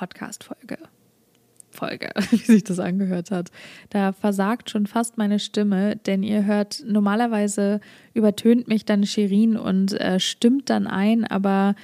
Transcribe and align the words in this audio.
Podcast-Folge. 0.00 0.78
Folge, 1.70 2.08
wie 2.30 2.38
sich 2.38 2.64
das 2.64 2.78
angehört 2.78 3.30
hat. 3.30 3.50
Da 3.90 4.12
versagt 4.12 4.70
schon 4.70 4.86
fast 4.86 5.18
meine 5.18 5.38
Stimme, 5.38 5.96
denn 5.96 6.22
ihr 6.22 6.46
hört, 6.46 6.82
normalerweise 6.86 7.80
übertönt 8.14 8.66
mich 8.66 8.86
dann 8.86 9.04
Shirin 9.04 9.58
und 9.58 9.92
äh, 10.00 10.18
stimmt 10.18 10.70
dann 10.70 10.86
ein, 10.86 11.26
aber 11.26 11.74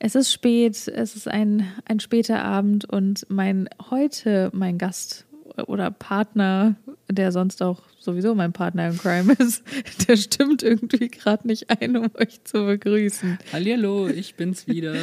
es 0.00 0.16
ist 0.16 0.32
spät, 0.32 0.88
es 0.88 1.14
ist 1.14 1.28
ein, 1.28 1.64
ein 1.84 2.00
später 2.00 2.42
Abend 2.42 2.86
und 2.86 3.24
mein 3.28 3.68
heute 3.88 4.50
mein 4.52 4.76
Gast 4.76 5.26
oder 5.66 5.90
Partner, 5.90 6.76
der 7.08 7.32
sonst 7.32 7.62
auch 7.62 7.80
sowieso 7.98 8.34
mein 8.34 8.52
Partner 8.52 8.88
im 8.88 8.98
Crime 8.98 9.32
ist, 9.34 9.62
der 10.08 10.16
stimmt 10.16 10.62
irgendwie 10.62 11.08
gerade 11.08 11.46
nicht 11.46 11.70
ein, 11.70 11.96
um 11.96 12.10
euch 12.14 12.42
zu 12.44 12.64
begrüßen. 12.64 13.38
Hallihallo, 13.52 14.08
ich 14.08 14.34
bin's 14.34 14.66
wieder. 14.66 14.94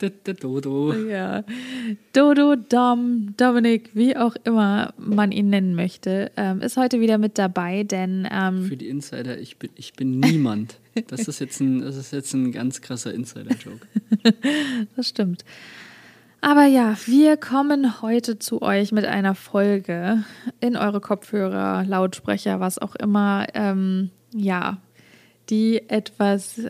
der, 0.00 0.10
der, 0.10 0.34
Dodo. 0.34 0.92
Ja. 0.92 1.44
Dodo, 2.12 2.56
Dom, 2.56 3.34
Dominik, 3.36 3.90
wie 3.94 4.16
auch 4.16 4.36
immer 4.44 4.92
man 4.98 5.32
ihn 5.32 5.50
nennen 5.50 5.74
möchte, 5.74 6.30
ähm, 6.36 6.60
ist 6.60 6.76
heute 6.76 7.00
wieder 7.00 7.18
mit 7.18 7.38
dabei, 7.38 7.84
denn. 7.84 8.28
Ähm, 8.30 8.64
Für 8.64 8.76
die 8.76 8.88
Insider, 8.88 9.38
ich 9.38 9.58
bin, 9.58 9.70
ich 9.76 9.94
bin 9.94 10.20
niemand. 10.20 10.78
Das 11.06 11.26
ist 11.26 11.40
jetzt 11.40 11.58
ein, 11.60 11.80
das 11.80 11.96
ist 11.96 12.12
jetzt 12.12 12.34
ein 12.34 12.52
ganz 12.52 12.82
krasser 12.82 13.14
Insider-Joke. 13.14 13.86
das 14.96 15.08
stimmt. 15.08 15.42
Aber 16.44 16.66
ja, 16.66 16.96
wir 17.06 17.36
kommen 17.36 18.02
heute 18.02 18.36
zu 18.36 18.62
euch 18.62 18.90
mit 18.90 19.04
einer 19.04 19.36
Folge 19.36 20.24
in 20.60 20.76
eure 20.76 21.00
Kopfhörer, 21.00 21.84
Lautsprecher, 21.84 22.58
was 22.58 22.80
auch 22.80 22.96
immer. 22.96 23.46
Ähm, 23.54 24.10
ja, 24.34 24.78
die 25.50 25.88
etwas, 25.88 26.60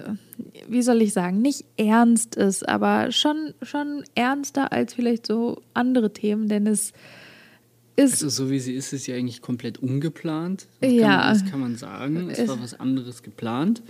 wie 0.69 0.83
soll 0.83 1.01
ich 1.01 1.15
sagen, 1.15 1.41
nicht 1.41 1.65
ernst 1.79 2.37
ist, 2.37 2.69
aber 2.69 3.13
schon, 3.13 3.55
schon 3.63 4.05
ernster 4.15 4.73
als 4.73 4.93
vielleicht 4.93 5.27
so 5.27 5.63
andere 5.73 6.13
Themen, 6.13 6.49
denn 6.49 6.67
es 6.67 6.93
ist. 7.97 8.23
Also, 8.23 8.29
so 8.29 8.51
wie 8.51 8.61
sie 8.61 8.75
ist, 8.75 8.93
ist 8.93 9.05
sie 9.05 9.15
eigentlich 9.15 9.41
komplett 9.41 9.79
ungeplant. 9.79 10.67
Das 10.83 10.93
ja. 10.93 11.01
Kann 11.01 11.19
man, 11.19 11.33
das 11.33 11.51
kann 11.51 11.61
man 11.61 11.77
sagen. 11.77 12.31
Es 12.31 12.47
war 12.47 12.61
was 12.61 12.79
anderes 12.79 13.23
geplant. 13.23 13.83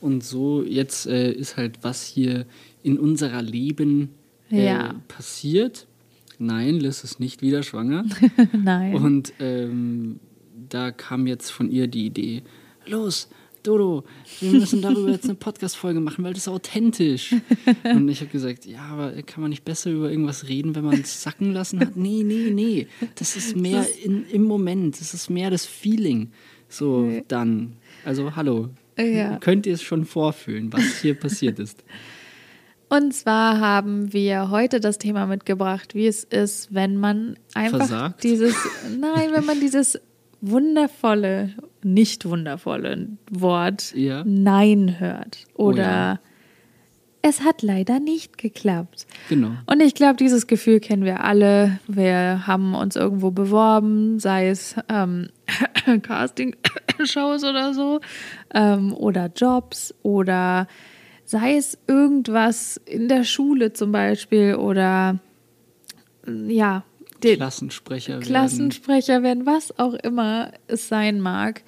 Und 0.00 0.24
so 0.24 0.62
jetzt 0.62 1.06
äh, 1.06 1.30
ist 1.30 1.58
halt 1.58 1.80
was 1.82 2.04
hier 2.04 2.46
in 2.82 2.98
unserer 2.98 3.42
Leben 3.42 4.10
äh, 4.50 4.66
ja. 4.66 4.94
passiert. 5.08 5.86
Nein, 6.38 6.76
Liz 6.76 7.02
ist 7.04 7.20
nicht 7.20 7.42
wieder 7.42 7.62
schwanger. 7.62 8.04
Nein. 8.52 8.94
Und 8.94 9.32
ähm, 9.40 10.20
da 10.68 10.90
kam 10.90 11.26
jetzt 11.26 11.50
von 11.50 11.70
ihr 11.70 11.86
die 11.86 12.06
Idee, 12.06 12.42
los, 12.86 13.28
Dodo, 13.66 14.04
wir 14.40 14.52
müssen 14.52 14.80
darüber 14.80 15.10
jetzt 15.10 15.24
eine 15.24 15.34
Podcast-Folge 15.34 15.98
machen, 15.98 16.24
weil 16.24 16.34
das 16.34 16.42
ist 16.44 16.48
authentisch. 16.48 17.34
Und 17.84 18.08
ich 18.08 18.20
habe 18.20 18.30
gesagt, 18.30 18.64
ja, 18.64 18.82
aber 18.82 19.20
kann 19.22 19.40
man 19.40 19.50
nicht 19.50 19.64
besser 19.64 19.90
über 19.90 20.08
irgendwas 20.08 20.46
reden, 20.46 20.76
wenn 20.76 20.84
man 20.84 21.00
es 21.00 21.22
sacken 21.22 21.52
lassen 21.52 21.80
hat? 21.80 21.96
Nee, 21.96 22.22
nee, 22.22 22.50
nee. 22.52 22.86
Das 23.16 23.34
ist 23.34 23.56
mehr 23.56 23.84
in, 24.04 24.24
im 24.30 24.44
Moment. 24.44 25.00
Das 25.00 25.14
ist 25.14 25.30
mehr 25.30 25.50
das 25.50 25.66
Feeling. 25.66 26.30
So, 26.68 27.10
dann. 27.26 27.72
Also, 28.04 28.36
hallo. 28.36 28.70
Ja. 28.96 29.38
Könnt 29.38 29.66
ihr 29.66 29.74
es 29.74 29.82
schon 29.82 30.04
vorfühlen, 30.04 30.72
was 30.72 31.00
hier 31.02 31.14
passiert 31.14 31.58
ist? 31.58 31.82
Und 32.88 33.12
zwar 33.12 33.58
haben 33.60 34.12
wir 34.12 34.50
heute 34.50 34.78
das 34.78 34.98
Thema 34.98 35.26
mitgebracht, 35.26 35.94
wie 35.94 36.06
es 36.06 36.22
ist, 36.22 36.72
wenn 36.72 36.96
man 36.96 37.36
einfach 37.54 37.78
Versagt? 37.78 38.22
dieses, 38.22 38.54
nein, 39.00 39.30
wenn 39.32 39.44
man 39.44 39.58
dieses 39.60 39.98
wundervolle, 40.40 41.50
nicht 41.82 42.26
wundervolle 42.28 43.08
Wort 43.30 43.92
Ja. 43.94 44.22
Nein 44.24 45.00
hört. 45.00 45.38
Oder 45.54 45.72
Oh 45.72 45.82
ja. 45.82 46.20
es 47.22 47.42
hat 47.42 47.62
leider 47.62 47.98
nicht 47.98 48.38
geklappt. 48.38 49.06
Genau. 49.28 49.50
Und 49.66 49.82
ich 49.82 49.94
glaube, 49.94 50.16
dieses 50.16 50.46
Gefühl 50.46 50.78
kennen 50.78 51.04
wir 51.04 51.24
alle. 51.24 51.80
Wir 51.88 52.46
haben 52.46 52.76
uns 52.76 52.94
irgendwo 52.94 53.32
beworben, 53.32 54.20
sei 54.20 54.48
es 54.48 54.76
ähm, 54.88 55.28
Casting-Shows 56.02 57.42
oder 57.42 57.74
so, 57.74 58.00
ähm, 58.54 58.94
oder 58.94 59.30
Jobs 59.34 59.92
oder 60.02 60.68
sei 61.26 61.56
es 61.56 61.76
irgendwas 61.86 62.80
in 62.86 63.08
der 63.08 63.24
Schule 63.24 63.72
zum 63.74 63.92
Beispiel 63.92 64.54
oder 64.54 65.18
ja, 66.48 66.84
den 67.22 67.36
Klassensprecher 67.36 68.14
werden. 68.14 68.24
Klassensprecher 68.24 69.22
werden, 69.22 69.44
was 69.46 69.78
auch 69.78 69.94
immer 69.94 70.52
es 70.66 70.88
sein 70.88 71.20
mag. 71.20 71.62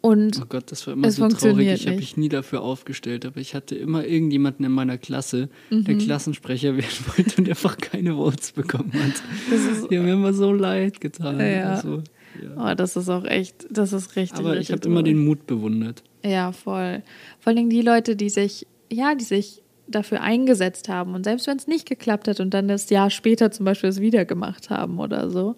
Und 0.00 0.40
Oh 0.42 0.46
Gott, 0.48 0.72
das 0.72 0.84
war 0.88 0.94
immer 0.94 1.08
so 1.12 1.28
traurig. 1.28 1.68
Ich 1.68 1.86
habe 1.86 1.96
mich 1.96 2.16
nie 2.16 2.28
dafür 2.28 2.62
aufgestellt, 2.62 3.24
aber 3.24 3.40
ich 3.40 3.54
hatte 3.54 3.76
immer 3.76 4.04
irgendjemanden 4.04 4.64
in 4.66 4.72
meiner 4.72 4.98
Klasse, 4.98 5.48
Mhm. 5.70 5.84
der 5.84 5.98
Klassensprecher 5.98 6.76
werden 6.76 6.88
wollte 7.16 7.36
und 7.40 7.48
einfach 7.48 7.76
keine 7.78 8.14
Votes 8.16 8.50
bekommen 8.52 8.92
hat. 8.94 9.22
Das 9.50 9.60
ist- 9.64 9.90
Die 9.90 9.98
haben 9.98 10.04
mir 10.06 10.14
immer 10.14 10.32
so 10.32 10.52
leid 10.52 11.00
getan. 11.00 11.38
Ja. 11.38 11.74
Also, 11.74 12.02
ja. 12.42 12.72
oh, 12.72 12.74
das 12.74 12.96
ist 12.96 13.08
auch 13.08 13.24
echt, 13.24 13.66
das 13.70 13.92
ist 13.92 14.16
richtig. 14.16 14.38
Aber 14.40 14.56
ich 14.56 14.72
habe 14.72 14.84
immer 14.88 15.04
den 15.04 15.24
Mut 15.24 15.46
bewundert. 15.46 16.02
Ja, 16.24 16.52
voll. 16.52 17.02
Vor 17.40 17.48
allen 17.50 17.56
Dingen 17.56 17.70
die 17.70 17.82
Leute, 17.82 18.14
die 18.16 18.30
sich, 18.30 18.66
ja, 18.92 19.14
die 19.14 19.24
sich 19.24 19.62
dafür 19.88 20.20
eingesetzt 20.22 20.88
haben 20.88 21.14
und 21.14 21.24
selbst 21.24 21.46
wenn 21.46 21.56
es 21.56 21.66
nicht 21.66 21.88
geklappt 21.88 22.28
hat 22.28 22.40
und 22.40 22.54
dann 22.54 22.68
das 22.68 22.88
Jahr 22.88 23.10
später 23.10 23.50
zum 23.50 23.64
Beispiel 23.66 23.90
es 23.90 24.00
wieder 24.00 24.24
gemacht 24.24 24.70
haben 24.70 24.98
oder 25.00 25.28
so. 25.28 25.56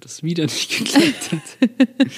Das 0.00 0.22
wieder 0.22 0.44
nicht 0.44 0.70
geklappt 0.78 1.32
hat. 1.32 1.68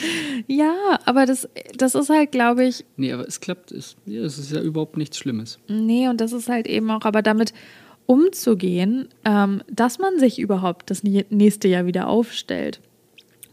Ja, 0.48 0.98
aber 1.04 1.24
das, 1.26 1.48
das 1.76 1.94
ist 1.94 2.10
halt, 2.10 2.32
glaube 2.32 2.64
ich, 2.64 2.84
Nee, 2.96 3.12
aber 3.12 3.26
es 3.26 3.40
klappt. 3.40 3.70
Es, 3.72 3.96
ja, 4.06 4.22
es 4.22 4.38
ist 4.38 4.50
ja 4.52 4.60
überhaupt 4.60 4.96
nichts 4.96 5.18
Schlimmes. 5.18 5.58
nee, 5.68 6.08
und 6.08 6.20
das 6.20 6.32
ist 6.32 6.48
halt 6.48 6.66
eben 6.66 6.90
auch, 6.90 7.04
aber 7.04 7.22
damit 7.22 7.52
umzugehen, 8.06 9.08
ähm, 9.24 9.62
dass 9.70 9.98
man 9.98 10.18
sich 10.18 10.38
überhaupt 10.38 10.90
das 10.90 11.02
nä- 11.04 11.26
nächste 11.30 11.68
Jahr 11.68 11.86
wieder 11.86 12.08
aufstellt 12.08 12.80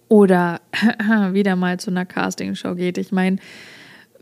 oder 0.10 0.62
wieder 1.32 1.56
mal 1.56 1.80
zu 1.80 1.92
einer 1.92 2.06
Castingshow 2.06 2.76
geht. 2.76 2.98
Ich 2.98 3.12
meine, 3.12 3.38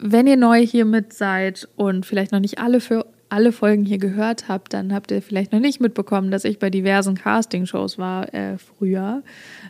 wenn 0.01 0.27
ihr 0.27 0.37
neu 0.37 0.65
hier 0.65 0.85
mit 0.85 1.13
seid 1.13 1.67
und 1.75 2.05
vielleicht 2.05 2.31
noch 2.31 2.39
nicht 2.39 2.59
alle 2.59 2.79
für 2.81 3.05
alle 3.29 3.53
Folgen 3.53 3.85
hier 3.85 3.97
gehört 3.97 4.49
habt, 4.49 4.73
dann 4.73 4.93
habt 4.93 5.09
ihr 5.09 5.21
vielleicht 5.21 5.53
noch 5.53 5.61
nicht 5.61 5.79
mitbekommen, 5.79 6.31
dass 6.31 6.43
ich 6.43 6.59
bei 6.59 6.69
diversen 6.69 7.15
Castingshows 7.15 7.97
war 7.97 8.33
äh, 8.33 8.57
früher. 8.57 9.23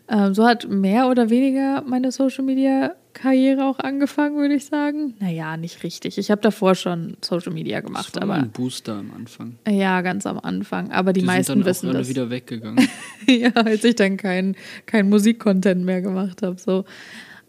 Ähm, 0.09 0.33
so 0.33 0.47
hat 0.47 0.67
mehr 0.67 1.07
oder 1.09 1.29
weniger 1.29 1.83
meine 1.85 2.11
Social 2.11 2.43
Media 2.43 2.95
Karriere 3.13 3.65
auch 3.65 3.77
angefangen, 3.77 4.37
würde 4.37 4.55
ich 4.55 4.65
sagen. 4.65 5.13
Naja, 5.19 5.57
nicht 5.57 5.83
richtig. 5.83 6.17
Ich 6.17 6.31
habe 6.31 6.41
davor 6.41 6.73
schon 6.73 7.17
Social 7.21 7.53
Media 7.53 7.81
Das 7.81 7.85
gemacht, 7.85 8.15
war 8.15 8.23
aber 8.23 8.33
ein 8.35 8.49
Booster 8.49 8.93
am 8.93 9.11
Anfang. 9.15 9.57
ja, 9.69 10.01
ganz 10.01 10.25
am 10.25 10.39
Anfang. 10.39 10.91
Aber 10.91 11.13
die, 11.13 11.19
Die 11.19 11.25
meisten 11.27 11.53
sind 11.53 11.59
dann 11.59 11.65
wissen 11.67 11.85
auch 11.87 11.89
alle 11.91 11.99
das. 11.99 12.09
wieder 12.09 12.29
weggegangen. 12.31 12.87
ja, 13.27 13.51
als 13.51 13.83
ich 13.83 13.95
dann 13.95 14.17
kein, 14.17 14.55
kein 14.87 15.07
Musikcontent 15.07 15.85
mehr 15.85 16.01
gemacht 16.01 16.41
habe. 16.41 16.57
So. 16.59 16.85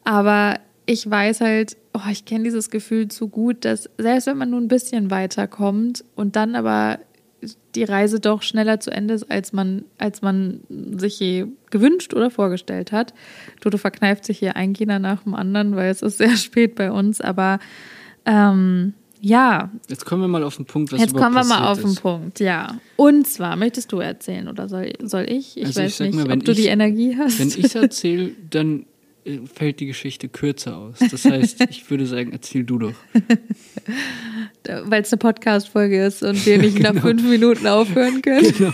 Aber 0.04 0.58
ich 0.92 1.08
weiß 1.08 1.40
halt, 1.40 1.76
oh, 1.94 2.00
ich 2.10 2.24
kenne 2.24 2.44
dieses 2.44 2.70
Gefühl 2.70 3.08
zu 3.08 3.28
gut, 3.28 3.64
dass 3.64 3.88
selbst 3.98 4.26
wenn 4.26 4.36
man 4.38 4.50
nur 4.50 4.60
ein 4.60 4.68
bisschen 4.68 5.10
weiterkommt 5.10 6.04
und 6.16 6.36
dann 6.36 6.54
aber 6.54 6.98
die 7.74 7.82
Reise 7.84 8.20
doch 8.20 8.42
schneller 8.42 8.78
zu 8.78 8.90
Ende 8.92 9.14
ist, 9.14 9.28
als 9.30 9.52
man, 9.52 9.84
als 9.98 10.22
man 10.22 10.60
sich 10.68 11.18
je 11.18 11.46
gewünscht 11.70 12.14
oder 12.14 12.30
vorgestellt 12.30 12.92
hat. 12.92 13.14
Dodo 13.60 13.78
verkneift 13.78 14.24
sich 14.24 14.38
hier 14.38 14.54
ein 14.54 14.74
Kinder 14.74 14.98
nach 15.00 15.24
dem 15.24 15.34
anderen, 15.34 15.74
weil 15.74 15.90
es 15.90 16.02
ist 16.02 16.18
sehr 16.18 16.36
spät 16.36 16.74
bei 16.76 16.92
uns. 16.92 17.20
Aber 17.20 17.58
ähm, 18.26 18.94
ja, 19.20 19.70
Jetzt 19.88 20.04
kommen 20.04 20.22
wir 20.22 20.28
mal 20.28 20.44
auf 20.44 20.56
den 20.56 20.66
Punkt, 20.66 20.92
was 20.92 21.00
Jetzt 21.00 21.14
kommen 21.16 21.34
wir 21.34 21.44
mal 21.44 21.66
auf 21.70 21.80
den 21.80 21.90
ist. 21.90 22.00
Punkt, 22.02 22.38
ja. 22.40 22.78
Und 22.96 23.26
zwar, 23.26 23.56
möchtest 23.56 23.90
du 23.92 23.98
erzählen 23.98 24.46
oder 24.48 24.68
soll, 24.68 24.92
soll 25.02 25.24
ich? 25.28 25.56
Ich 25.56 25.66
Also 25.66 25.80
ich 25.80 25.86
weiß 25.86 25.96
sag 25.98 26.06
nicht, 26.12 26.28
wenn 26.28 26.38
ob 26.40 26.44
du 26.44 26.54
die 26.54 26.62
ich- 26.62 26.68
Energie 26.68 27.16
hast. 27.18 27.38
Wenn 27.40 27.48
ich 27.48 27.64
es 27.64 27.74
erzähle, 27.74 28.32
dann 28.50 28.86
fällt 29.54 29.80
die 29.80 29.86
Geschichte 29.86 30.28
kürzer 30.28 30.76
aus. 30.76 30.98
Das 31.10 31.24
heißt, 31.24 31.60
ich 31.70 31.88
würde 31.90 32.06
sagen, 32.06 32.32
erzähl 32.32 32.64
du 32.64 32.78
doch. 32.78 32.94
Weil 34.84 35.02
es 35.02 35.12
eine 35.12 35.18
Podcast-Folge 35.18 36.04
ist 36.04 36.22
und 36.22 36.44
wir 36.46 36.58
nicht 36.58 36.78
nach 36.80 36.90
Genau. 36.92 37.02
fünf 37.02 37.22
Minuten 37.24 37.66
aufhören 37.66 38.22
können. 38.22 38.52
Genau. 38.56 38.72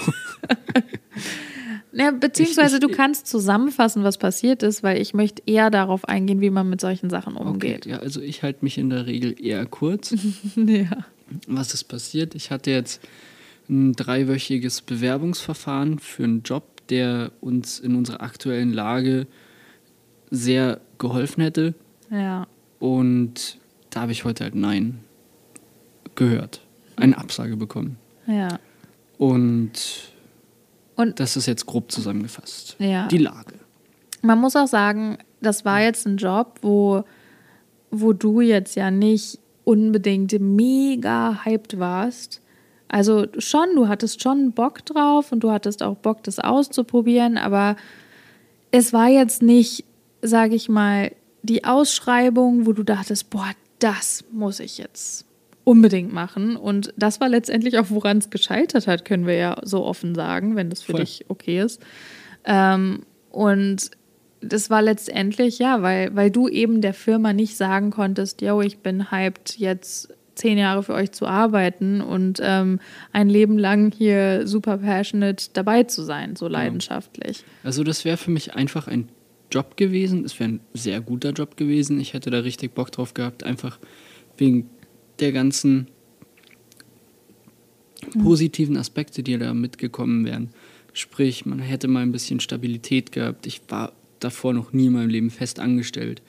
Ja, 1.93 2.11
beziehungsweise 2.13 2.77
Ich- 2.77 2.81
du 2.83 2.91
ich- 2.91 2.97
kannst 2.97 3.27
zusammenfassen, 3.27 4.05
was 4.05 4.19
passiert 4.19 4.63
ist, 4.63 4.83
weil 4.83 5.01
ich 5.01 5.15
möchte 5.15 5.43
eher 5.47 5.71
darauf 5.71 6.05
eingehen, 6.07 6.41
wie 6.41 6.51
man 6.51 6.69
mit 6.69 6.81
solchen 6.81 7.11
Sachen 7.11 7.37
Okay, 7.37 7.49
umgeht. 7.49 7.87
ja, 7.87 7.99
also 7.99 8.21
ich 8.21 8.43
halte 8.43 8.61
mich 8.65 8.79
in 8.79 8.91
der 8.91 9.07
Regel 9.07 9.35
eher 9.43 9.65
kurz. 9.67 10.15
Ja. 10.55 11.05
Was 11.47 11.75
ist 11.75 11.85
passiert? 11.85 12.35
Ich 12.35 12.51
hatte 12.51 12.71
jetzt 12.71 13.03
ein 13.69 13.93
dreiwöchiges 13.95 14.83
Bewerbungsverfahren 14.83 15.99
für 15.99 16.25
einen 16.25 16.43
Job, 16.43 16.87
der 16.89 17.33
uns 17.41 17.81
in 17.81 17.95
unserer 17.97 18.23
aktuellen 18.23 18.73
Lage 18.73 19.27
sehr 20.31 20.81
geholfen 20.99 21.43
hätte. 21.43 21.75
Ja. 22.11 22.47
Und 22.79 23.59
da 23.91 24.03
habe 24.03 24.13
ich 24.13 24.25
heute 24.25 24.45
halt 24.45 24.55
Nein 24.55 25.01
gehört. 26.15 26.61
Eine 26.97 27.17
Absage 27.19 27.57
bekommen. 27.57 27.97
Ja. 28.27 28.59
Und 29.19 30.13
Und 30.97 31.21
das 31.21 31.37
ist 31.37 31.47
jetzt 31.47 31.67
grob 31.67 31.93
zusammengefasst. 31.93 32.77
Ja. 32.79 33.07
Die 33.09 33.19
Lage. 33.19 33.55
Man 34.23 34.41
muss 34.41 34.57
auch 34.57 34.67
sagen, 34.67 35.19
das 35.41 35.65
war 35.65 35.81
jetzt 35.81 36.07
ein 36.07 36.17
Job, 36.17 36.59
wo, 36.63 37.05
wo 37.91 38.13
du 38.13 38.41
jetzt 38.41 38.75
ja 38.75 38.91
nicht 38.91 39.39
unbedingt 39.65 40.33
mega 40.41 41.45
hyped 41.45 41.79
warst, 41.79 42.41
Also 42.89 43.27
schon, 43.39 43.69
du 43.77 43.87
hattest 43.87 44.23
schon 44.23 44.53
Bock 44.53 44.85
drauf 44.87 45.31
und 45.31 45.41
du 45.41 45.51
hattest 45.51 45.83
auch 45.83 45.97
Bock, 45.97 46.23
das 46.23 46.39
auszuprobieren, 46.39 47.37
aber 47.37 47.77
es 48.71 48.93
war 48.93 49.09
jetzt 49.09 49.43
nicht, 49.43 49.85
sage 50.23 50.55
ich 50.55 50.69
mal, 50.69 51.13
die 51.43 51.65
Ausschreibung, 51.65 52.67
wo 52.67 52.73
du 52.73 52.83
dachtest, 52.83 53.31
boah, 53.31 53.51
das 53.79 54.25
muss 54.33 54.61
ich 54.61 54.79
jetzt 54.79 55.25
unbedingt 55.65 56.13
machen. 56.13 56.57
Und 56.57 56.93
das 56.97 57.21
war 57.21 57.29
letztendlich 57.29 57.79
auch, 57.79 57.91
woran 57.91 58.19
es 58.19 58.31
gescheitert 58.31 58.87
hat, 58.87 59.05
können 59.05 59.27
wir 59.27 59.35
ja 59.35 59.57
so 59.63 59.85
offen 59.85 60.15
sagen, 60.15 60.57
wenn 60.57 60.71
das 60.71 60.83
für 60.83 60.93
Voll. 60.93 61.01
dich 61.01 61.27
okay 61.29 61.61
ist. 61.61 61.83
Ähm, 62.45 63.03
und 63.31 63.91
das 64.41 64.71
war 64.71 64.83
letztendlich, 64.83 65.59
ja, 65.59 65.83
weil, 65.83 66.15
weil 66.17 66.31
du 66.31 66.49
eben 66.49 66.81
der 66.81 66.95
Firma 66.95 67.33
nicht 67.33 67.57
sagen 67.57 67.91
konntest, 67.91 68.41
yo, 68.41 68.61
ich 68.63 68.79
bin 68.79 69.11
hyped, 69.11 69.59
jetzt 69.59 70.15
zehn 70.35 70.57
Jahre 70.57 70.85
für 70.85 70.95
euch 70.95 71.13
zu 71.13 71.27
arbeiten 71.27 72.01
und 72.01 72.41
ähm, 72.43 72.81
ein 73.13 73.29
Leben 73.29 73.59
lang 73.59 73.93
hier 73.93 74.47
super 74.47 74.79
passionate 74.79 75.51
dabei 75.53 75.83
zu 75.83 76.03
sein, 76.03 76.37
so 76.37 76.47
leidenschaftlich. 76.47 77.45
Also 77.65 77.83
das 77.83 78.05
wäre 78.05 78.17
für 78.17 78.31
mich 78.31 78.55
einfach 78.55 78.87
ein 78.87 79.09
Job 79.51 79.77
gewesen. 79.77 80.25
Es 80.25 80.39
wäre 80.39 80.51
ein 80.51 80.61
sehr 80.75 81.01
guter 81.01 81.31
Job 81.31 81.57
gewesen. 81.57 82.01
Ich 82.01 82.15
hätte 82.15 82.31
da 82.31 82.41
richtig 82.41 82.75
Bock 82.75 82.93
drauf 82.93 83.15
gehabt, 83.15 83.45
einfach 83.45 83.79
wegen 84.37 84.69
der 85.21 85.33
ganzen 85.33 85.89
positiven 88.23 88.77
Aspekte, 88.77 89.23
die 89.23 89.39
da 89.39 89.55
mitgekommen 89.55 90.25
wären. 90.25 90.51
Sprich, 90.93 91.47
man 91.47 91.59
hätte 91.59 91.89
mal 91.89 92.03
ein 92.03 92.13
bisschen 92.13 92.41
Stabilität 92.41 93.13
gehabt. 93.13 93.47
Ich 93.47 93.61
war 93.69 93.93
davor 94.21 94.53
noch 94.53 94.73
nie 94.73 94.87
in 94.87 94.93
meinem 94.93 95.11
Leben 95.11 95.31
fest 95.31 95.61
angestellt. 95.61 96.23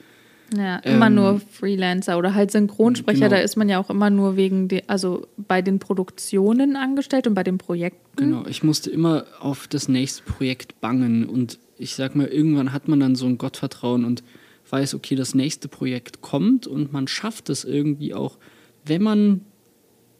Ja, 0.56 0.78
immer 0.78 1.06
Ähm, 1.06 1.14
nur 1.14 1.40
Freelancer 1.40 2.18
oder 2.18 2.34
halt 2.34 2.50
Synchronsprecher, 2.50 3.28
genau. 3.28 3.30
da 3.30 3.38
ist 3.38 3.56
man 3.56 3.68
ja 3.68 3.78
auch 3.78 3.88
immer 3.88 4.10
nur 4.10 4.36
wegen, 4.36 4.66
de, 4.66 4.82
also 4.88 5.28
bei 5.36 5.62
den 5.62 5.78
Produktionen 5.78 6.74
angestellt 6.76 7.28
und 7.28 7.34
bei 7.34 7.44
den 7.44 7.58
Projekten. 7.58 8.16
Genau, 8.16 8.44
ich 8.46 8.64
musste 8.64 8.90
immer 8.90 9.26
auf 9.38 9.68
das 9.68 9.88
nächste 9.88 10.24
Projekt 10.24 10.80
bangen 10.80 11.24
und 11.24 11.58
ich 11.80 11.94
sag 11.94 12.14
mal, 12.14 12.26
irgendwann 12.26 12.72
hat 12.72 12.88
man 12.88 13.00
dann 13.00 13.16
so 13.16 13.26
ein 13.26 13.38
Gottvertrauen 13.38 14.04
und 14.04 14.22
weiß, 14.68 14.94
okay, 14.94 15.16
das 15.16 15.34
nächste 15.34 15.66
Projekt 15.66 16.20
kommt 16.20 16.66
und 16.66 16.92
man 16.92 17.08
schafft 17.08 17.48
es 17.48 17.64
irgendwie 17.64 18.14
auch, 18.14 18.38
wenn 18.84 19.02
man 19.02 19.40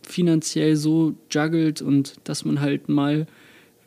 finanziell 0.02 0.76
so 0.76 1.14
juggelt 1.30 1.82
und 1.82 2.14
dass 2.24 2.44
man 2.44 2.60
halt 2.60 2.88
mal 2.88 3.26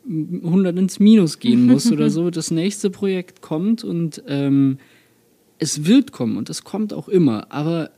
100 0.05 0.77
ins 0.77 0.99
Minus 0.99 1.39
gehen 1.39 1.65
muss 1.67 1.91
oder 1.91 2.09
so, 2.09 2.29
das 2.29 2.51
nächste 2.51 2.91
Projekt 2.91 3.41
kommt 3.41 3.83
und 3.83 4.23
ähm, 4.27 4.77
es 5.57 5.85
wird 5.85 6.11
kommen 6.11 6.37
und 6.37 6.49
es 6.49 6.63
kommt 6.63 6.93
auch 6.93 7.09
immer, 7.09 7.51
aber 7.51 7.89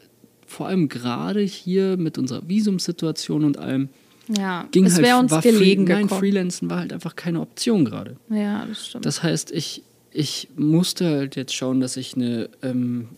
vor 0.47 0.67
allem 0.67 0.87
gerade 0.87 1.41
hier 1.41 1.97
mit 1.97 2.17
unserer 2.17 2.47
Visumssituation 2.47 3.43
und 3.43 3.57
allem, 3.57 3.89
Ja, 4.27 4.67
ging 4.71 4.85
es 4.85 4.95
halt, 4.95 5.05
wäre 5.05 5.17
uns 5.19 5.31
war 5.31 5.41
gelegen 5.41 5.85
Free, 5.85 5.93
Nein. 5.93 6.09
Freelancen 6.09 6.69
war 6.69 6.79
halt 6.79 6.93
einfach 6.93 7.15
keine 7.15 7.41
Option 7.41 7.85
gerade. 7.85 8.15
Ja, 8.29 8.65
das 8.65 8.87
stimmt. 8.87 9.05
Das 9.05 9.21
heißt, 9.21 9.51
ich, 9.51 9.83
ich 10.11 10.49
musste 10.55 11.05
halt 11.07 11.35
jetzt 11.35 11.53
schauen, 11.53 11.79
dass 11.79 11.95
ich 11.97 12.15
eine, 12.15 12.49
ähm, 12.63 13.09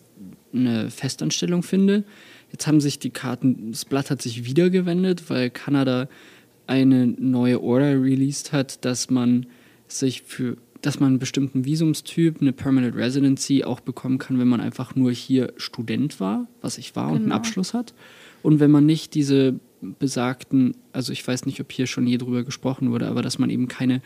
eine 0.54 0.90
Festanstellung 0.90 1.64
finde. 1.64 2.04
Jetzt 2.52 2.68
haben 2.68 2.82
sich 2.82 3.00
die 3.00 3.10
Karten, 3.10 3.72
das 3.72 3.86
Blatt 3.86 4.10
hat 4.10 4.22
sich 4.22 4.46
wieder 4.46 4.70
gewendet, 4.70 5.30
weil 5.30 5.50
Kanada 5.50 6.08
eine 6.66 7.08
neue 7.08 7.62
Order 7.62 8.02
released 8.02 8.52
hat, 8.52 8.84
dass 8.84 9.10
man 9.10 9.46
sich 9.88 10.24
für, 10.24 10.58
dass 10.82 11.00
man 11.00 11.12
einen 11.12 11.20
bestimmten 11.20 11.64
Visumstyp, 11.66 12.42
eine 12.42 12.52
Permanent 12.52 12.96
Residency 12.96 13.64
auch 13.64 13.80
bekommen 13.80 14.18
kann, 14.18 14.40
wenn 14.40 14.48
man 14.50 14.60
einfach 14.60 14.96
nur 14.96 15.12
hier 15.12 15.54
Student 15.58 16.20
war, 16.20 16.48
was 16.62 16.78
ich 16.78 16.96
war 16.96 17.08
und 17.08 17.16
einen 17.16 17.24
Genau. 17.26 17.36
Abschluss 17.36 17.74
hat. 17.74 17.94
Und 18.44 18.60
wenn 18.60 18.72
man 18.72 18.86
nicht 18.86 19.14
diese 19.14 19.60
besagten, 19.82 20.76
also 20.94 21.12
ich 21.12 21.28
weiß 21.28 21.46
nicht, 21.46 21.60
ob 21.62 21.72
hier 21.72 21.88
schon 21.88 22.08
je 22.08 22.18
drüber 22.18 22.44
gesprochen 22.44 22.92
wurde, 22.92 23.08
aber 23.08 23.22
dass 23.22 23.40
man 23.40 23.50
eben 23.50 23.68
keine 23.68 24.02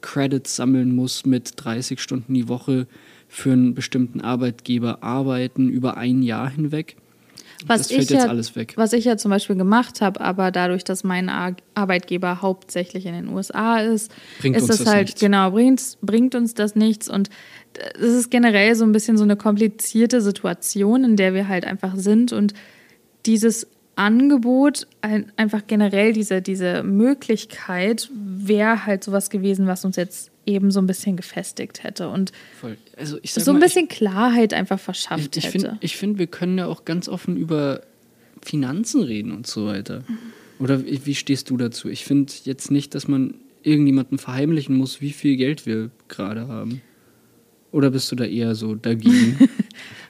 Credits 0.00 0.56
sammeln 0.56 0.94
muss 0.94 1.26
mit 1.26 1.52
30 1.56 2.00
Stunden 2.00 2.34
die 2.34 2.48
Woche 2.48 2.86
für 3.28 3.52
einen 3.52 3.74
bestimmten 3.74 4.20
Arbeitgeber 4.20 5.02
arbeiten 5.02 5.68
über 5.68 5.96
ein 5.96 6.22
Jahr 6.22 6.50
hinweg. 6.50 6.96
was 7.66 7.80
das 7.80 7.88
fällt 7.88 8.02
ich 8.02 8.10
jetzt 8.10 8.24
ja, 8.24 8.28
alles 8.28 8.54
weg. 8.54 8.74
Was 8.76 8.92
ich 8.92 9.04
ja 9.04 9.16
zum 9.16 9.30
Beispiel 9.30 9.56
gemacht 9.56 10.00
habe, 10.00 10.20
aber 10.20 10.50
dadurch, 10.50 10.84
dass 10.84 11.02
mein 11.02 11.28
Ar 11.28 11.56
Arbeitgeber 11.74 12.42
hauptsächlich 12.42 13.06
in 13.06 13.14
den 13.14 13.28
USA 13.28 13.78
ist, 13.78 14.12
Bringt 14.40 14.56
ist 14.56 14.62
uns 14.62 14.68
das, 14.68 14.78
das 14.78 14.94
halt, 14.94 15.06
nichts. 15.08 15.20
genau, 15.20 15.50
bringt, 15.50 15.98
bringt 16.02 16.34
uns 16.34 16.54
das 16.54 16.76
nichts. 16.76 17.08
Und 17.08 17.30
es 17.94 18.14
ist 18.14 18.30
generell 18.30 18.74
so 18.74 18.84
ein 18.84 18.92
bisschen 18.92 19.16
so 19.16 19.24
eine 19.24 19.36
komplizierte 19.36 20.20
Situation, 20.20 21.02
in 21.04 21.16
der 21.16 21.34
wir 21.34 21.48
halt 21.48 21.64
einfach 21.64 21.96
sind. 21.96 22.32
Und 22.32 22.54
dieses 23.26 23.66
Angebot, 23.96 24.86
ein, 25.00 25.32
einfach 25.36 25.66
generell 25.66 26.12
diese, 26.12 26.42
diese 26.42 26.82
Möglichkeit, 26.82 28.10
wäre 28.14 28.86
halt 28.86 29.02
sowas 29.02 29.30
gewesen, 29.30 29.66
was 29.66 29.84
uns 29.84 29.96
jetzt 29.96 30.30
eben 30.44 30.70
so 30.70 30.80
ein 30.80 30.86
bisschen 30.86 31.16
gefestigt 31.16 31.82
hätte 31.82 32.08
und 32.08 32.30
Voll. 32.60 32.76
Also 32.96 33.18
ich 33.22 33.32
so 33.32 33.50
ein 33.50 33.54
mal, 33.54 33.64
bisschen 33.64 33.88
Klarheit 33.88 34.54
einfach 34.54 34.76
ich, 34.76 34.82
verschafft 34.82 35.36
ich, 35.36 35.44
ich 35.44 35.44
hätte. 35.46 35.58
finde, 35.58 35.78
ich 35.80 35.96
find, 35.96 36.18
wir 36.18 36.26
können 36.28 36.58
ja 36.58 36.66
auch 36.66 36.84
ganz 36.84 37.08
offen 37.08 37.36
über 37.36 37.80
Finanzen 38.42 39.02
reden 39.02 39.32
und 39.32 39.46
so 39.46 39.66
weiter. 39.66 40.04
Oder 40.58 40.84
wie 40.86 41.04
wie 41.04 41.14
stehst 41.14 41.50
du 41.50 41.56
dazu? 41.56 41.88
Ich 41.88 42.04
finde 42.04 42.32
jetzt 42.44 42.70
nicht, 42.70 42.94
dass 42.94 43.08
man 43.08 43.34
irgendjemandem 43.62 44.18
verheimlichen 44.18 44.76
muss, 44.76 45.00
wie 45.00 45.12
viel 45.12 45.36
Geld 45.36 45.66
wir 45.66 45.90
gerade 46.08 46.48
haben. 46.48 46.80
Oder 47.72 47.90
bist 47.90 48.10
du 48.12 48.16
da 48.16 48.24
eher 48.24 48.54
so 48.54 48.74
dagegen? 48.74 49.48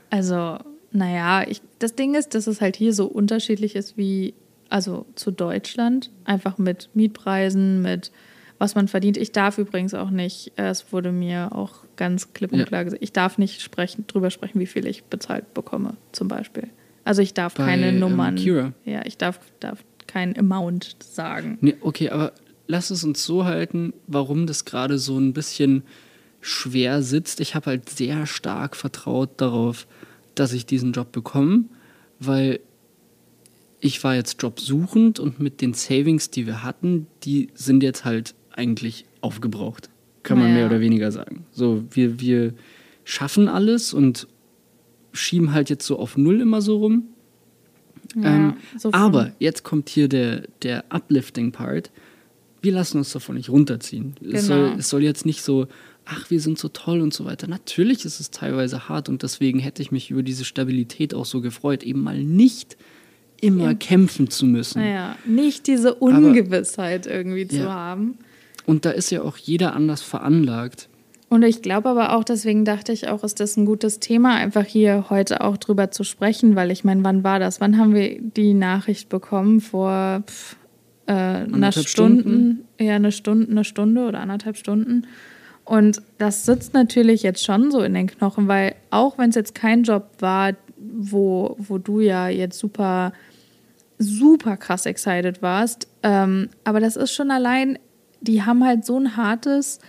Also, 0.08 0.60
naja, 0.96 1.44
ich, 1.46 1.60
das 1.78 1.94
Ding 1.94 2.14
ist, 2.14 2.34
dass 2.34 2.46
es 2.46 2.60
halt 2.60 2.76
hier 2.76 2.92
so 2.92 3.06
unterschiedlich 3.06 3.76
ist 3.76 3.96
wie, 3.96 4.34
also 4.68 5.06
zu 5.14 5.30
Deutschland. 5.30 6.10
Einfach 6.24 6.58
mit 6.58 6.90
Mietpreisen, 6.94 7.82
mit 7.82 8.10
was 8.58 8.74
man 8.74 8.88
verdient. 8.88 9.18
Ich 9.18 9.32
darf 9.32 9.58
übrigens 9.58 9.92
auch 9.92 10.08
nicht, 10.10 10.52
es 10.56 10.90
wurde 10.92 11.12
mir 11.12 11.50
auch 11.54 11.84
ganz 11.96 12.32
klipp 12.32 12.52
und 12.52 12.60
Ja. 12.60 12.64
klar 12.64 12.84
gesagt, 12.84 13.02
ich 13.02 13.12
darf 13.12 13.36
nicht 13.36 13.60
sprechen, 13.60 14.06
drüber 14.06 14.30
sprechen, 14.30 14.58
wie 14.58 14.66
viel 14.66 14.86
ich 14.86 15.04
bezahlt 15.04 15.52
bekomme, 15.52 15.98
zum 16.12 16.28
Beispiel. 16.28 16.70
Also 17.04 17.20
ich 17.20 17.34
darf 17.34 17.54
Bei, 17.54 17.66
keine 17.66 17.88
ähm, 17.88 17.98
Nummern. 17.98 18.36
Kira? 18.36 18.72
Ja, 18.86 19.02
ich 19.04 19.18
darf, 19.18 19.38
darf 19.60 19.84
kein 20.06 20.38
Amount 20.38 20.96
sagen. 21.00 21.58
Nee, 21.60 21.76
okay, 21.82 22.08
aber 22.08 22.32
lass 22.66 22.90
es 22.90 23.04
uns 23.04 23.22
so 23.24 23.44
halten, 23.44 23.92
warum 24.06 24.46
das 24.46 24.64
gerade 24.64 24.98
so 24.98 25.18
ein 25.18 25.34
bisschen 25.34 25.82
schwer 26.40 27.02
sitzt. 27.02 27.40
Ich 27.40 27.54
habe 27.54 27.66
halt 27.66 27.90
sehr 27.90 28.26
stark 28.26 28.74
vertraut 28.76 29.30
darauf, 29.36 29.86
dass 30.36 30.52
ich 30.52 30.64
diesen 30.66 30.92
Job 30.92 31.10
bekomme, 31.12 31.64
weil 32.20 32.60
ich 33.80 34.02
war 34.04 34.14
jetzt 34.14 34.40
jobsuchend 34.42 35.18
und 35.20 35.38
mit 35.40 35.60
den 35.60 35.74
Savings, 35.74 36.30
die 36.30 36.46
wir 36.46 36.62
hatten, 36.62 37.06
die 37.24 37.48
sind 37.54 37.82
jetzt 37.82 38.04
halt 38.04 38.34
eigentlich 38.52 39.04
aufgebraucht. 39.20 39.90
Kann 40.22 40.38
man 40.38 40.48
Naja. 40.48 40.58
mehr 40.58 40.66
oder 40.66 40.80
weniger 40.80 41.12
sagen. 41.12 41.44
So, 41.52 41.84
wir, 41.90 42.20
wir 42.20 42.54
schaffen 43.04 43.48
alles 43.48 43.92
und 43.92 44.26
schieben 45.12 45.52
halt 45.52 45.68
jetzt 45.70 45.86
so 45.86 45.98
auf 45.98 46.16
Null 46.16 46.40
immer 46.40 46.62
so 46.62 46.78
rum. 46.78 47.04
Ja, 48.16 48.34
Ähm, 48.34 48.54
so 48.78 48.92
aber 48.92 49.32
jetzt 49.38 49.62
kommt 49.62 49.88
hier 49.88 50.08
der, 50.08 50.44
der 50.62 50.84
Uplifting-Part. 50.90 51.90
Wir 52.62 52.72
lassen 52.72 52.98
uns 52.98 53.12
davon 53.12 53.36
nicht 53.36 53.50
runterziehen. 53.50 54.14
Es, 54.32 54.46
soll, 54.46 54.68
Genau. 54.70 54.78
es 54.78 54.88
soll 54.88 55.02
jetzt 55.02 55.26
nicht 55.26 55.42
so, 55.42 55.66
ach, 56.06 56.30
wir 56.30 56.40
sind 56.40 56.58
so 56.58 56.68
toll 56.68 57.00
und 57.00 57.12
so 57.12 57.24
weiter. 57.24 57.46
Natürlich 57.48 58.04
ist 58.04 58.20
es 58.20 58.30
teilweise 58.30 58.88
hart 58.88 59.08
und 59.08 59.22
deswegen 59.22 59.58
hätte 59.58 59.82
ich 59.82 59.90
mich 59.92 60.10
über 60.10 60.22
diese 60.22 60.44
Stabilität 60.44 61.14
auch 61.14 61.26
so 61.26 61.40
gefreut, 61.40 61.82
eben 61.82 62.02
mal 62.02 62.22
nicht 62.22 62.76
immer 63.40 63.74
kämpfen 63.74 64.30
zu 64.30 64.46
müssen. 64.46 64.80
Naja, 64.80 65.16
nicht 65.26 65.66
diese 65.66 65.94
Ungewissheit 65.94 67.06
irgendwie 67.06 67.46
zu 67.48 67.56
Ja. 67.58 67.74
haben. 67.74 68.18
Und 68.64 68.84
da 68.84 68.90
ist 68.90 69.10
ja 69.10 69.22
auch 69.22 69.36
jeder 69.36 69.74
anders 69.74 70.02
veranlagt. 70.02 70.88
Und 71.28 71.42
ich 71.42 71.60
glaube 71.60 71.88
aber 71.88 72.16
auch, 72.16 72.22
deswegen 72.24 72.64
dachte 72.64 72.92
ich 72.92 73.08
auch, 73.08 73.24
ist 73.24 73.40
das 73.40 73.56
ein 73.56 73.66
gutes 73.66 73.98
Thema, 74.00 74.36
einfach 74.36 74.64
hier 74.64 75.06
heute 75.10 75.40
auch 75.40 75.56
drüber 75.56 75.90
zu 75.90 76.04
sprechen, 76.04 76.54
weil 76.56 76.70
ich 76.70 76.84
meine, 76.84 77.02
wann 77.04 77.24
war 77.24 77.38
das? 77.40 77.60
Wann 77.60 77.78
haben 77.78 77.94
wir 77.94 78.20
die 78.20 78.54
Nachricht 78.54 79.08
bekommen? 79.08 79.60
Vor 79.60 80.22
pff, 80.26 80.56
äh, 81.06 81.12
einer 81.12 81.72
Stunde, 81.72 81.88
Stunden? 81.88 82.64
ja, 82.80 82.94
eine 82.94 83.10
Stunde, 83.12 83.50
eine 83.50 83.64
Stunde 83.64 84.06
oder 84.06 84.20
anderthalb 84.20 84.56
Stunden. 84.56 85.06
Und 85.66 86.00
das 86.18 86.46
sitzt 86.46 86.74
natürlich 86.74 87.24
jetzt 87.24 87.44
schon 87.44 87.72
so 87.72 87.82
in 87.82 87.92
den 87.92 88.06
Knochen, 88.06 88.46
weil 88.46 88.76
auch 88.90 89.18
wenn 89.18 89.30
es 89.30 89.36
jetzt 89.36 89.54
kein 89.54 89.82
Job 89.82 90.08
war, 90.20 90.52
wo, 90.78 91.56
wo 91.58 91.78
du 91.78 92.00
ja 92.00 92.28
jetzt 92.28 92.58
super, 92.58 93.12
super 93.98 94.56
krass 94.56 94.86
excited 94.86 95.42
warst, 95.42 95.88
ähm, 96.04 96.50
aber 96.62 96.78
das 96.78 96.94
ist 96.94 97.12
schon 97.12 97.32
allein, 97.32 97.80
die 98.20 98.44
haben 98.44 98.64
halt 98.64 98.84
so 98.84 98.96
ein 98.96 99.16
hartes 99.16 99.80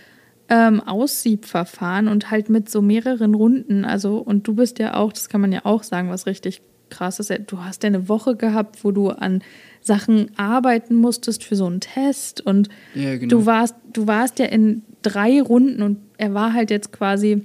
ähm, 0.48 0.80
Aussiebverfahren 0.80 2.08
und 2.08 2.30
halt 2.30 2.48
mit 2.48 2.68
so 2.68 2.82
mehreren 2.82 3.34
Runden. 3.34 3.84
Also, 3.84 4.18
und 4.18 4.48
du 4.48 4.54
bist 4.54 4.80
ja 4.80 4.94
auch, 4.94 5.12
das 5.12 5.28
kann 5.28 5.40
man 5.40 5.52
ja 5.52 5.60
auch 5.64 5.84
sagen, 5.84 6.10
was 6.10 6.26
richtig 6.26 6.60
krass 6.90 7.20
ist. 7.20 7.32
Du 7.46 7.62
hast 7.64 7.84
ja 7.84 7.88
eine 7.88 8.08
Woche 8.08 8.34
gehabt, 8.34 8.82
wo 8.82 8.90
du 8.90 9.10
an 9.10 9.42
Sachen 9.88 10.30
arbeiten 10.36 10.94
musstest 10.94 11.42
für 11.42 11.56
so 11.56 11.66
einen 11.66 11.80
Test 11.80 12.40
und 12.40 12.68
Ja, 12.94 13.16
genau. 13.16 13.28
du 13.28 13.46
warst, 13.46 13.74
du 13.92 14.06
warst 14.06 14.38
ja 14.38 14.46
in 14.46 14.82
drei 15.02 15.42
Runden 15.42 15.82
und 15.82 15.98
er 16.16 16.34
war 16.34 16.52
halt 16.52 16.70
jetzt 16.70 16.92
quasi, 16.92 17.42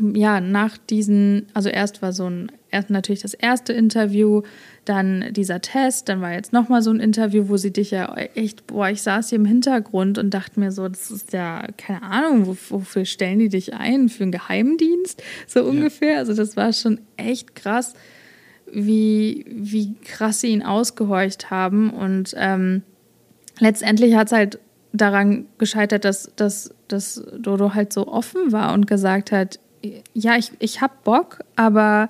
ja, 0.00 0.40
nach 0.40 0.76
diesen, 0.76 1.46
also 1.54 1.68
erst 1.68 2.02
war 2.02 2.12
so 2.12 2.28
ein 2.28 2.50
erst 2.70 2.90
natürlich 2.90 3.22
das 3.22 3.34
erste 3.34 3.72
Interview, 3.72 4.42
dann 4.84 5.32
dieser 5.32 5.60
Test, 5.60 6.08
dann 6.08 6.20
war 6.20 6.32
jetzt 6.32 6.52
nochmal 6.52 6.82
so 6.82 6.90
ein 6.90 7.00
Interview, 7.00 7.48
wo 7.48 7.56
sie 7.56 7.72
dich 7.72 7.90
ja 7.90 8.14
echt, 8.34 8.66
boah, 8.66 8.88
ich 8.88 9.02
saß 9.02 9.30
hier 9.30 9.36
im 9.36 9.44
Hintergrund 9.44 10.18
und 10.18 10.30
dachte 10.30 10.60
mir 10.60 10.72
so, 10.72 10.88
das 10.88 11.10
ist 11.10 11.32
ja, 11.32 11.66
keine 11.76 12.02
Ahnung, 12.02 12.56
wofür 12.68 13.04
stellen 13.04 13.38
die 13.38 13.48
dich 13.48 13.74
ein? 13.74 14.08
Für 14.08 14.24
einen 14.24 14.32
Geheimdienst? 14.32 15.22
So 15.46 15.64
ungefähr. 15.64 16.14
Ja. 16.14 16.18
Also 16.18 16.34
das 16.34 16.56
war 16.56 16.72
schon 16.72 17.00
echt 17.16 17.54
krass, 17.54 17.94
wie, 18.72 19.44
wie 19.48 19.94
krass 20.04 20.40
sie 20.40 20.48
ihn 20.48 20.62
ausgehorcht 20.62 21.50
haben. 21.50 21.90
Und 21.90 22.34
ähm, 22.36 22.82
letztendlich 23.58 24.14
hat 24.14 24.28
es 24.28 24.32
halt 24.32 24.58
daran 24.92 25.46
gescheitert, 25.58 26.04
dass, 26.04 26.32
dass, 26.36 26.74
dass 26.88 27.24
Dodo 27.38 27.74
halt 27.74 27.92
so 27.92 28.08
offen 28.08 28.52
war 28.52 28.72
und 28.74 28.86
gesagt 28.86 29.32
hat, 29.32 29.58
ja, 30.14 30.36
ich, 30.36 30.50
ich 30.58 30.80
hab 30.80 31.04
Bock, 31.04 31.40
aber 31.56 32.08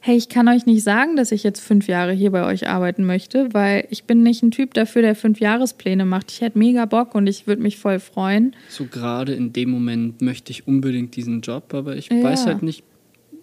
hey, 0.00 0.16
ich 0.16 0.28
kann 0.28 0.46
euch 0.48 0.66
nicht 0.66 0.84
sagen, 0.84 1.16
dass 1.16 1.32
ich 1.32 1.42
jetzt 1.42 1.60
fünf 1.60 1.88
Jahre 1.88 2.12
hier 2.12 2.30
bei 2.30 2.44
euch 2.44 2.68
arbeiten 2.68 3.04
möchte, 3.04 3.52
weil 3.52 3.88
ich 3.90 4.04
bin 4.04 4.22
nicht 4.22 4.40
ein 4.42 4.52
Typ 4.52 4.72
dafür, 4.74 5.02
der 5.02 5.16
fünf 5.16 5.40
Jahrespläne 5.40 6.04
macht. 6.04 6.30
Ich 6.30 6.40
hätte 6.42 6.58
mega 6.58 6.84
Bock 6.84 7.16
und 7.16 7.26
ich 7.26 7.48
würde 7.48 7.60
mich 7.60 7.78
voll 7.78 7.98
freuen. 7.98 8.54
So 8.68 8.84
gerade 8.84 9.34
in 9.34 9.52
dem 9.52 9.70
Moment 9.70 10.22
möchte 10.22 10.52
ich 10.52 10.68
unbedingt 10.68 11.16
diesen 11.16 11.40
Job, 11.40 11.74
aber 11.74 11.96
ich 11.96 12.08
ja. 12.08 12.22
weiß 12.22 12.46
halt 12.46 12.62
nicht, 12.62 12.84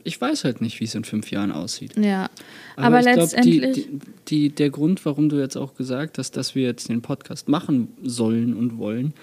ich 0.03 0.19
weiß 0.19 0.43
halt 0.43 0.62
nicht, 0.62 0.79
wie 0.79 0.86
es 0.86 0.95
in 0.95 1.03
fünf 1.03 1.31
Jahren 1.31 1.51
aussieht. 1.51 1.95
Ja, 1.98 2.29
aber, 2.75 3.00
aber 3.00 3.01
letztendlich. 3.01 3.62
Glaub, 3.62 3.74
die, 3.74 3.81
die, 3.81 4.00
die, 4.27 4.50
der 4.50 4.69
Grund, 4.69 5.05
warum 5.05 5.29
du 5.29 5.39
jetzt 5.39 5.55
auch 5.55 5.75
gesagt 5.75 6.17
hast, 6.17 6.38
dass 6.38 6.55
wir 6.55 6.63
jetzt 6.63 6.89
den 6.89 7.01
Podcast 7.01 7.48
machen 7.50 7.89
sollen 8.03 8.55
und 8.55 8.77
wollen, 8.77 9.13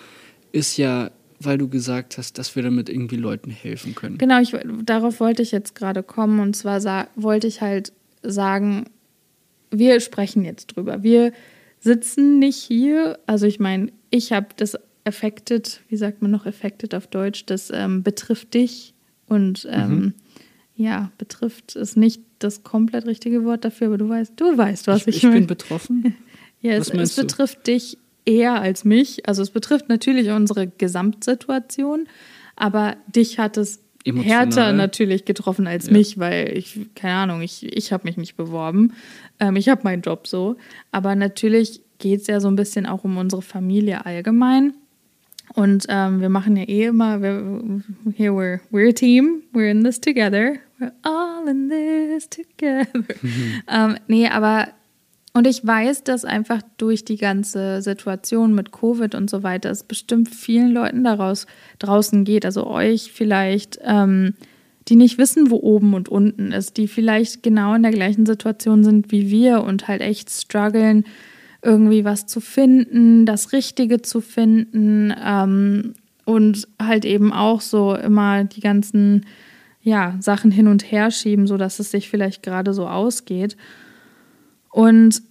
ist 0.52 0.76
ja 0.76 1.10
weil 1.42 1.56
du 1.56 1.68
gesagt 1.68 2.18
hast, 2.18 2.38
dass 2.38 2.54
wir 2.54 2.62
damit 2.62 2.88
irgendwie 2.90 3.16
Leuten 3.16 3.50
helfen 3.50 3.94
können. 3.94 4.18
Genau, 4.18 4.40
ich, 4.40 4.54
darauf 4.84 5.20
wollte 5.20 5.42
ich 5.42 5.52
jetzt 5.52 5.75
gerade 5.75 6.02
kommen. 6.02 6.38
Und 6.38 6.54
zwar 6.54 7.08
wollte 7.16 7.46
ich 7.46 7.62
halt 7.62 7.92
sagen, 8.22 8.84
wir 9.70 10.00
sprechen 10.00 10.44
jetzt 10.44 10.66
drüber. 10.66 11.02
Wir 11.02 11.32
sitzen 11.80 12.38
nicht 12.38 12.58
hier. 12.58 13.18
Also 13.26 13.46
ich 13.46 13.58
meine, 13.58 13.90
ich 14.10 14.32
habe 14.32 14.49
das 14.56 14.76
affected, 15.04 15.80
wie 15.88 15.96
sagt 15.96 16.20
man 16.20 16.30
noch 16.30 16.44
affected 16.44 16.94
auf 16.94 17.06
Deutsch, 17.06 17.46
das 17.46 17.70
ähm, 17.72 18.02
betrifft 18.02 18.52
dich. 18.52 18.92
Und 19.26 19.66
ähm, 19.70 19.90
mhm. 19.90 20.14
Ja, 20.80 21.10
betrifft 21.18 21.76
ist 21.76 21.99
nicht 21.99 22.22
das 22.38 22.64
komplett 22.64 23.06
richtige 23.06 23.44
Wort 23.44 23.66
dafür, 23.66 23.88
aber 23.88 23.99
du 23.99 24.08
weißt, 24.08 24.32
du 24.37 24.56
weißt, 24.56 24.87
was 24.87 25.06
ich, 25.06 25.18
ich 25.18 25.22
meine. 25.25 25.37
Ich 25.37 25.40
bin 25.40 25.46
betroffen. 25.46 26.16
ja, 26.62 26.72
es, 26.72 26.88
es 26.88 27.16
betrifft 27.16 27.66
dich 27.66 27.99
eher 28.25 28.62
als 28.62 28.84
mich. 28.87 29.28
Also 29.28 29.42
es 29.42 29.50
betrifft 29.50 29.90
natürlich 29.90 30.30
unsere 30.30 30.68
Gesamtsituation, 30.68 32.08
aber 32.56 32.96
dich 33.14 33.38
hat 33.38 33.58
es 33.58 33.80
Emotional. 34.04 34.38
härter 34.38 34.72
natürlich 34.72 35.26
getroffen 35.26 35.66
als 35.66 35.88
ja. 35.88 35.92
mich, 35.92 36.18
weil 36.18 36.56
ich, 36.56 36.78
keine 36.94 37.14
Ahnung, 37.14 37.42
ich, 37.42 37.76
ich 37.76 37.92
habe 37.92 38.04
mich 38.04 38.16
nicht 38.16 38.38
beworben. 38.38 38.94
Ähm, 39.38 39.56
ich 39.56 39.68
habe 39.68 39.82
meinen 39.84 40.00
Job 40.00 40.26
so. 40.26 40.56
Aber 40.92 41.14
natürlich 41.14 41.82
geht 41.99 42.22
es 42.22 42.26
ja 42.26 42.40
so 42.40 42.49
ein 42.49 42.56
bisschen 42.56 42.87
auch 42.87 43.04
um 43.04 43.18
unsere 43.18 43.42
Familie 43.42 44.06
allgemein. 44.06 44.72
Und 45.52 45.84
ähm, 45.90 46.22
wir 46.22 46.30
machen 46.30 46.56
ja 46.56 46.62
eh 46.62 46.87
immer, 46.87 47.20
wir, 47.20 47.82
here 48.16 48.32
we're, 48.32 48.60
we're 48.70 48.88
a 48.88 48.92
team, 48.92 49.42
we're 49.52 49.70
in 49.70 49.84
this 49.84 50.00
together, 50.00 50.54
we're 50.80 50.92
all 51.02 51.46
in 51.46 51.68
this 51.68 52.28
together. 52.28 52.88
Mhm. 53.22 53.62
ähm, 53.68 53.96
nee, 54.08 54.28
aber 54.28 54.68
und 55.32 55.46
ich 55.46 55.64
weiß, 55.64 56.02
dass 56.02 56.25
einfach 56.25 56.60
durch 56.76 57.04
die 57.04 57.16
ganze 57.16 57.82
Situation 57.82 58.52
mit 58.52 58.72
Covid 58.72 59.14
und 59.14 59.30
so 59.30 59.44
weiter 59.44 59.70
es 59.70 59.84
bestimmt 59.84 60.28
vielen 60.28 60.72
Leuten 60.72 61.04
daraus 61.04 61.46
draußen 61.78 62.25
geht, 62.25 62.44
also 62.44 62.66
euch 62.66 63.12
vielleicht, 63.12 63.78
ähm, 63.84 64.34
die 64.88 64.96
nicht 64.96 65.18
wissen, 65.18 65.50
wo 65.50 65.56
oben 65.56 65.94
und 65.94 66.08
unten 66.08 66.50
ist, 66.50 66.76
die 66.78 66.88
vielleicht 66.88 67.44
genau 67.44 67.75
in 67.75 67.82
der 67.82 67.92
gleichen 67.92 68.26
Situation 68.26 68.82
sind 68.82 69.12
wie 69.12 69.30
wir 69.30 69.62
und 69.62 69.87
halt 69.87 70.00
echt 70.00 70.30
strugglen, 70.30 71.04
irgendwie 71.62 72.04
was 72.04 72.26
zu 72.26 72.40
finden, 72.40 73.25
das 73.25 73.52
Richtige 73.52 74.02
zu 74.02 74.20
finden 74.20 75.14
ähm, 75.25 75.94
und 76.25 76.66
halt 76.82 77.04
eben 77.04 77.32
auch 77.32 77.60
so 77.60 77.94
immer 77.94 78.42
die 78.42 78.60
ganzen 78.60 79.26
ja, 79.82 80.16
Sachen 80.20 80.50
hin 80.50 80.68
und 80.68 80.90
her 80.90 81.10
schieben, 81.10 81.46
sodass 81.46 81.78
es 81.78 81.90
sich 81.90 82.08
vielleicht 82.08 82.42
gerade 82.42 82.75
so 82.75 82.87
ausgeht. 82.87 83.56
Und 84.70 85.22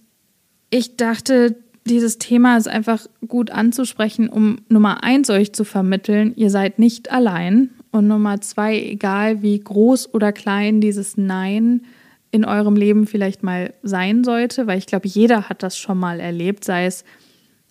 ich 0.70 0.96
dachte, 0.96 1.56
dieses 1.86 2.18
Thema 2.18 2.56
ist 2.56 2.68
einfach 2.68 3.06
gut 3.26 3.50
anzusprechen, 3.50 4.28
um 4.28 4.58
Nummer 4.68 5.02
eins 5.02 5.30
euch 5.30 5.52
zu 5.52 5.64
vermitteln, 5.64 6.34
ihr 6.36 6.50
seid 6.50 6.78
nicht 6.78 7.10
allein. 7.10 7.70
Und 7.90 8.06
Nummer 8.06 8.40
zwei, 8.40 8.78
egal 8.78 9.42
wie 9.42 9.58
groß 9.58 10.14
oder 10.14 10.32
klein 10.32 10.80
dieses 10.80 11.16
Nein 11.16 11.82
in 12.30 12.44
eurem 12.44 12.76
Leben 12.76 13.06
vielleicht 13.06 13.42
mal 13.42 13.74
sein 13.82 14.22
sollte, 14.22 14.66
weil 14.66 14.78
ich 14.78 14.86
glaube, 14.86 15.08
jeder 15.08 15.48
hat 15.48 15.64
das 15.64 15.76
schon 15.76 15.98
mal 15.98 16.20
erlebt, 16.20 16.64
sei 16.64 16.86
es, 16.86 17.04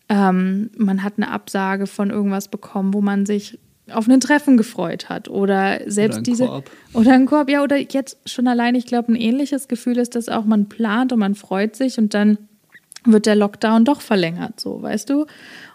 ähm, 0.10 0.72
man 0.78 1.04
hat 1.04 1.14
eine 1.18 1.32
Absage 1.32 1.88
von 1.88 2.10
irgendwas 2.10 2.50
bekommen, 2.50 2.94
wo 2.94 3.00
man 3.00 3.26
sich 3.26 3.60
auf 3.94 4.08
ein 4.08 4.20
Treffen 4.20 4.58
gefreut 4.58 5.10
hat 5.10 5.30
oder 5.30 5.82
selbst 5.88 6.18
oder 6.18 6.24
diese 6.24 6.46
Korb. 6.46 6.72
oder 6.94 7.14
ein 7.14 7.26
Korb, 7.26 7.50
ja, 7.50 7.64
oder 7.64 7.78
jetzt 7.78 8.18
schon 8.26 8.48
allein, 8.48 8.76
ich 8.76 8.86
glaube, 8.86 9.12
ein 9.12 9.16
ähnliches 9.16 9.68
Gefühl 9.68 9.98
ist, 9.98 10.16
dass 10.16 10.30
auch 10.30 10.46
man 10.46 10.70
plant 10.70 11.14
und 11.14 11.20
man 11.20 11.36
freut 11.36 11.76
sich 11.76 11.98
und 11.98 12.14
dann 12.14 12.38
wird 13.06 13.26
der 13.26 13.36
Lockdown 13.36 13.86
doch 13.86 14.02
verlängert, 14.02 14.60
so, 14.60 14.82
weißt 14.82 15.10
du? 15.10 15.26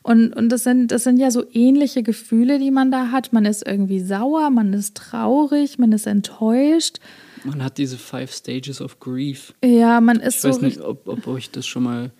Und, 0.02 0.34
und 0.34 0.50
das, 0.50 0.64
sind, 0.64 0.88
das 0.88 1.04
sind 1.04 1.18
ja 1.18 1.30
so 1.30 1.44
ähnliche 1.52 2.02
Gefühle, 2.02 2.58
die 2.58 2.70
man 2.70 2.90
da 2.90 3.10
hat. 3.10 3.32
Man 3.32 3.46
ist 3.46 3.66
irgendwie 3.66 4.00
sauer, 4.00 4.50
man 4.50 4.74
ist 4.74 4.94
traurig, 4.94 5.78
man 5.78 5.92
ist 5.92 6.06
enttäuscht. 6.06 6.98
Man 7.44 7.64
hat 7.64 7.78
diese 7.78 7.96
Five 7.96 8.32
Stages 8.32 8.80
of 8.80 9.00
Grief. 9.00 9.54
Ja, 9.64 10.00
man 10.00 10.20
ist 10.20 10.36
ich 10.36 10.40
so. 10.42 10.48
Ich 10.48 10.54
weiß 10.56 10.62
nicht, 10.62 10.80
ob, 10.80 11.08
ob 11.08 11.26
euch 11.26 11.50
das 11.50 11.66
schon 11.66 11.84
mal, 11.84 12.10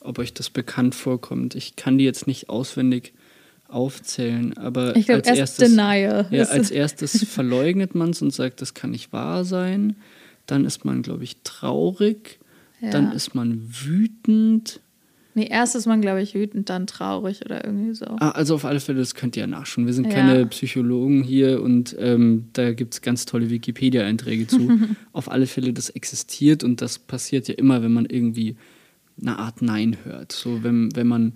ob 0.00 0.18
euch 0.18 0.34
das 0.34 0.50
bekannt 0.50 0.96
vorkommt. 0.96 1.54
Ich 1.54 1.76
kann 1.76 1.98
die 1.98 2.04
jetzt 2.04 2.26
nicht 2.26 2.48
auswendig 2.48 3.12
aufzählen, 3.72 4.56
aber 4.56 4.96
ich 4.96 5.06
glaub, 5.06 5.18
als 5.18 5.26
erst 5.28 5.60
erstes. 5.62 5.76
Ja, 6.30 6.44
als 6.44 6.70
erstes 6.70 7.24
verleugnet 7.28 7.94
man 7.94 8.10
es 8.10 8.22
und 8.22 8.32
sagt, 8.32 8.60
das 8.60 8.74
kann 8.74 8.90
nicht 8.90 9.12
wahr 9.12 9.44
sein. 9.44 9.96
Dann 10.46 10.64
ist 10.64 10.84
man, 10.84 11.02
glaube 11.02 11.24
ich, 11.24 11.42
traurig. 11.44 12.40
Ja. 12.80 12.90
Dann 12.90 13.12
ist 13.12 13.34
man 13.34 13.62
wütend. 13.68 14.80
Nee, 15.34 15.46
erst 15.48 15.76
ist 15.76 15.86
man, 15.86 16.00
glaube 16.00 16.22
ich, 16.22 16.34
wütend, 16.34 16.68
dann 16.70 16.86
traurig 16.86 17.44
oder 17.44 17.64
irgendwie 17.64 17.94
so. 17.94 18.04
Ah, 18.04 18.30
also 18.30 18.56
auf 18.56 18.64
alle 18.64 18.80
Fälle, 18.80 18.98
das 18.98 19.14
könnt 19.14 19.36
ihr 19.36 19.42
ja 19.42 19.46
nachschauen. 19.46 19.86
Wir 19.86 19.94
sind 19.94 20.08
ja. 20.08 20.12
keine 20.12 20.46
Psychologen 20.46 21.22
hier 21.22 21.62
und 21.62 21.94
ähm, 22.00 22.48
da 22.52 22.72
gibt 22.72 22.94
es 22.94 23.02
ganz 23.02 23.26
tolle 23.26 23.48
Wikipedia-Einträge 23.48 24.48
zu. 24.48 24.80
auf 25.12 25.30
alle 25.30 25.46
Fälle, 25.46 25.72
das 25.72 25.90
existiert 25.90 26.64
und 26.64 26.82
das 26.82 26.98
passiert 26.98 27.46
ja 27.46 27.54
immer, 27.54 27.82
wenn 27.82 27.92
man 27.92 28.06
irgendwie 28.06 28.56
eine 29.20 29.38
Art 29.38 29.62
Nein 29.62 29.98
hört. 30.04 30.32
So, 30.32 30.64
wenn, 30.64 30.94
wenn 30.96 31.06
man. 31.06 31.34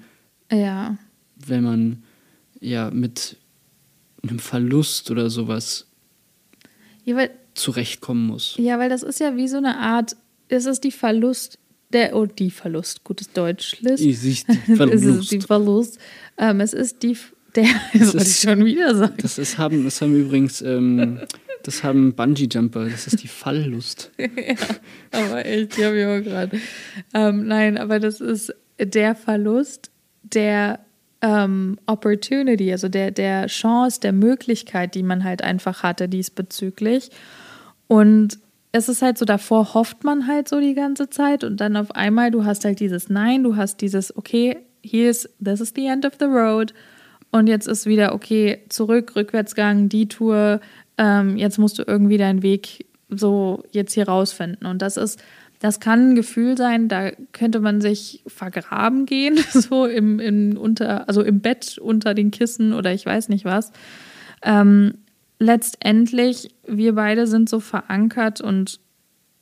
Ja. 0.50 0.98
Wenn 1.46 1.62
man 1.62 2.02
ja 2.64 2.90
mit 2.90 3.36
einem 4.22 4.38
Verlust 4.38 5.10
oder 5.10 5.30
sowas 5.30 5.86
ja, 7.04 7.16
weil, 7.16 7.30
zurechtkommen 7.54 8.26
muss. 8.26 8.56
Ja, 8.58 8.78
weil 8.78 8.88
das 8.88 9.02
ist 9.02 9.20
ja 9.20 9.36
wie 9.36 9.48
so 9.48 9.58
eine 9.58 9.78
Art 9.78 10.16
es 10.48 10.66
ist 10.66 10.84
die 10.84 10.90
Verlust 10.90 11.58
der, 11.92 12.16
oh, 12.16 12.26
die 12.26 12.50
Verlust, 12.50 13.04
gutes 13.04 13.32
Deutsch. 13.32 13.76
Es 13.84 14.00
ist 14.24 14.48
die 14.48 14.76
Verlust. 14.76 15.04
es 15.04 15.04
ist 15.04 15.32
die 15.32 15.40
Verlust. 15.40 15.98
Ähm, 16.38 16.60
es 16.60 16.72
ist 16.72 17.02
die, 17.02 17.16
der, 17.54 17.66
das, 17.92 18.12
das 18.12 18.14
ist, 18.14 18.44
ich 18.44 18.50
schon 18.50 18.64
wieder 18.64 18.94
sagen. 18.94 19.14
Das, 19.18 19.38
ist, 19.38 19.58
haben, 19.58 19.84
das 19.84 20.00
haben 20.00 20.14
übrigens, 20.14 20.60
ähm, 20.62 21.20
das 21.62 21.84
haben 21.84 22.14
Bungee-Jumper, 22.14 22.88
das 22.88 23.06
ist 23.06 23.22
die 23.22 23.28
Falllust. 23.28 24.10
ja, 24.18 24.28
aber 25.12 25.46
echt, 25.46 25.76
die 25.76 25.84
habe 25.84 25.98
ich 25.98 26.06
auch 26.06 26.28
gerade. 26.28 26.60
Ähm, 27.14 27.46
nein, 27.46 27.78
aber 27.78 28.00
das 28.00 28.20
ist 28.20 28.52
der 28.78 29.14
Verlust 29.14 29.90
der 30.22 30.83
ähm, 31.24 31.78
Opportunity, 31.86 32.70
also 32.70 32.90
der, 32.90 33.10
der 33.10 33.46
Chance, 33.46 33.98
der 33.98 34.12
Möglichkeit, 34.12 34.94
die 34.94 35.02
man 35.02 35.24
halt 35.24 35.42
einfach 35.42 35.82
hatte 35.82 36.06
diesbezüglich. 36.06 37.10
Und 37.88 38.38
es 38.72 38.90
ist 38.90 39.00
halt 39.00 39.16
so, 39.16 39.24
davor 39.24 39.72
hofft 39.72 40.04
man 40.04 40.26
halt 40.26 40.48
so 40.48 40.60
die 40.60 40.74
ganze 40.74 41.08
Zeit 41.08 41.42
und 41.42 41.60
dann 41.60 41.78
auf 41.78 41.92
einmal, 41.92 42.30
du 42.30 42.44
hast 42.44 42.66
halt 42.66 42.78
dieses 42.78 43.08
Nein, 43.08 43.42
du 43.42 43.56
hast 43.56 43.80
dieses, 43.80 44.14
okay, 44.14 44.58
hier 44.82 45.08
ist, 45.08 45.30
this 45.42 45.62
is 45.62 45.72
the 45.74 45.86
end 45.86 46.04
of 46.04 46.12
the 46.20 46.26
road 46.26 46.74
und 47.30 47.46
jetzt 47.46 47.68
ist 47.68 47.86
wieder, 47.86 48.14
okay, 48.14 48.60
zurück, 48.68 49.16
Rückwärtsgang, 49.16 49.88
die 49.88 50.08
Tour, 50.08 50.60
ähm, 50.98 51.38
jetzt 51.38 51.58
musst 51.58 51.78
du 51.78 51.84
irgendwie 51.86 52.18
deinen 52.18 52.42
Weg 52.42 52.84
so 53.08 53.62
jetzt 53.70 53.94
hier 53.94 54.08
rausfinden 54.08 54.66
und 54.66 54.82
das 54.82 54.98
ist, 54.98 55.22
das 55.64 55.80
kann 55.80 56.10
ein 56.10 56.14
Gefühl 56.14 56.58
sein, 56.58 56.88
da 56.88 57.10
könnte 57.32 57.58
man 57.58 57.80
sich 57.80 58.22
vergraben 58.26 59.06
gehen, 59.06 59.38
so 59.50 59.86
im, 59.86 60.20
im, 60.20 60.58
unter, 60.58 61.08
also 61.08 61.22
im 61.22 61.40
Bett 61.40 61.78
unter 61.78 62.12
den 62.12 62.30
Kissen 62.30 62.74
oder 62.74 62.92
ich 62.92 63.06
weiß 63.06 63.30
nicht 63.30 63.46
was. 63.46 63.72
Ähm, 64.42 64.98
letztendlich, 65.38 66.54
wir 66.68 66.96
beide 66.96 67.26
sind 67.26 67.48
so 67.48 67.60
verankert 67.60 68.42
und 68.42 68.78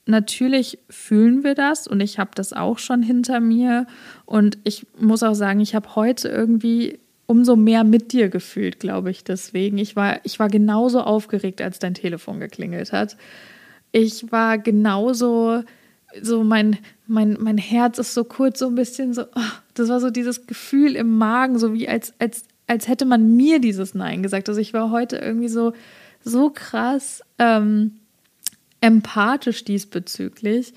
natürlich 0.07 0.79
fühlen 0.89 1.43
wir 1.43 1.57
das 1.57 1.89
und 1.89 2.01
ich 2.01 2.21
habe 2.21 2.31
das 2.37 2.53
auch 2.53 2.79
schon 2.79 3.03
hinter 3.03 3.41
mir 3.41 3.89
und 4.25 4.59
ich 4.63 4.87
muss 4.97 5.25
auch 5.25 5.35
sagen, 5.35 5.59
ich 5.59 5.75
habe 5.75 5.97
heute 5.97 6.29
irgendwie 6.29 7.01
umso 7.27 7.57
mehr 7.57 7.83
mit 7.83 8.13
dir 8.13 8.29
gefühlt, 8.29 8.79
glaube 8.79 9.11
ich, 9.11 9.25
deswegen. 9.25 9.77
Ich 9.77 9.97
war, 9.97 10.21
ich 10.23 10.39
war 10.39 10.47
genauso 10.47 11.01
aufgeregt, 11.01 11.61
als 11.61 11.81
dein 11.81 11.95
Telefon 11.95 12.39
geklingelt 12.39 12.93
hat. 12.93 13.17
ich 13.91 14.31
war 14.31 14.59
genauso, 14.59 15.65
so 16.21 16.45
mein, 16.45 16.79
mein, 17.07 17.37
mein 17.41 17.59
Herz 17.59 17.99
ist 17.99 18.15
so 18.15 18.25
kurz, 18.25 18.59
so 18.59 18.69
ein 18.69 18.75
bisschen 18.75 19.15
so, 19.15 19.23
oh, 19.23 19.53
das 19.75 19.89
war 19.89 20.01
so 20.01 20.11
dieses 20.11 20.47
Gefühl 20.47 20.97
im 20.97 21.17
Magen, 21.17 21.59
so 21.59 21.73
wie 21.73 21.89
als, 21.89 22.13
als, 22.19 22.45
als 22.67 22.89
hätte 22.89 23.05
man 23.05 23.37
mir 23.37 23.61
dieses 23.61 23.95
Nein 23.95 24.23
gesagt. 24.23 24.49
Also 24.49 24.61
ich 24.61 24.75
war 24.75 24.91
heute 24.91 25.17
irgendwie 25.17 25.49
so, 25.49 25.73
so 26.25 26.51
krass 26.51 27.23
ähm, 27.39 27.93
empathisch 28.81 29.65
diesbezüglich, 29.65 30.75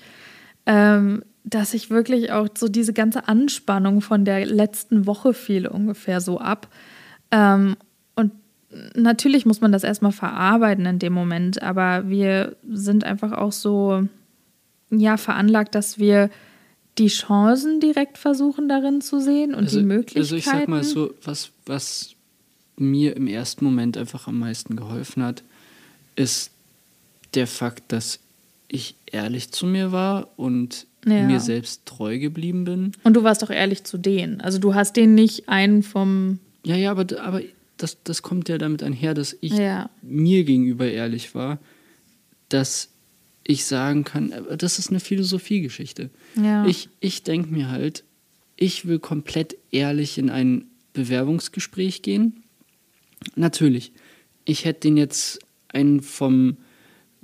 ähm, 0.64 1.22
dass 1.44 1.74
ich 1.74 1.90
wirklich 1.90 2.32
auch 2.32 2.48
so 2.56 2.68
diese 2.68 2.92
ganze 2.92 3.28
Anspannung 3.28 4.00
von 4.00 4.24
der 4.24 4.46
letzten 4.46 5.06
Woche 5.06 5.34
fiel 5.34 5.66
ungefähr 5.66 6.20
so 6.20 6.38
ab. 6.38 6.68
Ähm, 7.30 7.76
und 8.14 8.32
natürlich 8.94 9.46
muss 9.46 9.60
man 9.60 9.72
das 9.72 9.84
erstmal 9.84 10.12
verarbeiten 10.12 10.86
in 10.86 10.98
dem 10.98 11.12
Moment, 11.12 11.62
aber 11.62 12.08
wir 12.08 12.56
sind 12.68 13.04
einfach 13.04 13.32
auch 13.32 13.52
so, 13.52 14.08
ja, 14.90 15.16
veranlagt, 15.16 15.74
dass 15.74 15.98
wir 15.98 16.30
die 16.98 17.08
Chancen 17.08 17.80
direkt 17.80 18.18
versuchen 18.18 18.68
darin 18.68 19.00
zu 19.00 19.20
sehen 19.20 19.54
und 19.54 19.64
also, 19.64 19.78
die 19.78 19.84
Möglichkeiten. 19.84 20.18
Also 20.18 20.36
ich 20.36 20.44
sag 20.44 20.68
mal 20.68 20.82
so, 20.82 21.12
was, 21.22 21.50
was 21.66 22.14
mir 22.76 23.16
im 23.16 23.26
ersten 23.26 23.64
Moment 23.64 23.96
einfach 23.96 24.28
am 24.28 24.38
meisten 24.38 24.76
geholfen 24.76 25.22
hat, 25.22 25.42
ist 26.14 26.50
der 27.34 27.46
Fakt, 27.46 27.92
dass 27.92 28.20
ich 28.68 28.96
ehrlich 29.06 29.52
zu 29.52 29.66
mir 29.66 29.92
war 29.92 30.28
und 30.36 30.86
ja. 31.04 31.22
mir 31.22 31.40
selbst 31.40 31.86
treu 31.86 32.18
geblieben 32.18 32.64
bin. 32.64 32.92
Und 33.04 33.14
du 33.14 33.22
warst 33.22 33.42
doch 33.42 33.50
ehrlich 33.50 33.84
zu 33.84 33.98
denen. 33.98 34.40
Also 34.40 34.58
du 34.58 34.74
hast 34.74 34.96
denen 34.96 35.14
nicht 35.14 35.48
einen 35.48 35.82
vom. 35.82 36.40
Ja, 36.64 36.76
ja, 36.76 36.90
aber, 36.90 37.06
aber 37.20 37.42
das, 37.76 37.98
das 38.02 38.22
kommt 38.22 38.48
ja 38.48 38.58
damit 38.58 38.82
einher, 38.82 39.14
dass 39.14 39.36
ich 39.40 39.52
ja. 39.52 39.90
mir 40.02 40.44
gegenüber 40.44 40.90
ehrlich 40.90 41.34
war, 41.34 41.58
dass 42.48 42.88
ich 43.46 43.64
sagen 43.64 44.04
kann, 44.04 44.32
das 44.58 44.78
ist 44.78 44.90
eine 44.90 45.00
Philosophiegeschichte. 45.00 46.10
Ja. 46.42 46.66
Ich, 46.66 46.88
ich 47.00 47.22
denke 47.22 47.52
mir 47.52 47.70
halt, 47.70 48.04
ich 48.56 48.86
will 48.86 48.98
komplett 48.98 49.56
ehrlich 49.70 50.18
in 50.18 50.30
ein 50.30 50.66
Bewerbungsgespräch 50.92 52.02
gehen. 52.02 52.42
Natürlich, 53.34 53.92
ich 54.44 54.64
hätte 54.64 54.80
den 54.80 54.96
jetzt 54.96 55.38
einen 55.68 56.00
vom 56.00 56.56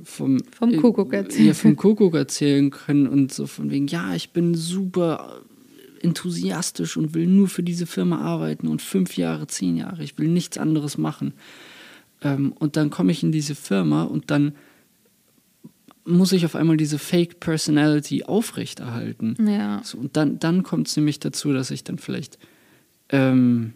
vom, 0.03 0.39
vom 0.51 0.77
Kuckuck 0.77 1.13
erzählen. 1.13 1.49
Ja, 1.49 1.55
vom 1.55 1.77
Kuckuck 1.77 2.15
erzählen 2.15 2.71
können 2.71 3.07
und 3.07 3.33
so 3.33 3.47
von 3.47 3.71
wegen, 3.71 3.87
ja, 3.87 4.15
ich 4.15 4.31
bin 4.31 4.55
super 4.55 5.43
enthusiastisch 6.01 6.97
und 6.97 7.15
will 7.15 7.27
nur 7.27 7.49
für 7.49 7.63
diese 7.63 7.87
Firma 7.87 8.19
arbeiten 8.19 8.67
und 8.67 8.83
fünf 8.83 9.17
Jahre, 9.17 9.47
zehn 9.47 9.77
Jahre, 9.77 10.03
ich 10.03 10.19
will 10.19 10.29
nichts 10.29 10.59
anderes 10.59 10.99
machen. 10.99 11.35
Ähm, 12.23 12.53
und 12.59 12.77
dann 12.77 12.91
komme 12.91 13.13
ich 13.13 13.23
in 13.23 13.33
diese 13.33 13.55
Firma 13.55 14.03
und 14.03 14.31
dann 14.31 14.55
muss 16.05 16.33
ich 16.33 16.45
auf 16.45 16.57
einmal 16.57 16.77
diese 16.77 16.99
Fake 16.99 17.41
Personality 17.41 18.25
aufrechterhalten. 18.25 19.37
Ja. 19.47 19.81
So, 19.85 19.99
und 19.99 20.17
dann, 20.17 20.39
dann 20.39 20.63
kommt 20.63 20.89
es 20.89 20.97
nämlich 20.97 21.21
dazu, 21.21 21.53
dass 21.53 21.71
ich 21.71 21.85
dann 21.85 21.99
vielleicht 21.99 22.39
ähm, 23.11 23.75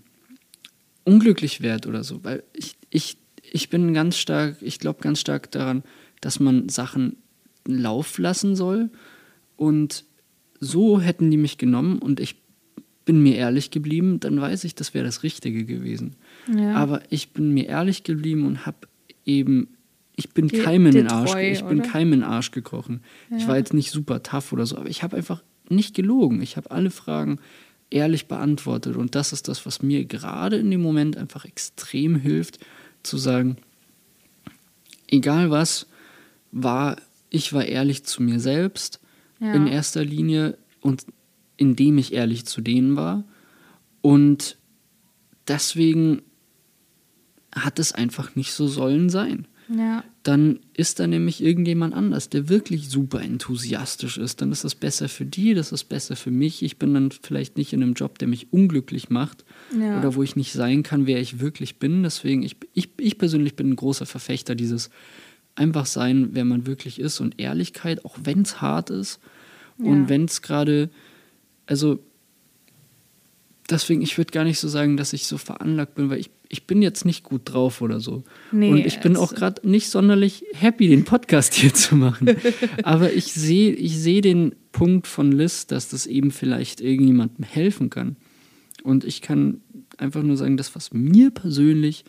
unglücklich 1.04 1.60
werde 1.60 1.88
oder 1.88 2.02
so, 2.02 2.24
weil 2.24 2.42
ich, 2.52 2.76
ich, 2.90 3.18
ich 3.42 3.70
bin 3.70 3.94
ganz 3.94 4.16
stark, 4.16 4.56
ich 4.60 4.80
glaube 4.80 5.00
ganz 5.00 5.20
stark 5.20 5.50
daran, 5.52 5.84
dass 6.20 6.40
man 6.40 6.68
Sachen 6.68 7.16
Lauf 7.66 8.18
lassen 8.18 8.56
soll. 8.56 8.90
Und 9.56 10.04
so 10.60 11.00
hätten 11.00 11.30
die 11.30 11.36
mich 11.36 11.58
genommen 11.58 11.98
und 11.98 12.20
ich 12.20 12.36
bin 13.04 13.22
mir 13.22 13.36
ehrlich 13.36 13.70
geblieben, 13.70 14.18
dann 14.20 14.40
weiß 14.40 14.64
ich, 14.64 14.74
das 14.74 14.92
wäre 14.92 15.04
das 15.04 15.22
Richtige 15.22 15.64
gewesen. 15.64 16.16
Ja. 16.52 16.74
Aber 16.74 17.02
ich 17.08 17.32
bin 17.32 17.54
mir 17.54 17.66
ehrlich 17.66 18.02
geblieben 18.02 18.46
und 18.46 18.66
habe 18.66 18.88
eben, 19.24 19.75
ich 20.16 20.30
bin 20.30 20.48
die, 20.48 20.58
keinem 20.58 20.86
in 20.86 20.92
den 20.92 21.08
Arsch, 21.08 21.32
treu, 21.32 21.50
ich 21.50 21.62
bin 21.62 21.82
keinem 21.82 22.14
in 22.14 22.20
den 22.20 22.28
Arsch 22.28 22.50
gekrochen. 22.50 23.02
Ja. 23.30 23.36
Ich 23.36 23.46
war 23.46 23.56
jetzt 23.56 23.74
nicht 23.74 23.90
super 23.90 24.22
tough 24.22 24.52
oder 24.52 24.64
so, 24.64 24.76
aber 24.76 24.88
ich 24.88 25.02
habe 25.02 25.16
einfach 25.16 25.42
nicht 25.68 25.94
gelogen. 25.94 26.40
Ich 26.42 26.56
habe 26.56 26.70
alle 26.70 26.90
Fragen 26.90 27.38
ehrlich 27.90 28.26
beantwortet 28.26 28.96
und 28.96 29.14
das 29.14 29.32
ist 29.32 29.48
das, 29.48 29.66
was 29.66 29.82
mir 29.82 30.06
gerade 30.06 30.56
in 30.56 30.70
dem 30.70 30.80
Moment 30.80 31.16
einfach 31.16 31.44
extrem 31.44 32.16
hilft, 32.16 32.58
zu 33.02 33.18
sagen, 33.18 33.58
egal 35.08 35.50
was, 35.50 35.86
war, 36.50 36.96
ich 37.30 37.52
war 37.52 37.64
ehrlich 37.64 38.04
zu 38.04 38.22
mir 38.22 38.40
selbst 38.40 39.00
ja. 39.38 39.52
in 39.52 39.66
erster 39.66 40.04
Linie 40.04 40.56
und 40.80 41.04
indem 41.56 41.98
ich 41.98 42.12
ehrlich 42.12 42.46
zu 42.46 42.60
denen 42.60 42.96
war. 42.96 43.24
Und 44.00 44.56
deswegen 45.46 46.22
hat 47.54 47.78
es 47.78 47.92
einfach 47.92 48.34
nicht 48.34 48.52
so 48.52 48.66
sollen 48.66 49.10
sein. 49.10 49.46
Ja. 49.68 50.04
Dann 50.22 50.60
ist 50.74 51.00
da 51.00 51.06
nämlich 51.06 51.42
irgendjemand 51.42 51.94
anders, 51.94 52.28
der 52.28 52.48
wirklich 52.48 52.88
super 52.88 53.20
enthusiastisch 53.20 54.16
ist. 54.16 54.40
Dann 54.40 54.52
ist 54.52 54.64
das 54.64 54.74
besser 54.74 55.08
für 55.08 55.24
die, 55.24 55.54
das 55.54 55.72
ist 55.72 55.84
besser 55.84 56.14
für 56.14 56.30
mich. 56.30 56.62
Ich 56.62 56.78
bin 56.78 56.94
dann 56.94 57.10
vielleicht 57.10 57.56
nicht 57.56 57.72
in 57.72 57.82
einem 57.82 57.94
Job, 57.94 58.18
der 58.18 58.28
mich 58.28 58.52
unglücklich 58.52 59.10
macht 59.10 59.44
ja. 59.78 59.98
oder 59.98 60.14
wo 60.14 60.22
ich 60.22 60.36
nicht 60.36 60.52
sein 60.52 60.82
kann, 60.82 61.06
wer 61.06 61.20
ich 61.20 61.40
wirklich 61.40 61.78
bin. 61.78 62.02
Deswegen, 62.02 62.42
ich, 62.42 62.56
ich, 62.74 62.90
ich 62.98 63.18
persönlich 63.18 63.56
bin 63.56 63.70
ein 63.70 63.76
großer 63.76 64.06
Verfechter 64.06 64.54
dieses 64.54 64.90
einfach 65.56 65.86
sein, 65.86 66.28
wer 66.32 66.44
man 66.44 66.66
wirklich 66.66 67.00
ist 67.00 67.20
und 67.20 67.40
Ehrlichkeit, 67.40 68.04
auch 68.04 68.16
wenn 68.22 68.42
es 68.42 68.60
hart 68.60 68.90
ist 68.90 69.20
ja. 69.78 69.86
und 69.86 70.08
wenn 70.08 70.26
es 70.26 70.42
gerade, 70.42 70.90
also 71.66 71.98
deswegen, 73.70 74.02
ich 74.02 74.16
würde 74.18 74.32
gar 74.32 74.44
nicht 74.44 74.58
so 74.58 74.68
sagen, 74.68 74.96
dass 74.96 75.12
ich 75.12 75.26
so 75.26 75.38
veranlagt 75.38 75.94
bin, 75.94 76.10
weil 76.10 76.20
ich, 76.20 76.30
ich 76.48 76.66
bin 76.66 76.82
jetzt 76.82 77.04
nicht 77.04 77.24
gut 77.24 77.42
drauf 77.44 77.80
oder 77.80 78.00
so. 78.00 78.24
Nee, 78.52 78.70
und 78.70 78.78
ich 78.78 79.00
bin 79.00 79.16
auch 79.16 79.34
gerade 79.34 79.66
nicht 79.68 79.88
sonderlich 79.88 80.44
happy, 80.54 80.88
den 80.88 81.04
Podcast 81.04 81.54
hier 81.54 81.74
zu 81.74 81.96
machen. 81.96 82.36
Aber 82.82 83.12
ich 83.12 83.32
sehe 83.32 83.72
ich 83.72 83.98
seh 83.98 84.20
den 84.20 84.54
Punkt 84.72 85.06
von 85.06 85.32
Liz, 85.32 85.66
dass 85.66 85.88
das 85.88 86.06
eben 86.06 86.30
vielleicht 86.30 86.80
irgendjemandem 86.80 87.44
helfen 87.44 87.90
kann. 87.90 88.16
Und 88.82 89.04
ich 89.04 89.22
kann 89.22 89.60
einfach 89.96 90.22
nur 90.22 90.36
sagen, 90.36 90.56
das, 90.56 90.74
was 90.74 90.92
mir 90.92 91.30
persönlich 91.30 92.04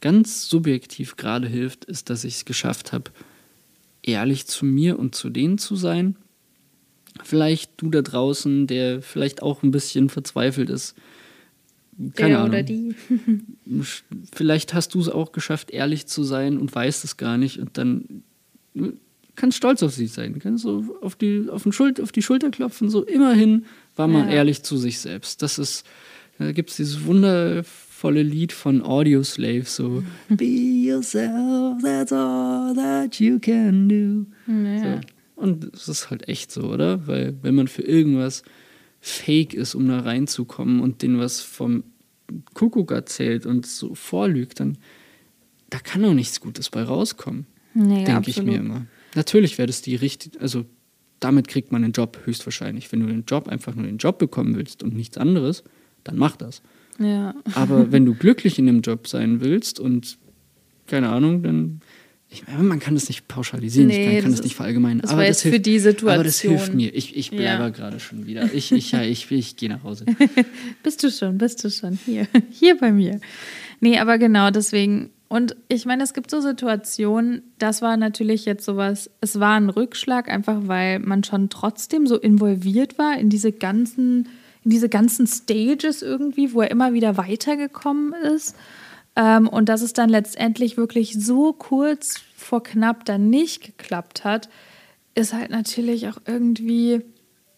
ganz 0.00 0.48
subjektiv 0.48 1.16
gerade 1.16 1.48
hilft, 1.48 1.84
ist, 1.84 2.10
dass 2.10 2.24
ich 2.24 2.34
es 2.34 2.44
geschafft 2.44 2.92
habe, 2.92 3.10
ehrlich 4.02 4.46
zu 4.46 4.64
mir 4.64 4.98
und 4.98 5.14
zu 5.14 5.30
denen 5.30 5.58
zu 5.58 5.76
sein. 5.76 6.16
Vielleicht 7.22 7.72
du 7.78 7.90
da 7.90 8.02
draußen, 8.02 8.66
der 8.66 9.02
vielleicht 9.02 9.42
auch 9.42 9.62
ein 9.62 9.70
bisschen 9.70 10.08
verzweifelt 10.08 10.68
ist. 10.68 10.94
Keine 12.14 12.28
der 12.28 12.38
Ahnung. 12.38 12.48
oder 12.48 12.62
die. 12.62 12.94
vielleicht 14.32 14.74
hast 14.74 14.94
du 14.94 15.00
es 15.00 15.08
auch 15.08 15.32
geschafft, 15.32 15.70
ehrlich 15.70 16.06
zu 16.06 16.24
sein 16.24 16.58
und 16.58 16.74
weißt 16.74 17.04
es 17.04 17.16
gar 17.16 17.38
nicht 17.38 17.58
und 17.58 17.78
dann 17.78 18.22
kannst 19.36 19.56
stolz 19.58 19.82
auf 19.82 19.92
sich 19.92 20.12
sein, 20.12 20.38
kannst 20.38 20.62
so 20.62 20.96
auf 21.00 21.16
die, 21.16 21.46
auf, 21.50 21.62
den 21.62 21.72
Schul 21.72 21.94
auf 22.02 22.12
die 22.12 22.22
Schulter 22.22 22.50
klopfen, 22.50 22.88
so 22.88 23.02
immerhin 23.02 23.64
war 23.96 24.08
man 24.08 24.28
ja. 24.28 24.36
ehrlich 24.36 24.62
zu 24.62 24.76
sich 24.76 24.98
selbst. 24.98 25.42
Das 25.42 25.58
ist, 25.58 25.84
da 26.38 26.52
gibt 26.52 26.70
es 26.70 26.76
dieses 26.76 27.04
Wunder 27.04 27.62
volle 27.64 28.22
Lied 28.22 28.52
von 28.52 28.82
Audio 28.82 29.22
Slave, 29.22 29.64
so 29.64 30.02
Be 30.28 30.44
yourself, 30.44 31.82
that's 31.82 32.12
all 32.12 32.74
that 32.74 33.18
you 33.20 33.38
can 33.38 33.88
do. 33.88 34.52
Ja. 34.52 34.78
So. 34.94 35.00
Und 35.36 35.74
es 35.74 35.88
ist 35.88 36.10
halt 36.10 36.28
echt 36.28 36.52
so, 36.52 36.64
oder? 36.64 37.06
Weil 37.06 37.34
wenn 37.42 37.54
man 37.54 37.68
für 37.68 37.82
irgendwas 37.82 38.42
fake 39.06 39.52
ist, 39.52 39.74
um 39.74 39.86
da 39.86 40.00
reinzukommen 40.00 40.80
und 40.80 41.02
denen 41.02 41.18
was 41.18 41.42
vom 41.42 41.84
Kuckuck 42.54 42.90
erzählt 42.90 43.44
und 43.44 43.66
so 43.66 43.94
vorlügt, 43.94 44.60
dann 44.60 44.78
da 45.68 45.78
kann 45.78 46.02
doch 46.02 46.14
nichts 46.14 46.40
Gutes 46.40 46.70
bei 46.70 46.82
rauskommen. 46.82 47.46
Nee, 47.74 48.04
denke 48.04 48.30
ich 48.30 48.42
mir 48.42 48.56
immer. 48.56 48.86
Natürlich 49.14 49.58
wäre 49.58 49.66
das 49.66 49.82
die 49.82 49.94
richtige, 49.94 50.40
also 50.40 50.64
damit 51.20 51.48
kriegt 51.48 51.70
man 51.70 51.84
einen 51.84 51.92
Job 51.92 52.18
höchstwahrscheinlich. 52.24 52.90
Wenn 52.92 53.00
du 53.00 53.06
den 53.06 53.24
Job 53.26 53.48
einfach 53.48 53.74
nur 53.74 53.84
den 53.84 53.98
Job 53.98 54.18
bekommen 54.18 54.56
willst 54.56 54.82
und 54.82 54.94
nichts 54.94 55.18
anderes, 55.18 55.64
dann 56.02 56.16
mach 56.16 56.36
das. 56.36 56.62
Ja. 56.98 57.34
Aber 57.54 57.92
wenn 57.92 58.06
du 58.06 58.14
glücklich 58.14 58.58
in 58.58 58.66
dem 58.66 58.80
Job 58.80 59.06
sein 59.06 59.42
willst 59.42 59.80
und 59.80 60.16
keine 60.86 61.10
Ahnung, 61.10 61.42
dann 61.42 61.82
ich, 62.34 62.44
man 62.48 62.80
kann 62.80 62.94
das 62.94 63.08
nicht 63.08 63.28
pauschalisieren, 63.28 63.88
nee, 63.88 64.00
ich 64.00 64.04
kann, 64.06 64.22
kann 64.22 64.30
das, 64.30 64.40
das 64.40 64.44
nicht 64.44 64.56
verallgemeinern. 64.56 65.00
Das 65.00 65.10
aber, 65.10 65.26
das 65.26 65.42
hilft, 65.42 65.56
für 65.56 65.60
die 65.60 65.78
Situation. 65.78 66.14
aber 66.14 66.24
das 66.24 66.40
hilft 66.40 66.74
mir. 66.74 66.94
Ich, 66.94 67.16
ich 67.16 67.30
bleibe 67.30 67.44
ja. 67.44 67.68
gerade 67.70 68.00
schon 68.00 68.26
wieder. 68.26 68.52
Ich, 68.52 68.72
ich, 68.72 68.92
ja, 68.92 69.02
ich, 69.02 69.30
ich 69.30 69.56
gehe 69.56 69.68
nach 69.68 69.82
Hause. 69.82 70.04
bist 70.82 71.02
du 71.02 71.10
schon, 71.10 71.38
bist 71.38 71.62
du 71.64 71.70
schon. 71.70 71.98
Hier, 72.04 72.26
hier 72.50 72.76
bei 72.76 72.92
mir. 72.92 73.20
Nee, 73.80 73.98
aber 73.98 74.18
genau 74.18 74.50
deswegen. 74.50 75.10
Und 75.28 75.56
ich 75.68 75.86
meine, 75.86 76.02
es 76.02 76.14
gibt 76.14 76.30
so 76.30 76.40
Situationen, 76.40 77.42
das 77.58 77.82
war 77.82 77.96
natürlich 77.96 78.44
jetzt 78.44 78.64
sowas, 78.64 79.10
es 79.20 79.40
war 79.40 79.56
ein 79.56 79.70
Rückschlag, 79.70 80.28
einfach 80.28 80.62
weil 80.66 80.98
man 80.98 81.24
schon 81.24 81.48
trotzdem 81.48 82.06
so 82.06 82.18
involviert 82.18 82.98
war 82.98 83.18
in 83.18 83.30
diese 83.30 83.52
ganzen 83.52 84.28
in 84.64 84.70
diese 84.70 84.88
ganzen 84.88 85.26
Stages 85.26 86.00
irgendwie, 86.00 86.54
wo 86.54 86.62
er 86.62 86.70
immer 86.70 86.94
wieder 86.94 87.18
weitergekommen 87.18 88.14
ist. 88.14 88.56
Ähm, 89.16 89.48
und 89.48 89.68
dass 89.68 89.82
es 89.82 89.92
dann 89.92 90.08
letztendlich 90.08 90.76
wirklich 90.76 91.14
so 91.18 91.52
kurz 91.52 92.20
vor 92.36 92.62
knapp 92.62 93.04
dann 93.04 93.30
nicht 93.30 93.62
geklappt 93.62 94.24
hat, 94.24 94.48
ist 95.14 95.32
halt 95.32 95.50
natürlich 95.50 96.08
auch 96.08 96.18
irgendwie, 96.26 97.02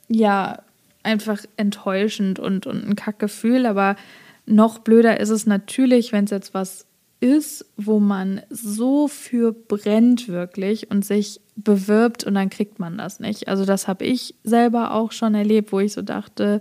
ja, 0.09 0.63
einfach 1.03 1.45
enttäuschend 1.57 2.39
und, 2.39 2.67
und 2.67 2.87
ein 2.87 2.97
Kackgefühl. 2.97 3.65
Aber 3.67 3.97
noch 4.45 4.81
blöder 4.81 5.19
ist 5.21 5.31
es 5.31 5.47
natürlich, 5.47 6.13
wenn 6.13 6.25
es 6.25 6.31
jetzt 6.31 6.53
was 6.53 6.87
ist, 7.21 7.65
wo 7.77 7.99
man 7.99 8.43
so 8.51 9.09
für 9.09 9.53
brennt 9.53 10.29
wirklich 10.29 10.91
und 10.91 11.05
sich 11.05 11.41
bewirbt 11.57 12.25
und 12.25 12.35
dann 12.35 12.51
kriegt 12.51 12.79
man 12.79 12.99
das 12.99 13.21
nicht. 13.21 13.49
Also 13.49 13.65
das 13.65 13.89
habe 13.89 14.05
ich 14.05 14.35
selber 14.45 14.93
auch 14.93 15.13
schon 15.13 15.35
erlebt, 15.35 15.73
wo 15.73 15.81
ich 15.81 15.95
so 15.95 16.03
dachte, 16.03 16.61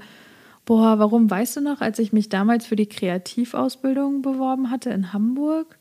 boah, 0.65 0.99
warum 0.99 1.30
weißt 1.30 1.58
du 1.58 1.62
noch, 1.62 1.82
als 1.82 1.99
ich 1.99 2.12
mich 2.12 2.30
damals 2.30 2.65
für 2.65 2.75
die 2.75 2.88
Kreativausbildung 2.88 4.21
beworben 4.21 4.69
hatte 4.71 4.89
in 4.89 5.13
Hamburg? 5.13 5.78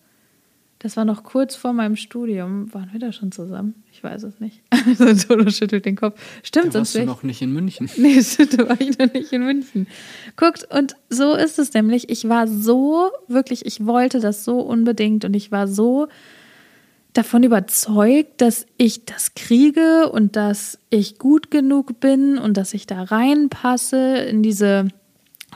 Das 0.85 0.99
war 0.99 1.07
noch 1.07 1.25
kurz 1.25 1.57
vor 1.57 1.73
meinem 1.73 1.97
Studium. 1.97 2.73
Waren 2.75 2.91
wir 2.93 3.01
da 3.01 3.11
schon 3.11 3.33
zusammen? 3.33 3.83
Ich 3.91 4.05
weiß 4.05 4.23
es 4.25 4.39
nicht. 4.39 4.61
Also 4.87 5.15
Toto 5.15 5.49
schüttelt 5.49 5.87
den 5.87 5.97
Kopf. 5.97 6.21
Stimmt, 6.43 6.75
da 6.75 6.81
warst 6.81 6.95
du 6.95 7.07
noch 7.07 7.23
nicht 7.23 7.41
in 7.41 7.55
München. 7.55 7.89
Nee, 7.97 8.21
da 8.55 8.69
war 8.69 8.79
ich 8.79 8.99
noch 8.99 9.11
nicht 9.11 9.33
in 9.33 9.45
München. 9.45 9.87
Guckt, 10.37 10.69
und 10.71 10.95
so 11.09 11.33
ist 11.33 11.59
es 11.59 11.73
nämlich. 11.73 12.11
Ich 12.11 12.29
war 12.29 12.47
so, 12.47 13.11
wirklich, 13.29 13.65
ich 13.65 13.87
wollte 13.87 14.21
das 14.21 14.45
so 14.45 14.61
unbedingt 14.61 15.25
und 15.25 15.35
ich 15.35 15.51
war 15.51 15.69
so 15.69 16.09
davon 17.15 17.45
überzeugt, 17.45 18.41
dass 18.41 18.67
ich 18.77 19.07
das 19.07 19.35
kriege 19.35 20.11
und 20.11 20.37
dass 20.37 20.79
ich 20.91 21.19
gut 21.19 21.51
genug 21.51 22.01
bin 22.01 22.39
und 22.39 22.57
dass 22.57 22.75
ich 22.75 22.87
da 22.87 23.03
reinpasse 23.03 24.19
in 24.19 24.43
diese 24.43 24.89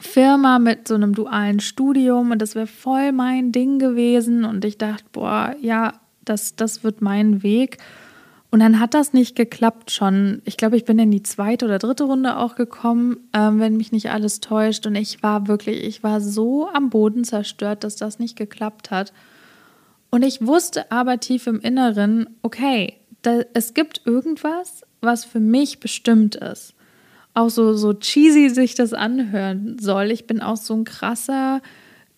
Firma 0.00 0.58
mit 0.58 0.88
so 0.88 0.94
einem 0.94 1.14
dualen 1.14 1.60
Studium 1.60 2.30
und 2.30 2.40
das 2.40 2.54
wäre 2.54 2.68
voll 2.68 3.12
mein 3.12 3.52
Ding 3.52 3.78
gewesen 3.78 4.44
und 4.44 4.64
ich 4.64 4.78
dachte, 4.78 5.04
boah, 5.12 5.54
ja, 5.60 5.94
das, 6.24 6.54
das 6.56 6.84
wird 6.84 7.02
mein 7.02 7.42
Weg. 7.42 7.78
Und 8.50 8.60
dann 8.60 8.80
hat 8.80 8.94
das 8.94 9.12
nicht 9.12 9.36
geklappt 9.36 9.90
schon. 9.90 10.40
Ich 10.46 10.56
glaube, 10.56 10.76
ich 10.76 10.86
bin 10.86 10.98
in 10.98 11.10
die 11.10 11.22
zweite 11.22 11.66
oder 11.66 11.78
dritte 11.78 12.04
Runde 12.04 12.38
auch 12.38 12.54
gekommen, 12.54 13.18
ähm, 13.34 13.60
wenn 13.60 13.76
mich 13.76 13.92
nicht 13.92 14.10
alles 14.10 14.40
täuscht. 14.40 14.86
Und 14.86 14.94
ich 14.94 15.22
war 15.22 15.48
wirklich, 15.48 15.84
ich 15.84 16.02
war 16.02 16.22
so 16.22 16.66
am 16.68 16.88
Boden 16.88 17.24
zerstört, 17.24 17.84
dass 17.84 17.96
das 17.96 18.18
nicht 18.18 18.36
geklappt 18.36 18.90
hat. 18.90 19.12
Und 20.10 20.22
ich 20.22 20.46
wusste 20.46 20.90
aber 20.90 21.20
tief 21.20 21.46
im 21.46 21.60
Inneren, 21.60 22.38
okay, 22.42 22.94
da, 23.22 23.40
es 23.54 23.74
gibt 23.74 24.02
irgendwas, 24.04 24.82
was 25.00 25.24
für 25.24 25.40
mich 25.40 25.80
bestimmt 25.80 26.34
ist 26.36 26.74
auch 27.38 27.50
so, 27.50 27.74
so 27.74 27.94
cheesy 27.94 28.50
sich 28.50 28.74
das 28.74 28.92
anhören 28.92 29.78
soll. 29.78 30.10
Ich 30.10 30.26
bin 30.26 30.40
auch 30.42 30.56
so 30.56 30.74
ein 30.74 30.84
krasser, 30.84 31.62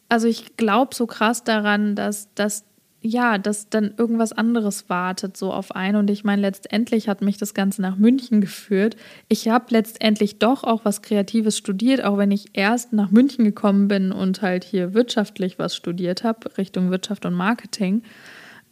also 0.09 0.27
ich 0.27 0.57
glaube 0.57 0.95
so 0.95 1.07
krass 1.07 1.45
daran, 1.45 1.95
dass, 1.95 2.33
dass 2.35 2.65
ja, 3.03 3.39
dass 3.39 3.71
dann 3.71 3.95
irgendwas 3.97 4.33
anderes 4.33 4.91
wartet 4.91 5.37
so 5.37 5.53
auf 5.53 5.75
einen. 5.75 5.97
Und 5.97 6.11
ich 6.11 6.23
meine, 6.23 6.43
letztendlich 6.43 7.09
hat 7.09 7.23
mich 7.23 7.39
das 7.39 7.55
Ganze 7.55 7.81
nach 7.81 7.97
München 7.97 8.43
geführt. 8.43 8.97
Ich 9.29 9.49
habe 9.49 9.67
letztendlich 9.71 10.39
doch 10.39 10.65
auch 10.65 10.85
was 10.85 11.01
Kreatives 11.01 11.57
studiert, 11.57 12.05
auch 12.05 12.19
wenn 12.19 12.31
ich 12.31 12.51
erst 12.53 12.93
nach 12.93 13.11
München 13.11 13.45
gekommen 13.45 13.89
bin 13.89 14.13
und 14.13 14.43
halt 14.43 14.65
hier 14.65 14.93
wirtschaftlich 14.93 15.59
was 15.59 15.75
studiert 15.75 16.25
habe, 16.25 16.59
Richtung 16.59 16.91
Wirtschaft 16.91 17.25
und 17.25 17.35
Marketing. 17.35 18.03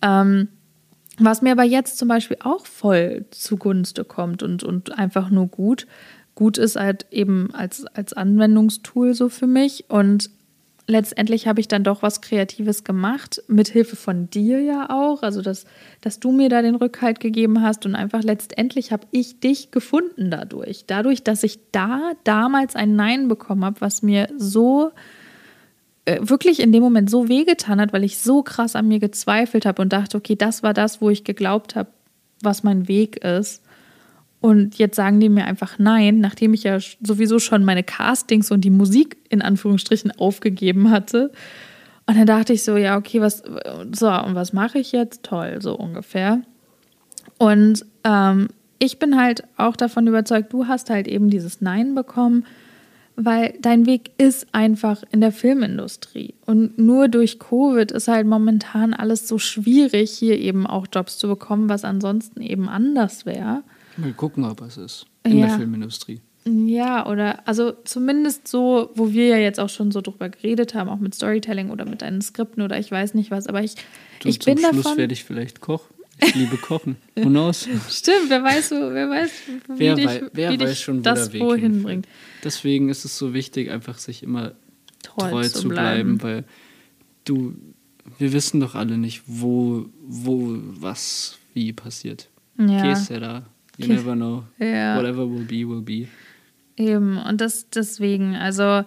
Ähm, 0.02 0.48
was 1.18 1.42
mir 1.42 1.52
aber 1.52 1.64
jetzt 1.64 1.98
zum 1.98 2.08
Beispiel 2.08 2.36
auch 2.40 2.66
voll 2.66 3.24
zugunste 3.30 4.04
kommt 4.04 4.42
und, 4.42 4.62
und 4.62 4.96
einfach 4.96 5.30
nur 5.30 5.48
gut, 5.48 5.86
gut 6.34 6.58
ist 6.58 6.76
halt 6.76 7.06
eben 7.10 7.52
als, 7.54 7.86
als 7.86 8.12
Anwendungstool 8.12 9.14
so 9.14 9.28
für 9.28 9.48
mich. 9.48 9.86
Und 9.88 10.30
letztendlich 10.88 11.46
habe 11.46 11.61
ich 11.61 11.68
dann 11.68 11.85
doch 11.85 12.03
was 12.03 12.22
Kreatives 12.22 12.83
gemacht, 12.83 13.42
mit 13.46 13.68
Hilfe 13.68 13.94
von 13.94 14.29
dir 14.31 14.61
ja 14.61 14.88
auch. 14.90 15.22
Also, 15.22 15.42
dass, 15.42 15.66
dass 16.01 16.18
du 16.18 16.33
mir 16.33 16.48
da 16.48 16.62
den 16.62 16.74
Rückhalt 16.74 17.20
gegeben 17.20 17.62
hast 17.62 17.87
und 17.87 17.94
einfach 17.94 18.22
letztendlich 18.22 18.90
habe 18.90 19.07
ich 19.12 19.38
dich 19.38 19.70
gefunden 19.70 20.31
dadurch. 20.31 20.87
Dadurch, 20.87 21.22
dass 21.22 21.44
ich 21.44 21.61
da 21.70 22.12
damals 22.24 22.74
ein 22.74 22.96
Nein 22.96 23.29
bekommen 23.29 23.64
habe, 23.64 23.81
was 23.81 24.03
mir 24.03 24.29
so 24.37 24.90
äh, 26.07 26.18
wirklich 26.22 26.61
in 26.61 26.72
dem 26.72 26.83
Moment 26.83 27.11
so 27.11 27.29
wehgetan 27.29 27.81
hat, 27.81 27.92
weil 27.92 28.03
ich 28.03 28.18
so 28.18 28.42
krass 28.42 28.74
an 28.74 28.88
mir 28.88 28.98
gezweifelt 28.98 29.66
habe 29.66 29.83
und 29.83 29.92
dachte, 29.92 30.16
okay, 30.16 30.37
das 30.37 30.62
war 30.62 30.72
das, 30.72 31.03
wo 31.03 31.11
ich 31.11 31.22
geglaubt 31.22 31.77
habe, 31.77 31.90
was 32.42 32.62
mein 32.62 32.88
Weg 32.88 33.22
ist. 33.22 33.62
Und 34.40 34.79
jetzt 34.79 34.96
sagen 34.96 35.18
die 35.18 35.29
mir 35.29 35.44
einfach 35.46 35.79
nein, 35.79 36.20
nachdem 36.20 36.55
ich 36.55 36.62
ja 36.62 36.79
sowieso 37.03 37.38
schon 37.38 37.64
meine 37.64 37.83
Castings 37.83 38.51
und 38.51 38.61
die 38.61 38.70
Musik 38.70 39.16
in 39.29 39.42
Anführungsstrichen 39.42 40.12
aufgegeben 40.12 40.90
hatte. 40.90 41.33
Und 42.07 42.16
dann 42.16 42.27
dachte 42.27 42.53
ich 42.53 42.62
so, 42.62 42.77
ja, 42.77 42.96
okay, 42.96 43.20
was, 43.20 43.42
so, 43.92 44.11
und 44.11 44.35
was 44.35 44.53
mache 44.53 44.79
ich 44.79 44.92
jetzt? 44.92 45.24
Toll, 45.24 45.59
so 45.61 45.77
ungefähr. 45.77 46.40
Und 47.38 47.85
ähm, 48.05 48.48
ich 48.79 48.98
bin 48.98 49.20
halt 49.20 49.42
auch 49.57 49.77
davon 49.77 50.07
überzeugt, 50.07 50.53
du 50.53 50.66
hast 50.66 50.88
halt 50.90 51.09
eben 51.09 51.31
dieses 51.31 51.61
Nein 51.61 51.94
bekommen, 51.94 52.44
weil 53.16 53.55
dein 53.61 53.87
Weg 53.87 54.12
ist 54.18 54.46
einfach 54.53 55.03
in 55.11 55.20
der 55.20 55.33
Filmindustrie. 55.33 56.35
Und 56.46 56.79
nur 56.79 57.09
durch 57.09 57.40
Covid 57.40 57.90
ist 57.90 58.07
halt 58.07 58.29
momentan 58.29 58.94
alles 58.94 59.27
so 59.27 59.38
schwierig, 59.38 60.12
hier 60.12 60.38
eben 60.38 60.66
auch 60.66 60.87
Jobs 60.92 61.18
zu 61.18 61.27
bekommen, 61.27 61.68
was 61.68 61.85
ansonsten 61.85 62.40
eben 62.40 62.68
anders 62.68 63.27
wäre. 63.27 63.64
Mal 63.98 64.12
gucken, 64.12 64.44
ob 64.44 64.61
es 64.62 64.76
ist 64.76 65.06
in 65.24 65.38
ja. 65.38 65.46
der 65.46 65.56
Filmindustrie. 65.56 66.20
Ja, 66.46 67.06
oder 67.06 67.46
also 67.46 67.72
zumindest 67.84 68.48
so, 68.48 68.90
wo 68.94 69.12
wir 69.12 69.26
ja 69.26 69.37
jetzt 69.37 69.61
auch 69.61 69.68
schon 69.68 69.90
so 69.90 70.00
drüber 70.00 70.28
geredet 70.28 70.74
haben, 70.74 70.88
auch 70.88 70.98
mit 70.98 71.14
Storytelling 71.14 71.70
oder 71.70 71.84
mit 71.84 72.00
deinen 72.02 72.22
Skripten 72.22 72.62
oder 72.62 72.78
ich 72.78 72.90
weiß 72.90 73.14
nicht 73.14 73.30
was, 73.30 73.46
aber 73.46 73.62
ich, 73.62 73.74
du, 74.20 74.28
ich 74.28 74.38
bin 74.38 74.56
zum 74.56 74.80
Schluss 74.80 74.96
werde 74.96 75.12
ich 75.12 75.24
vielleicht 75.24 75.61
Koch. 75.61 75.84
Ich 76.20 76.34
liebe 76.34 76.56
Kochen. 76.56 76.96
Who 77.16 77.28
knows? 77.28 77.68
Stimmt, 77.90 78.28
wer 78.28 78.42
weiß, 78.42 78.72
wer 78.72 79.08
weiß, 79.08 79.30
wie 79.68 79.78
wer 79.78 79.94
dich, 79.94 80.06
wei 80.06 80.22
wer 80.32 80.52
wie 80.52 80.61
weiß 80.61 80.80
schon, 80.80 80.98
wo 80.98 81.02
das 81.02 81.26
der 81.26 81.34
Weg 81.34 81.42
wohin 81.42 81.82
bringt. 81.82 82.08
Deswegen 82.42 82.88
ist 82.88 83.04
es 83.04 83.16
so 83.16 83.34
wichtig, 83.34 83.70
einfach 83.70 83.98
sich 83.98 84.22
immer 84.22 84.52
treu, 85.02 85.30
treu 85.30 85.48
zu 85.48 85.68
bleiben. 85.68 86.18
bleiben, 86.18 86.22
weil 86.22 86.44
du, 87.24 87.54
wir 88.18 88.32
wissen 88.32 88.58
doch 88.58 88.74
alle 88.74 88.98
nicht, 88.98 89.22
wo, 89.26 89.87
wo, 90.02 90.56
was, 90.56 91.38
wie 91.54 91.72
passiert. 91.72 92.30
Ja. 92.58 92.94
Que 92.94 93.20
da? 93.20 93.46
You 93.78 93.86
never 93.86 94.14
know. 94.14 94.44
Ja. 94.58 94.96
Whatever 94.98 95.30
will 95.30 95.44
be, 95.44 95.66
will 95.68 95.82
be. 95.82 96.08
Eben, 96.76 97.16
und 97.16 97.40
das 97.40 97.70
deswegen, 97.70 98.34
also 98.34 98.84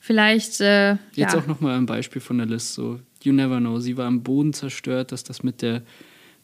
vielleicht. 0.00 0.60
Äh, 0.60 0.92
Jetzt 1.14 1.34
ja. 1.34 1.38
auch 1.38 1.46
nochmal 1.46 1.76
ein 1.76 1.86
Beispiel 1.86 2.20
von 2.20 2.38
der 2.38 2.46
List, 2.46 2.74
so, 2.74 3.00
you 3.22 3.32
never 3.32 3.58
know. 3.58 3.78
Sie 3.78 3.96
war 3.96 4.06
am 4.06 4.22
Boden 4.22 4.52
zerstört, 4.52 5.12
dass 5.12 5.24
das 5.24 5.42
mit 5.42 5.62
der, 5.62 5.82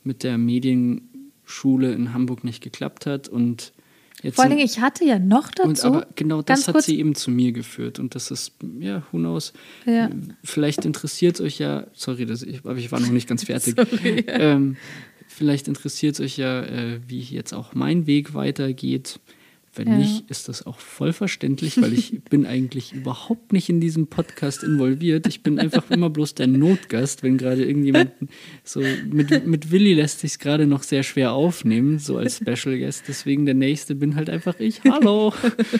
mit 0.04 0.22
der 0.22 0.38
Medienschule 0.38 1.92
in 1.92 2.14
Hamburg 2.14 2.44
nicht 2.44 2.62
geklappt 2.62 3.04
hat 3.06 3.28
und. 3.28 3.72
Jetzt 4.20 4.34
Vor 4.34 4.46
allem, 4.46 4.58
ich 4.58 4.80
hatte 4.80 5.04
ja 5.04 5.20
noch 5.20 5.52
dazu. 5.52 5.68
Und 5.68 5.84
aber 5.84 6.08
genau 6.16 6.42
das 6.42 6.66
hat 6.66 6.82
sie 6.82 6.98
eben 6.98 7.14
zu 7.14 7.30
mir 7.30 7.52
geführt. 7.52 8.00
Und 8.00 8.16
das 8.16 8.32
ist, 8.32 8.52
ja, 8.80 9.04
who 9.12 9.18
knows. 9.18 9.52
Ja. 9.87 10.11
Vielleicht 10.42 10.84
interessiert 10.84 11.37
es 11.37 11.40
euch 11.40 11.61
ja, 11.61 11.87
sorry, 11.92 12.26
das, 12.26 12.42
ich, 12.42 12.64
aber 12.64 12.74
ich 12.74 12.90
war 12.90 12.98
noch 12.98 13.11
nicht 13.11 13.28
ganz 13.28 13.44
fertig. 13.44 13.76
sorry, 13.76 14.24
ähm, 14.26 14.76
Vielleicht 15.29 15.69
interessiert 15.69 16.14
es 16.14 16.21
euch 16.21 16.38
ja, 16.38 16.62
äh, 16.62 17.01
wie 17.07 17.21
jetzt 17.21 17.53
auch 17.53 17.75
mein 17.75 18.07
Weg 18.07 18.35
weitergeht. 18.35 19.21
Wenn 19.74 19.88
ja. 19.88 19.98
nicht, 19.98 20.31
ist 20.31 20.48
das 20.48 20.66
auch 20.66 20.78
voll 20.78 21.12
verständlich, 21.12 21.81
weil 21.81 21.92
ich 21.92 22.22
bin 22.31 22.46
eigentlich 22.46 22.92
überhaupt 22.92 23.52
nicht 23.52 23.68
in 23.68 23.81
diesem 23.81 24.09
Podcast 24.09 24.64
involviert. 24.64 25.26
Ich 25.26 25.42
bin 25.42 25.59
einfach 25.59 25.90
immer 25.90 26.11
bloß 26.11 26.35
der 26.35 26.46
Notgast, 26.46 27.22
wenn 27.22 27.38
gerade 27.38 27.64
irgendjemand 27.64 28.12
so 28.64 28.83
mit, 29.11 29.46
mit 29.46 29.70
Willi 29.70 29.94
lässt 29.94 30.20
sich 30.20 30.38
gerade 30.38 30.66
noch 30.66 30.83
sehr 30.83 31.02
schwer 31.02 31.33
aufnehmen, 31.33 31.98
so 31.98 32.16
als 32.16 32.37
Special 32.44 32.78
Guest. 32.78 33.04
Deswegen 33.09 33.46
der 33.46 33.54
nächste 33.54 33.94
bin 33.94 34.16
halt 34.16 34.31
einfach 34.31 34.59
ich. 34.59 34.83
Hallo. 34.85 35.33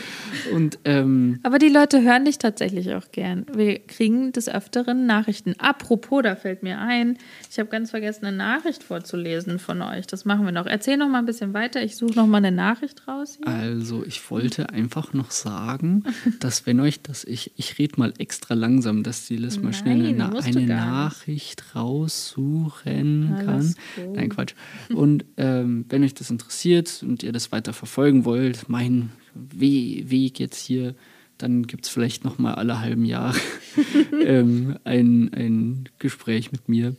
Und, 0.53 0.79
ähm, 0.85 1.40
Aber 1.42 1.59
die 1.59 1.68
Leute 1.68 2.03
hören 2.03 2.24
dich 2.24 2.38
tatsächlich 2.38 2.94
auch 2.94 3.11
gern. 3.11 3.46
Wir 3.53 3.79
kriegen 3.81 4.33
des 4.33 4.48
Öfteren 4.48 5.07
Nachrichten. 5.07 5.55
Apropos, 5.59 6.22
da 6.22 6.37
fällt 6.37 6.62
mir 6.62 6.79
ein, 6.79 7.18
ich 7.51 7.59
habe 7.59 7.68
ganz 7.68 7.90
vergessen, 7.90 8.27
eine 8.27 8.37
Nachricht 8.37 8.83
vorzulesen 8.83 9.59
von 9.59 9.83
euch. 9.83 10.07
Das 10.07 10.24
machen 10.24 10.44
wir 10.44 10.53
noch. 10.53 10.66
Erzähl 10.66 10.96
noch 10.96 11.09
mal 11.09 11.18
ein 11.18 11.27
bisschen 11.27 11.55
weiter. 11.55 11.83
Ich 11.83 11.96
suche 11.96 12.14
noch 12.14 12.27
mal 12.27 12.38
eine 12.38 12.53
Nachricht 12.53 13.09
raus. 13.09 13.38
Hier. 13.42 13.53
Also 13.53 13.78
also 13.79 14.05
ich 14.05 14.29
wollte 14.31 14.71
einfach 14.71 15.12
noch 15.12 15.31
sagen, 15.31 16.03
dass 16.41 16.67
wenn 16.67 16.81
euch 16.81 17.01
das, 17.01 17.23
ich, 17.25 17.53
ich 17.57 17.79
rede 17.79 17.95
mal 17.97 18.12
extra 18.19 18.55
langsam, 18.55 19.05
dass 19.05 19.27
die 19.27 19.37
Liz 19.37 19.61
mal 19.61 19.73
schnell 19.73 20.05
eine, 20.05 20.37
eine 20.37 20.67
Nachricht 20.67 21.77
raussuchen 21.77 23.37
kann. 23.45 23.75
Gut. 23.95 24.17
Nein, 24.17 24.29
Quatsch. 24.31 24.55
Und 24.93 25.25
ähm, 25.37 25.85
wenn 25.88 26.03
euch 26.03 26.14
das 26.14 26.31
interessiert 26.31 27.05
und 27.07 27.23
ihr 27.23 27.33
das 27.33 27.53
weiter 27.53 27.73
verfolgen 27.73 28.25
wollt, 28.25 28.69
mein 28.69 29.11
We 29.35 30.11
Weg 30.11 30.41
jetzt 30.41 30.61
hier, 30.61 30.97
dann 31.38 31.69
gibt 31.69 31.87
es 31.87 31.91
vielleicht 31.91 32.25
noch 32.25 32.38
mal 32.38 32.55
alle 32.55 32.81
halben 32.81 33.05
Jahre 33.05 33.38
ähm, 34.25 34.77
ein, 34.83 35.33
ein 35.33 35.88
Gespräch 36.01 36.51
mit 36.51 36.69
mir. 36.69 36.97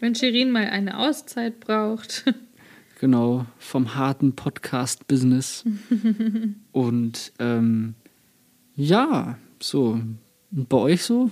Wenn 0.00 0.14
Shirin 0.14 0.50
mal 0.50 0.66
eine 0.66 0.98
Auszeit 0.98 1.58
braucht. 1.58 2.24
Genau, 3.00 3.46
vom 3.58 3.94
harten 3.94 4.34
Podcast-Business. 4.34 5.64
und 6.72 7.32
ähm, 7.38 7.94
ja, 8.74 9.38
so. 9.62 10.00
Und 10.50 10.68
bei 10.68 10.76
euch 10.78 11.04
so? 11.04 11.30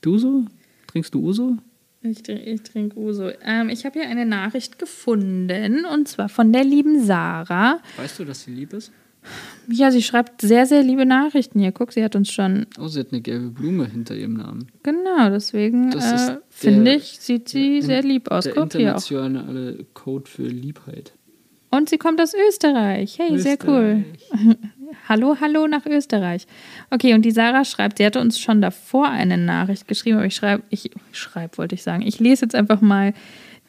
Du 0.00 0.16
so? 0.16 0.46
Trinkst 0.86 1.14
du 1.14 1.20
Uso? 1.20 1.58
Ich, 2.00 2.26
ich 2.26 2.62
trinke 2.62 2.98
Uso. 2.98 3.30
Ähm, 3.42 3.68
ich 3.68 3.84
habe 3.84 4.00
hier 4.00 4.08
eine 4.08 4.24
Nachricht 4.24 4.78
gefunden 4.78 5.84
und 5.84 6.08
zwar 6.08 6.30
von 6.30 6.50
der 6.50 6.64
lieben 6.64 7.04
Sarah. 7.04 7.80
Weißt 7.98 8.18
du, 8.18 8.24
dass 8.24 8.44
sie 8.44 8.52
lieb 8.52 8.72
ist? 8.72 8.90
Ja, 9.68 9.90
sie 9.90 10.02
schreibt 10.02 10.40
sehr, 10.40 10.66
sehr 10.66 10.82
liebe 10.82 11.06
Nachrichten 11.06 11.60
hier. 11.60 11.70
Guck, 11.72 11.92
sie 11.92 12.02
hat 12.02 12.16
uns 12.16 12.30
schon. 12.32 12.66
Oh, 12.78 12.88
sie 12.88 13.00
hat 13.00 13.12
eine 13.12 13.20
gelbe 13.20 13.50
Blume 13.50 13.86
hinter 13.86 14.14
ihrem 14.16 14.34
Namen. 14.34 14.66
Genau, 14.82 15.30
deswegen 15.30 15.92
äh, 15.92 16.38
finde 16.48 16.94
ich, 16.96 17.18
sieht 17.20 17.48
sie 17.48 17.74
der 17.78 17.82
sehr 17.86 18.00
in- 18.00 18.08
lieb 18.08 18.30
aus. 18.30 18.44
Der 18.44 18.54
Guck 18.54 18.72
hier 18.72 18.96
auch. 18.96 19.00
internationale 19.10 19.84
Code 19.94 20.28
für 20.28 20.46
Liebheit. 20.46 21.12
Und 21.70 21.88
sie 21.88 21.98
kommt 21.98 22.20
aus 22.20 22.34
Österreich. 22.48 23.18
Hey, 23.20 23.38
sehr 23.38 23.56
cool. 23.66 24.04
Österreich. 24.12 24.56
Hallo, 25.08 25.36
hallo 25.40 25.68
nach 25.68 25.86
Österreich. 25.86 26.48
Okay, 26.90 27.14
und 27.14 27.22
die 27.24 27.30
Sarah 27.30 27.64
schreibt, 27.64 27.98
sie 27.98 28.04
hatte 28.06 28.20
uns 28.20 28.40
schon 28.40 28.60
davor 28.60 29.08
eine 29.08 29.38
Nachricht 29.38 29.86
geschrieben, 29.86 30.16
aber 30.16 30.26
ich 30.26 30.34
schreibe, 30.34 30.64
ich 30.70 30.90
schreibe, 31.12 31.58
wollte 31.58 31.76
ich 31.76 31.84
sagen. 31.84 32.02
Ich 32.02 32.18
lese 32.18 32.46
jetzt 32.46 32.56
einfach 32.56 32.80
mal 32.80 33.14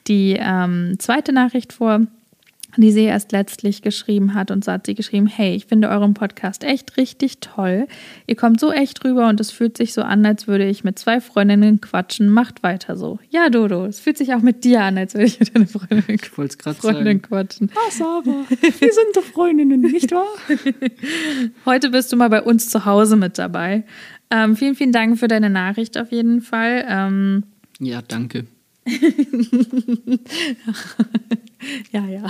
die 0.08 0.36
ähm, 0.40 0.96
zweite 0.98 1.32
Nachricht 1.32 1.74
vor, 1.74 2.08
die 2.78 2.92
sie 2.92 3.04
erst 3.04 3.32
letztlich 3.32 3.82
geschrieben 3.82 4.34
hat. 4.34 4.50
Und 4.52 4.64
so 4.64 4.72
hat 4.72 4.86
sie 4.86 4.96
geschrieben, 4.96 5.28
hey, 5.28 5.56
ich 5.56 5.66
finde 5.66 5.90
euren 5.90 6.14
Podcast 6.14 6.64
echt 6.64 6.96
richtig 6.98 7.40
toll. 7.40 7.88
Ihr 8.28 8.36
kommt 8.36 8.60
so 8.60 8.72
echt 8.72 9.04
rüber 9.04 9.28
und 9.28 9.40
es 9.40 9.52
fühlt 9.52 9.76
sich 9.78 9.94
so 9.94 10.02
an, 10.04 10.26
als 10.26 10.48
würde 10.48 10.66
ich 10.68 10.84
mit 10.84 10.98
zwei 10.98 11.20
Freundinnen 11.20 11.82
quatschen. 11.82 12.30
Macht 12.30 12.64
weiter 12.64 12.96
so. 12.96 13.20
Ja, 13.30 13.50
Dodo, 13.50 13.86
es 13.86 14.00
fühlt 14.00 14.18
sich 14.18 14.34
auch 14.34 14.42
mit 14.42 14.64
dir 14.64 14.82
an, 14.84 14.98
als 14.98 15.14
würde 15.14 15.26
ich 15.28 15.40
mit 15.40 15.56
einer 15.56 15.68
Freundin, 15.68 16.04
Ich 16.08 16.38
wollte 16.38 16.52
es 16.52 16.58
gerade 16.58 16.78
Freundin 16.78 17.04
sagen. 17.06 17.22
quatschen. 17.22 17.72
Ah, 17.76 17.92
Sarah, 17.92 18.24
wir 18.50 18.94
sind 18.94 19.16
doch 19.16 19.24
Freundinnen, 19.24 19.82
nicht 19.82 20.12
wahr? 20.12 20.26
Heute 21.66 21.90
bist 21.90 22.12
du 22.12 22.16
mal 22.18 22.30
bei 22.30 22.42
uns 22.42 22.70
zu 22.70 22.86
Hause 22.86 23.16
mit 23.16 23.38
dabei. 23.38 23.84
Ähm, 24.30 24.56
vielen, 24.56 24.76
vielen 24.76 24.92
Dank 24.94 25.20
für 25.20 25.28
deine 25.28 25.50
Nachricht 25.50 25.98
auf 25.98 26.12
jeden 26.12 26.42
Fall. 26.42 26.86
Ähm, 26.88 27.44
Ja, 27.80 28.02
danke. 28.02 28.46
ja, 31.92 32.06
ja. 32.08 32.24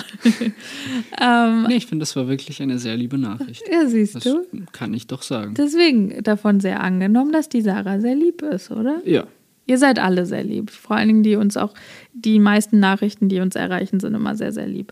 ähm, 1.20 1.66
Nee, 1.68 1.76
ich 1.78 1.88
finde, 1.88 2.04
das 2.04 2.16
war 2.16 2.28
wirklich 2.28 2.62
eine 2.62 2.80
sehr 2.80 2.98
liebe 2.98 3.18
Nachricht. 3.18 3.64
ja, 3.72 3.86
siehst 3.88 4.16
Das 4.16 4.24
du. 4.24 4.46
kann 4.72 4.94
ich 4.94 5.08
doch 5.08 5.22
sagen. 5.22 5.54
Deswegen 5.56 6.22
davon 6.24 6.60
sehr 6.60 6.82
angenommen, 6.82 7.32
dass 7.32 7.50
die 7.50 7.62
Sarah 7.62 8.00
sehr 8.00 8.16
lieb 8.16 8.42
ist, 8.42 8.72
oder? 8.72 9.02
Ja. 9.06 9.26
Ihr 9.68 9.78
seid 9.78 10.00
alle 10.00 10.26
sehr 10.26 10.44
lieb. 10.44 10.72
Vor 10.72 10.98
allen 10.98 11.08
Dingen 11.08 11.24
die 11.24 11.36
uns 11.36 11.56
auch, 11.56 11.74
die 12.14 12.40
meisten 12.40 12.80
Nachrichten, 12.80 13.30
die 13.30 13.40
uns 13.40 13.56
erreichen, 13.56 14.00
sind 14.00 14.16
immer 14.16 14.36
sehr, 14.36 14.52
sehr 14.52 14.68
lieb. 14.68 14.92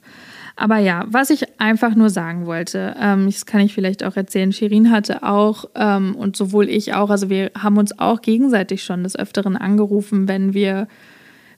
Aber 0.56 0.78
ja, 0.78 1.06
was 1.10 1.30
ich 1.32 1.60
einfach 1.60 1.96
nur 1.96 2.10
sagen 2.10 2.46
wollte, 2.46 2.96
ähm, 3.00 3.26
das 3.26 3.46
kann 3.46 3.62
ich 3.62 3.74
vielleicht 3.74 4.04
auch 4.04 4.16
erzählen. 4.16 4.52
Shirin 4.54 4.92
hatte 4.92 5.24
auch, 5.24 5.66
ähm, 5.76 6.16
und 6.16 6.38
sowohl 6.38 6.70
ich 6.70 6.94
auch, 6.94 7.10
also 7.10 7.30
wir 7.30 7.52
haben 7.58 7.78
uns 7.78 7.98
auch 8.00 8.22
gegenseitig 8.22 8.84
schon 8.84 9.04
des 9.04 9.18
Öfteren 9.18 9.58
angerufen, 9.58 10.28
wenn 10.28 10.54
wir, 10.54 10.88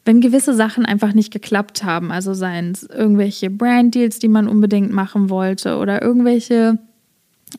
wenn 0.06 0.22
gewisse 0.22 0.54
Sachen 0.54 0.86
einfach 0.86 1.14
nicht 1.14 1.32
geklappt 1.32 1.84
haben. 1.84 2.12
Also 2.12 2.34
seien 2.34 2.72
es 2.72 2.84
irgendwelche 2.84 3.50
Brand-Deals, 3.50 4.20
die 4.20 4.28
man 4.28 4.48
unbedingt 4.48 4.92
machen 4.92 5.30
wollte 5.30 5.78
oder 5.78 6.02
irgendwelche 6.02 6.80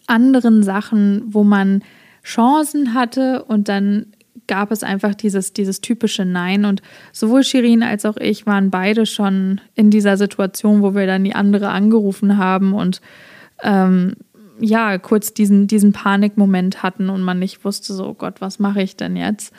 anderen 0.07 0.63
Sachen, 0.63 1.23
wo 1.27 1.45
man 1.45 1.83
Chancen 2.25 2.95
hatte 2.95 3.45
und 3.45 3.69
dann 3.69 4.07
gab 4.47 4.73
es 4.73 4.83
einfach 4.83 5.15
dieses, 5.15 5.53
dieses 5.53 5.81
typische 5.81 6.25
Nein. 6.25 6.65
Und 6.65 6.83
sowohl 7.13 7.45
Shirin 7.45 7.83
als 7.83 8.05
auch 8.05 8.17
ich 8.17 8.47
waren 8.47 8.71
beide 8.71 9.07
schon 9.07 9.61
in 9.75 9.91
dieser 9.91 10.17
Situation, 10.17 10.83
wo 10.83 10.95
wir 10.95 11.07
dann 11.07 11.25
die 11.25 11.35
andere 11.35 11.69
angerufen 11.69 12.39
haben 12.39 12.75
und 12.75 13.01
ähm, 13.63 14.15
ja, 14.61 14.99
kurz 14.99 15.35
diesen, 15.35 15.67
diesen 15.67 15.93
Panikmoment 15.93 16.83
hatten 16.83 17.09
und 17.09 17.23
man 17.23 17.39
nicht 17.39 17.65
wusste, 17.65 17.95
so, 17.95 18.09
oh 18.09 18.15
Gott, 18.15 18.41
was 18.41 18.59
mache 18.59 18.83
ich 18.83 18.97
denn 18.97 19.17
jetzt? 19.17 19.53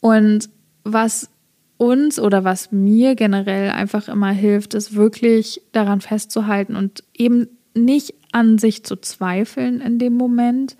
Und 0.00 0.48
was 0.84 1.28
uns 1.78 2.18
oder 2.18 2.44
was 2.44 2.72
mir 2.72 3.14
generell 3.14 3.70
einfach 3.70 4.08
immer 4.08 4.30
hilft, 4.30 4.74
ist 4.74 4.94
wirklich 4.94 5.62
daran 5.72 6.00
festzuhalten 6.00 6.76
und 6.76 7.04
eben 7.14 7.48
nicht 7.74 8.14
an 8.32 8.58
sich 8.58 8.84
zu 8.84 8.96
zweifeln 8.96 9.80
in 9.80 9.98
dem 9.98 10.14
Moment. 10.14 10.76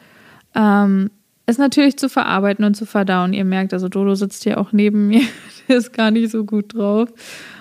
Ähm, 0.55 1.11
es 1.47 1.59
natürlich 1.59 1.97
zu 1.97 2.09
verarbeiten 2.09 2.65
und 2.65 2.75
zu 2.75 2.87
verdauen. 2.87 3.33
Ihr 3.33 3.45
merkt, 3.45 3.73
also 3.73 3.89
Dodo 3.89 4.15
sitzt 4.15 4.43
hier 4.43 4.59
auch 4.59 4.73
neben 4.73 5.07
mir, 5.07 5.23
der 5.69 5.77
ist 5.77 5.93
gar 5.93 6.11
nicht 6.11 6.31
so 6.31 6.45
gut 6.45 6.75
drauf. 6.75 7.09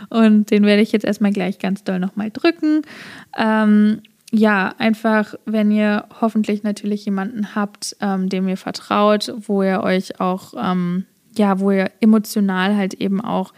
Und 0.09 0.49
den 0.51 0.63
werde 0.65 0.81
ich 0.81 0.91
jetzt 0.91 1.05
erstmal 1.05 1.31
gleich 1.31 1.59
ganz 1.59 1.83
doll 1.83 1.99
nochmal 1.99 2.31
drücken. 2.31 2.81
Ähm, 3.37 4.01
ja, 4.31 4.73
einfach, 4.79 5.35
wenn 5.45 5.71
ihr 5.71 6.05
hoffentlich 6.19 6.63
natürlich 6.63 7.05
jemanden 7.05 7.55
habt, 7.55 7.95
ähm, 8.01 8.27
dem 8.27 8.47
ihr 8.47 8.57
vertraut, 8.57 9.33
wo 9.37 9.63
ihr 9.63 9.81
euch 9.81 10.19
auch, 10.19 10.53
ähm, 10.57 11.05
ja, 11.39 11.59
wo 11.59 11.71
ihr 11.71 11.91
emotional 11.99 12.75
halt 12.75 12.95
eben 12.95 13.21
auch 13.21 13.53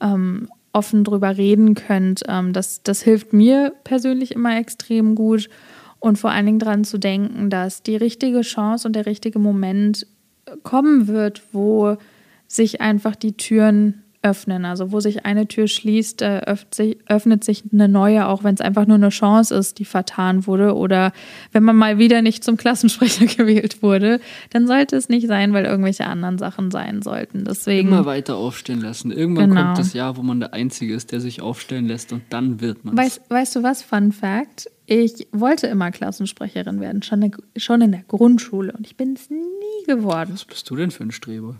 ähm, 0.00 0.48
offen 0.72 1.04
drüber 1.04 1.36
reden 1.36 1.74
könnt. 1.74 2.22
Ähm, 2.28 2.52
das, 2.52 2.82
das 2.82 3.02
hilft 3.02 3.32
mir 3.32 3.72
persönlich 3.84 4.32
immer 4.32 4.58
extrem 4.58 5.14
gut. 5.14 5.48
Und 6.00 6.18
vor 6.18 6.30
allen 6.30 6.46
Dingen 6.46 6.58
daran 6.60 6.84
zu 6.84 6.98
denken, 6.98 7.50
dass 7.50 7.82
die 7.82 7.96
richtige 7.96 8.42
Chance 8.42 8.86
und 8.86 8.94
der 8.94 9.06
richtige 9.06 9.38
Moment 9.38 10.06
kommen 10.62 11.08
wird, 11.08 11.42
wo 11.52 11.96
sich 12.46 12.80
einfach 12.80 13.16
die 13.16 13.36
Türen 13.36 14.04
öffnen. 14.22 14.64
Also 14.64 14.90
wo 14.92 15.00
sich 15.00 15.24
eine 15.24 15.46
Tür 15.46 15.68
schließt, 15.68 16.22
äh, 16.22 16.38
öffnet 16.46 16.74
sich, 16.74 16.98
öffnet 17.08 17.44
sich 17.44 17.64
eine 17.72 17.88
neue, 17.88 18.26
auch 18.26 18.44
wenn 18.44 18.54
es 18.54 18.60
einfach 18.60 18.86
nur 18.86 18.96
eine 18.96 19.10
Chance 19.10 19.54
ist, 19.54 19.78
die 19.78 19.84
vertan 19.84 20.46
wurde. 20.46 20.74
Oder 20.74 21.12
wenn 21.52 21.62
man 21.62 21.76
mal 21.76 21.98
wieder 21.98 22.20
nicht 22.22 22.42
zum 22.44 22.56
Klassensprecher 22.56 23.26
gewählt 23.36 23.82
wurde, 23.82 24.20
dann 24.50 24.66
sollte 24.66 24.96
es 24.96 25.08
nicht 25.08 25.26
sein, 25.28 25.52
weil 25.52 25.64
irgendwelche 25.64 26.06
anderen 26.06 26.38
Sachen 26.38 26.70
sein 26.70 27.02
sollten. 27.02 27.44
Deswegen. 27.44 27.88
Immer 27.88 28.06
weiter 28.06 28.36
aufstellen 28.36 28.80
lassen. 28.80 29.10
Irgendwann 29.12 29.50
Genau. 29.50 29.62
kommt 29.66 29.78
das 29.78 29.92
Jahr, 29.92 30.16
wo 30.16 30.22
man 30.22 30.40
der 30.40 30.52
Einzige 30.52 30.94
ist, 30.94 31.12
der 31.12 31.20
sich 31.20 31.40
aufstellen 31.40 31.86
lässt 31.86 32.12
und 32.12 32.22
dann 32.30 32.60
wird 32.60 32.84
man 32.84 32.96
Weißt, 32.96 33.22
weißt 33.30 33.56
du 33.56 33.62
was, 33.62 33.82
Fun 33.82 34.12
Fact? 34.12 34.68
Ich 34.90 35.28
wollte 35.32 35.66
immer 35.66 35.90
Klassensprecherin 35.90 36.80
werden, 36.80 37.02
schon, 37.02 37.20
in 37.22 37.30
der- 37.32 37.40
schon 37.60 37.82
in 37.82 37.92
der 37.92 38.02
Grundschule 38.08 38.72
und 38.72 38.86
ich 38.86 38.96
bin 38.96 39.12
es 39.12 39.28
nie 39.28 39.84
geworden. 39.86 40.30
Was 40.32 40.46
bist 40.46 40.68
du 40.70 40.76
denn 40.76 40.90
für 40.90 41.04
ein 41.04 41.10
Streber? 41.12 41.56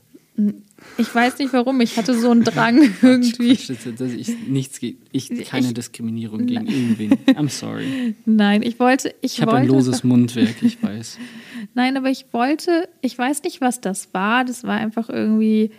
Ich 0.96 1.12
weiß 1.12 1.38
nicht 1.38 1.52
warum, 1.52 1.80
ich 1.80 1.96
hatte 1.96 2.16
so 2.18 2.30
einen 2.30 2.44
Drang 2.44 2.80
irgendwie. 3.02 3.56
Quatsch, 3.56 3.70
das, 3.70 3.94
das, 3.96 4.12
ich, 4.12 4.28
nichts 4.46 4.78
geht. 4.78 4.98
Ich, 5.10 5.28
keine 5.48 5.66
Ich- 5.68 5.74
Diskriminierung 5.74 6.46
gegen 6.46 6.66
irgendwen. 6.66 7.12
I'm 7.34 7.48
sorry. 7.48 8.14
Nein, 8.24 8.62
ich 8.62 8.78
wollte, 8.78 9.08
ich, 9.20 9.34
Ich 9.34 9.42
habe 9.42 9.54
ein 9.56 9.66
loses 9.66 10.04
Mundwerk, 10.04 10.62
ich 10.62 10.80
weiß. 10.82 11.18
Nein, 11.74 11.96
aber 11.96 12.10
ich 12.10 12.26
wollte, 12.32 12.88
ich 13.00 13.18
weiß 13.18 13.42
nicht, 13.42 13.60
was 13.60 13.80
das 13.80 14.14
war. 14.14 14.44
Das 14.44 14.62
war 14.64 14.76
einfach 14.78 15.08
irgendwie. 15.08 15.70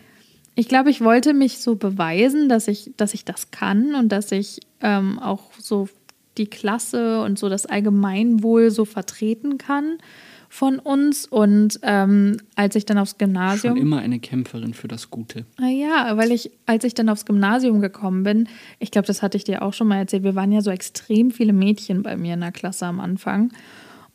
Ich 0.55 0.67
glaube, 0.67 0.89
ich 0.89 0.99
wollte 0.99 1.33
mich 1.33 1.59
so 1.59 1.75
beweisen, 1.75 2.49
dass 2.49 2.67
ich, 2.67 2.91
dass 2.97 3.13
ich 3.13 3.23
das 3.23 3.51
kann 3.51 3.95
und 3.95 4.09
dass 4.09 4.31
ich 4.33 4.59
ähm, 4.81 5.17
auch 5.19 5.51
so 5.57 5.87
die 6.37 6.47
Klasse 6.47 7.21
und 7.21 7.39
so 7.39 7.47
das 7.47 7.65
Allgemeinwohl 7.65 8.69
so 8.71 8.83
vertreten 8.83 9.57
kann 9.57 9.97
von 10.49 10.79
uns. 10.79 11.25
Und 11.25 11.79
ähm, 11.83 12.37
als 12.55 12.75
ich 12.75 12.85
dann 12.85 12.97
aufs 12.97 13.17
Gymnasium. 13.17 13.75
Schon 13.75 13.81
immer 13.81 13.99
eine 13.99 14.19
Kämpferin 14.19 14.73
für 14.73 14.87
das 14.87 15.09
Gute. 15.09 15.45
Ah 15.57 15.69
ja, 15.69 16.17
weil 16.17 16.31
ich, 16.31 16.51
als 16.65 16.83
ich 16.83 16.95
dann 16.95 17.07
aufs 17.07 17.25
Gymnasium 17.25 17.79
gekommen 17.79 18.23
bin, 18.23 18.49
ich 18.79 18.91
glaube, 18.91 19.07
das 19.07 19.21
hatte 19.21 19.37
ich 19.37 19.43
dir 19.43 19.61
auch 19.61 19.73
schon 19.73 19.87
mal 19.87 19.97
erzählt, 19.97 20.23
wir 20.23 20.35
waren 20.35 20.51
ja 20.51 20.61
so 20.61 20.71
extrem 20.71 21.31
viele 21.31 21.53
Mädchen 21.53 22.03
bei 22.03 22.17
mir 22.17 22.33
in 22.33 22.41
der 22.41 22.51
Klasse 22.51 22.87
am 22.87 22.99
Anfang. 22.99 23.51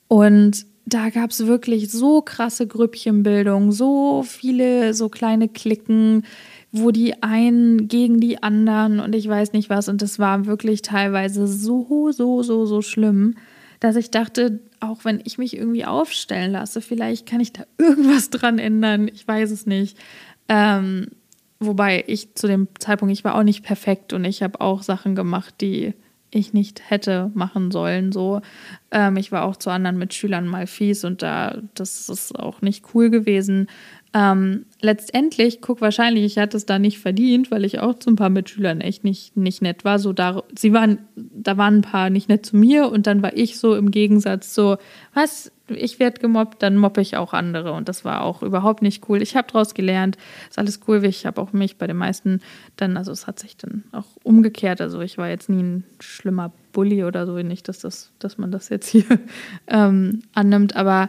Und 0.08 0.66
da 0.86 1.08
gab 1.08 1.30
es 1.30 1.46
wirklich 1.46 1.90
so 1.90 2.20
krasse 2.20 2.66
Grüppchenbildung, 2.66 3.72
so 3.72 4.22
viele 4.22 4.92
so 4.92 5.08
kleine 5.08 5.48
Klicken, 5.48 6.24
wo 6.72 6.90
die 6.90 7.22
einen 7.22 7.88
gegen 7.88 8.20
die 8.20 8.42
anderen 8.42 9.00
und 9.00 9.14
ich 9.14 9.28
weiß 9.28 9.52
nicht 9.52 9.70
was. 9.70 9.88
Und 9.88 10.02
das 10.02 10.18
war 10.18 10.46
wirklich 10.46 10.82
teilweise 10.82 11.46
so, 11.46 12.10
so, 12.12 12.42
so, 12.42 12.66
so 12.66 12.82
schlimm, 12.82 13.36
dass 13.84 13.96
ich 13.96 14.10
dachte, 14.10 14.60
auch 14.80 15.04
wenn 15.04 15.20
ich 15.24 15.36
mich 15.36 15.54
irgendwie 15.54 15.84
aufstellen 15.84 16.52
lasse, 16.52 16.80
vielleicht 16.80 17.26
kann 17.26 17.40
ich 17.40 17.52
da 17.52 17.64
irgendwas 17.78 18.30
dran 18.30 18.58
ändern. 18.58 19.08
Ich 19.12 19.28
weiß 19.28 19.50
es 19.50 19.66
nicht. 19.66 19.98
Ähm, 20.48 21.08
wobei 21.60 22.02
ich 22.06 22.34
zu 22.34 22.46
dem 22.46 22.68
Zeitpunkt, 22.78 23.12
ich 23.12 23.24
war 23.24 23.34
auch 23.34 23.42
nicht 23.42 23.62
perfekt 23.62 24.14
und 24.14 24.24
ich 24.24 24.42
habe 24.42 24.62
auch 24.62 24.82
Sachen 24.82 25.14
gemacht, 25.14 25.56
die 25.60 25.92
ich 26.30 26.54
nicht 26.54 26.90
hätte 26.90 27.30
machen 27.34 27.70
sollen. 27.70 28.10
So, 28.10 28.40
ähm, 28.90 29.18
ich 29.18 29.32
war 29.32 29.44
auch 29.44 29.56
zu 29.56 29.68
anderen 29.68 29.98
Mitschülern 29.98 30.48
mal 30.48 30.66
fies 30.66 31.04
und 31.04 31.20
da, 31.20 31.58
das 31.74 32.08
ist 32.08 32.38
auch 32.38 32.62
nicht 32.62 32.86
cool 32.94 33.10
gewesen. 33.10 33.68
Ähm, 34.16 34.66
letztendlich, 34.80 35.60
guck 35.60 35.80
wahrscheinlich, 35.80 36.24
ich 36.24 36.38
hatte 36.38 36.56
es 36.56 36.66
da 36.66 36.78
nicht 36.78 37.00
verdient, 37.00 37.50
weil 37.50 37.64
ich 37.64 37.80
auch 37.80 37.98
zu 37.98 38.10
ein 38.10 38.16
paar 38.16 38.30
Mitschülern 38.30 38.80
echt 38.80 39.02
nicht, 39.02 39.36
nicht 39.36 39.60
nett 39.60 39.84
war. 39.84 39.98
So 39.98 40.12
da, 40.12 40.44
sie 40.56 40.72
waren, 40.72 40.98
da 41.16 41.56
waren 41.56 41.78
ein 41.78 41.82
paar 41.82 42.10
nicht 42.10 42.28
nett 42.28 42.46
zu 42.46 42.56
mir 42.56 42.92
und 42.92 43.08
dann 43.08 43.22
war 43.22 43.36
ich 43.36 43.58
so 43.58 43.74
im 43.74 43.90
Gegensatz 43.90 44.54
so, 44.54 44.76
was, 45.14 45.50
ich 45.66 45.98
werde 45.98 46.20
gemobbt, 46.20 46.62
dann 46.62 46.76
mobbe 46.76 47.00
ich 47.00 47.16
auch 47.16 47.32
andere 47.32 47.72
und 47.72 47.88
das 47.88 48.04
war 48.04 48.22
auch 48.22 48.44
überhaupt 48.44 48.82
nicht 48.82 49.08
cool. 49.08 49.20
Ich 49.20 49.34
habe 49.34 49.48
daraus 49.50 49.74
gelernt, 49.74 50.16
ist 50.48 50.60
alles 50.60 50.78
cool. 50.86 51.04
Ich 51.04 51.26
habe 51.26 51.40
auch 51.42 51.52
mich 51.52 51.76
bei 51.76 51.88
den 51.88 51.96
meisten 51.96 52.40
dann, 52.76 52.96
also 52.96 53.10
es 53.10 53.26
hat 53.26 53.40
sich 53.40 53.56
dann 53.56 53.82
auch 53.90 54.06
umgekehrt. 54.22 54.80
Also 54.80 55.00
ich 55.00 55.18
war 55.18 55.28
jetzt 55.28 55.48
nie 55.48 55.60
ein 55.62 55.84
schlimmer 55.98 56.52
Bully 56.72 57.02
oder 57.02 57.26
so, 57.26 57.36
nicht, 57.38 57.66
dass 57.66 57.80
das, 57.80 58.12
dass 58.20 58.38
man 58.38 58.52
das 58.52 58.68
jetzt 58.68 58.86
hier 58.86 59.04
ähm, 59.66 60.22
annimmt, 60.34 60.76
aber 60.76 61.08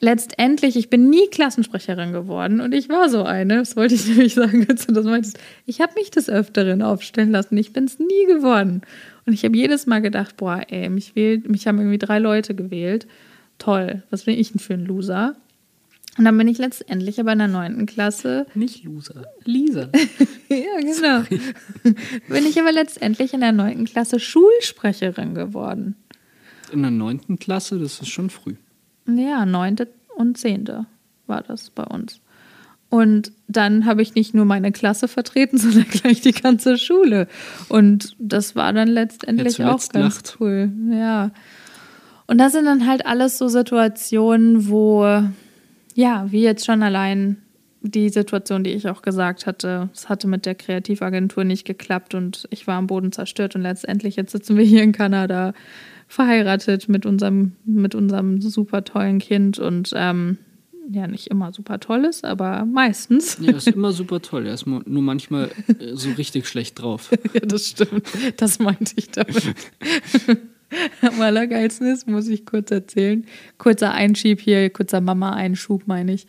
letztendlich, 0.00 0.76
ich 0.76 0.90
bin 0.90 1.08
nie 1.10 1.28
Klassensprecherin 1.28 2.12
geworden 2.12 2.60
und 2.60 2.72
ich 2.74 2.88
war 2.88 3.08
so 3.08 3.22
eine, 3.22 3.58
das 3.58 3.76
wollte 3.76 3.94
ich 3.94 4.06
nämlich 4.08 4.34
sagen, 4.34 4.66
als 4.68 4.86
du 4.86 4.92
das 4.92 5.04
meintest. 5.04 5.38
Ich 5.66 5.80
habe 5.80 5.94
mich 5.94 6.10
des 6.10 6.28
Öfteren 6.28 6.82
aufstellen 6.82 7.30
lassen, 7.30 7.56
ich 7.56 7.72
bin 7.72 7.84
es 7.84 7.98
nie 7.98 8.26
geworden. 8.26 8.82
Und 9.26 9.34
ich 9.34 9.44
habe 9.44 9.56
jedes 9.56 9.86
Mal 9.86 10.00
gedacht, 10.00 10.36
boah, 10.38 10.62
ey, 10.68 10.88
mich, 10.88 11.14
wählt, 11.14 11.48
mich 11.48 11.66
haben 11.66 11.78
irgendwie 11.78 11.98
drei 11.98 12.18
Leute 12.18 12.54
gewählt. 12.54 13.06
Toll, 13.58 14.02
was 14.10 14.24
bin 14.24 14.38
ich 14.38 14.52
denn 14.52 14.58
für 14.58 14.74
ein 14.74 14.86
Loser? 14.86 15.36
Und 16.18 16.24
dann 16.24 16.36
bin 16.36 16.48
ich 16.48 16.58
letztendlich 16.58 17.20
aber 17.20 17.32
in 17.32 17.38
der 17.38 17.48
neunten 17.48 17.86
Klasse. 17.86 18.46
Nicht 18.54 18.84
Loser, 18.84 19.26
Lisa. 19.44 19.90
ja, 20.48 20.80
genau. 20.80 21.22
bin 22.28 22.46
ich 22.46 22.58
aber 22.60 22.72
letztendlich 22.72 23.32
in 23.32 23.40
der 23.40 23.52
neunten 23.52 23.84
Klasse 23.84 24.18
Schulsprecherin 24.18 25.34
geworden. 25.34 25.94
In 26.72 26.82
der 26.82 26.90
neunten 26.90 27.38
Klasse, 27.38 27.78
das 27.78 28.00
ist 28.00 28.08
schon 28.08 28.30
früh. 28.30 28.54
Ja, 29.06 29.46
neunte 29.46 29.88
und 30.16 30.38
zehnte 30.38 30.86
war 31.26 31.42
das 31.42 31.70
bei 31.70 31.84
uns. 31.84 32.20
Und 32.90 33.30
dann 33.46 33.86
habe 33.86 34.02
ich 34.02 34.16
nicht 34.16 34.34
nur 34.34 34.44
meine 34.44 34.72
Klasse 34.72 35.06
vertreten, 35.08 35.58
sondern 35.58 35.84
gleich 35.84 36.20
die 36.20 36.32
ganze 36.32 36.76
Schule. 36.76 37.28
Und 37.68 38.16
das 38.18 38.56
war 38.56 38.72
dann 38.72 38.88
letztendlich 38.88 39.58
Ja, 39.58 39.68
auch 39.72 39.88
ganz 39.88 39.92
lacht. 39.94 40.36
cool. 40.40 40.70
Ja. 40.90 41.30
Und 42.26 42.38
das 42.38 42.52
sind 42.52 42.64
dann 42.66 42.86
halt 42.86 43.06
alles 43.06 43.38
so 43.38 43.48
Situationen, 43.48 44.68
wo, 44.68 45.04
ja, 45.94 46.26
wie 46.30 46.42
jetzt 46.42 46.66
schon 46.66 46.82
allein 46.82 47.36
die 47.82 48.08
Situation, 48.10 48.62
die 48.62 48.70
ich 48.72 48.88
auch 48.88 49.02
gesagt 49.02 49.46
hatte, 49.46 49.88
es 49.94 50.08
hatte 50.08 50.28
mit 50.28 50.44
der 50.44 50.54
Kreativagentur 50.54 51.44
nicht 51.44 51.64
geklappt 51.64 52.14
und 52.14 52.46
ich 52.50 52.66
war 52.66 52.76
am 52.76 52.86
Boden 52.86 53.10
zerstört 53.10 53.54
und 53.56 53.62
letztendlich 53.62 54.16
jetzt 54.16 54.32
sitzen 54.32 54.56
wir 54.56 54.64
hier 54.64 54.82
in 54.82 54.92
Kanada 54.92 55.54
verheiratet 56.10 56.88
mit 56.88 57.06
unserem, 57.06 57.52
mit 57.64 57.94
unserem 57.94 58.40
super 58.40 58.82
tollen 58.82 59.20
Kind 59.20 59.60
und 59.60 59.92
ähm, 59.94 60.38
ja, 60.90 61.06
nicht 61.06 61.28
immer 61.28 61.52
super 61.52 61.78
tolles, 61.78 62.24
aber 62.24 62.64
meistens. 62.64 63.38
Ja, 63.40 63.52
ist 63.52 63.68
immer 63.68 63.92
super 63.92 64.20
toll. 64.20 64.44
Er 64.48 64.54
ist 64.54 64.66
nur 64.66 64.82
manchmal 64.84 65.52
äh, 65.68 65.94
so 65.94 66.10
richtig 66.10 66.48
schlecht 66.48 66.82
drauf. 66.82 67.10
Ja, 67.32 67.40
das 67.40 67.68
stimmt. 67.68 68.02
Das 68.38 68.58
meinte 68.58 68.94
ich 68.96 69.10
damit. 69.10 69.54
Am 71.02 71.20
allergeilsten 71.20 71.86
ist, 71.86 72.08
muss 72.08 72.26
ich 72.26 72.44
kurz 72.44 72.72
erzählen. 72.72 73.24
Kurzer 73.58 73.92
Einschieb 73.92 74.40
hier, 74.40 74.68
kurzer 74.70 75.00
Mama-Einschub, 75.00 75.86
meine 75.86 76.12
ich. 76.12 76.26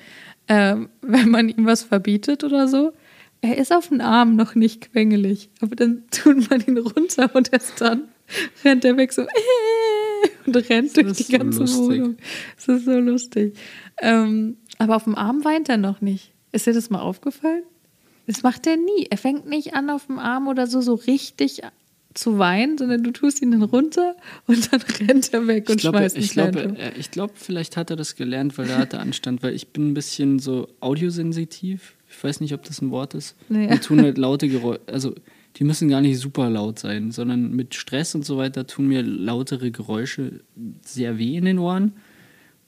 Ähm, 0.47 0.89
wenn 1.01 1.29
man 1.31 1.49
ihm 1.49 1.65
was 1.65 1.81
verbietet 1.81 2.43
oder 2.43 2.67
so, 2.67 2.93
er 3.41 3.57
ist 3.57 3.73
auf 3.73 3.87
den 3.87 4.01
Arm 4.01 4.35
noch 4.35 4.53
nicht 4.53 4.91
quengelig. 4.91 5.49
Aber 5.59 5.75
dann 5.75 6.03
tut 6.11 6.51
man 6.51 6.61
ihn 6.61 6.77
runter 6.77 7.31
und 7.33 7.51
erst 7.51 7.81
dann 7.81 8.03
rennt 8.63 8.85
er 8.85 8.97
weg 8.97 9.13
so 9.13 9.25
und 10.45 10.55
rennt 10.69 10.95
durch 10.95 11.13
die 11.13 11.23
so 11.23 11.37
ganze 11.37 11.59
lustig. 11.59 11.79
Wohnung. 11.79 12.17
Das 12.55 12.67
ist 12.67 12.85
so 12.85 12.99
lustig. 12.99 13.57
Ähm, 14.01 14.57
aber 14.77 14.95
auf 14.95 15.03
dem 15.03 15.15
Arm 15.15 15.43
weint 15.43 15.69
er 15.69 15.77
noch 15.77 16.01
nicht. 16.01 16.31
Ist 16.51 16.67
dir 16.67 16.73
das 16.73 16.89
mal 16.89 17.01
aufgefallen? 17.01 17.63
Das 18.27 18.43
macht 18.43 18.67
er 18.67 18.77
nie. 18.77 19.07
Er 19.09 19.17
fängt 19.17 19.47
nicht 19.47 19.73
an, 19.73 19.89
auf 19.89 20.07
dem 20.07 20.19
Arm 20.19 20.47
oder 20.47 20.67
so, 20.67 20.81
so 20.81 20.93
richtig 20.95 21.61
zu 22.13 22.37
weinen, 22.37 22.77
sondern 22.77 23.03
du 23.03 23.11
tust 23.11 23.41
ihn 23.41 23.51
dann 23.51 23.63
runter 23.63 24.15
und 24.47 24.71
dann 24.71 24.81
rennt 25.07 25.33
er 25.33 25.47
weg 25.47 25.69
und 25.69 25.75
Ich 25.75 25.81
glaube, 25.81 25.99
schmeißt 25.99 26.17
ich 26.17 26.37
ein 26.37 26.51
glaube, 26.51 26.77
äh, 26.77 26.91
ich 26.99 27.11
glaube, 27.11 27.33
vielleicht 27.35 27.77
hat 27.77 27.89
er 27.89 27.95
das 27.95 28.15
gelernt, 28.15 28.57
weil 28.57 28.69
er 28.69 28.77
hatte 28.77 28.99
Anstand, 28.99 29.43
weil 29.43 29.53
ich 29.53 29.69
bin 29.69 29.91
ein 29.91 29.93
bisschen 29.93 30.39
so 30.39 30.67
audiosensitiv. 30.81 31.95
Ich 32.09 32.21
weiß 32.21 32.41
nicht, 32.41 32.53
ob 32.53 32.63
das 32.63 32.81
ein 32.81 32.91
Wort 32.91 33.13
ist. 33.13 33.35
Nee. 33.47 33.67
Mir 33.67 33.79
tun 33.79 34.01
halt 34.01 34.17
laute 34.17 34.49
Geräusche, 34.49 34.81
also 34.87 35.15
die 35.57 35.63
müssen 35.63 35.89
gar 35.89 36.01
nicht 36.01 36.17
super 36.19 36.49
laut 36.49 36.79
sein, 36.79 37.11
sondern 37.11 37.51
mit 37.55 37.75
Stress 37.75 38.15
und 38.15 38.25
so 38.25 38.37
weiter 38.37 38.65
tun 38.67 38.87
mir 38.87 39.03
lautere 39.03 39.71
Geräusche 39.71 40.41
sehr 40.81 41.17
weh 41.17 41.35
in 41.35 41.45
den 41.45 41.59
Ohren. 41.59 41.93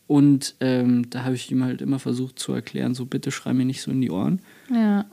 Und 0.07 0.55
ähm, 0.59 1.09
da 1.09 1.23
habe 1.23 1.35
ich 1.35 1.49
ihm 1.49 1.63
halt 1.63 1.81
immer 1.81 1.97
versucht 1.99 2.37
zu 2.37 2.51
erklären, 2.53 2.93
so 2.93 3.05
bitte 3.05 3.31
schrei 3.31 3.53
mir 3.53 3.65
nicht 3.65 3.81
so 3.81 3.89
in 3.91 4.01
die 4.01 4.11
Ohren. 4.11 4.41
Ja, 4.69 5.05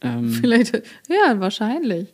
Ähm, 0.00 0.30
vielleicht, 0.30 0.74
ja, 1.08 1.38
wahrscheinlich. 1.38 2.12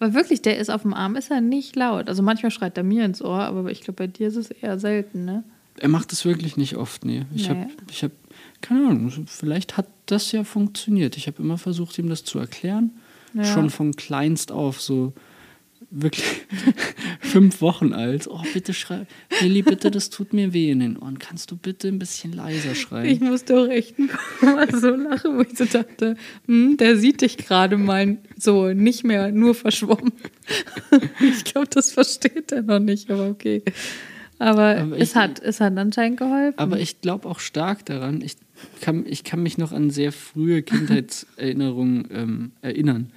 Aber 0.00 0.14
wirklich, 0.14 0.40
der 0.42 0.58
ist 0.58 0.70
auf 0.70 0.82
dem 0.82 0.94
Arm, 0.94 1.16
ist 1.16 1.30
er 1.30 1.40
nicht 1.40 1.74
laut. 1.76 2.08
Also 2.08 2.22
manchmal 2.22 2.50
schreit 2.50 2.76
er 2.78 2.84
mir 2.84 3.04
ins 3.04 3.22
Ohr, 3.22 3.40
aber 3.40 3.70
ich 3.70 3.80
glaube, 3.80 3.96
bei 3.96 4.06
dir 4.06 4.28
ist 4.28 4.36
es 4.36 4.50
eher 4.50 4.78
selten, 4.78 5.24
ne? 5.24 5.44
Er 5.78 5.88
macht 5.88 6.12
es 6.12 6.24
wirklich 6.24 6.56
nicht 6.56 6.76
oft, 6.76 7.04
nee. 7.04 7.24
Ich 7.34 7.48
Nee. 7.48 7.48
habe, 7.48 7.66
ich 7.90 8.04
hab, 8.04 8.12
keine 8.60 8.86
Ahnung, 8.88 9.10
vielleicht 9.26 9.76
hat 9.76 9.88
das 10.06 10.30
ja 10.30 10.44
funktioniert. 10.44 11.16
Ich 11.16 11.26
habe 11.26 11.42
immer 11.42 11.58
versucht, 11.58 11.98
ihm 11.98 12.08
das 12.08 12.22
zu 12.22 12.38
erklären. 12.38 12.92
Ja. 13.34 13.44
Schon 13.44 13.68
von 13.70 13.94
kleinst 13.96 14.52
auf, 14.52 14.80
so 14.80 15.12
wirklich 15.90 16.24
fünf 17.20 17.60
Wochen 17.60 17.92
alt. 17.92 18.26
Oh, 18.28 18.40
bitte 18.52 18.72
schrei, 18.74 19.06
Lilly, 19.40 19.62
bitte, 19.62 19.90
das 19.90 20.10
tut 20.10 20.32
mir 20.32 20.52
weh 20.52 20.70
in 20.70 20.80
den 20.80 20.96
Ohren. 20.96 21.18
Kannst 21.18 21.50
du 21.50 21.56
bitte 21.56 21.88
ein 21.88 21.98
bisschen 21.98 22.32
leiser 22.32 22.72
Ich 22.72 22.80
schreien? 22.80 23.18
musste 23.24 23.58
auch 23.58 23.68
echt 23.68 23.96
mal 24.42 24.68
so 24.74 24.90
lachen, 24.90 25.36
wo 25.36 25.42
ich 25.42 25.56
so 25.56 25.64
dachte, 25.66 26.16
hm, 26.46 26.76
der 26.78 26.96
sieht 26.96 27.20
dich 27.20 27.36
gerade 27.36 27.76
mal 27.76 28.18
so 28.36 28.72
nicht 28.72 29.04
mehr 29.04 29.30
nur 29.30 29.54
verschwommen. 29.54 30.12
ich 31.20 31.44
glaube, 31.44 31.68
das 31.68 31.92
versteht 31.92 32.50
er 32.52 32.62
noch 32.62 32.80
nicht, 32.80 33.10
aber 33.10 33.28
okay. 33.28 33.62
Aber, 34.40 34.76
Aber 34.78 34.96
es, 34.98 35.10
ich- 35.10 35.16
hat, 35.16 35.40
es 35.40 35.60
hat 35.60 35.76
anscheinend 35.78 36.18
geholfen. 36.18 36.58
Aber 36.58 36.80
ich 36.80 37.00
glaube 37.00 37.28
auch 37.28 37.38
stark 37.38 37.84
daran, 37.86 38.20
ich 38.20 38.34
kann, 38.80 39.04
ich 39.06 39.22
kann 39.22 39.42
mich 39.42 39.58
noch 39.58 39.70
an 39.70 39.90
sehr 39.90 40.10
frühe 40.12 40.62
Kindheitserinnerungen 40.62 42.08
ähm, 42.10 42.52
erinnern. 42.62 43.10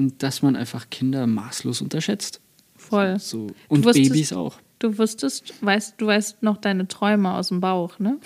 Und 0.00 0.22
dass 0.22 0.40
man 0.40 0.56
einfach 0.56 0.88
Kinder 0.88 1.26
maßlos 1.26 1.82
unterschätzt. 1.82 2.40
Voll. 2.74 3.18
So. 3.18 3.48
Und 3.68 3.84
wusstest- 3.84 4.10
Babys 4.12 4.32
auch. 4.32 4.56
Du 4.78 4.96
wusstest, 4.96 5.52
weißt, 5.60 5.96
du 5.98 6.06
weißt 6.06 6.42
noch 6.42 6.56
deine 6.56 6.88
Träume 6.88 7.34
aus 7.34 7.48
dem 7.48 7.60
Bauch, 7.60 7.98
ne? 7.98 8.16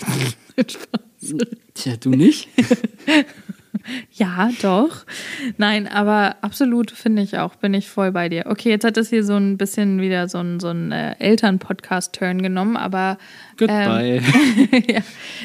Tja, 1.74 1.96
du 1.96 2.10
nicht? 2.10 2.48
Ja, 4.12 4.50
doch. 4.62 5.04
Nein, 5.56 5.88
aber 5.88 6.36
absolut 6.42 6.90
finde 6.90 7.22
ich 7.22 7.38
auch, 7.38 7.56
bin 7.56 7.74
ich 7.74 7.88
voll 7.88 8.12
bei 8.12 8.28
dir. 8.28 8.44
Okay, 8.46 8.70
jetzt 8.70 8.84
hat 8.84 8.96
das 8.96 9.10
hier 9.10 9.24
so 9.24 9.34
ein 9.36 9.56
bisschen 9.58 10.00
wieder 10.00 10.28
so 10.28 10.38
ein, 10.38 10.60
so 10.60 10.68
ein 10.68 10.92
äh, 10.92 11.16
Eltern-Podcast-Turn 11.18 12.42
genommen, 12.42 12.76
aber 12.76 13.18
Goodbye. 13.56 14.20
ja, 14.88 15.00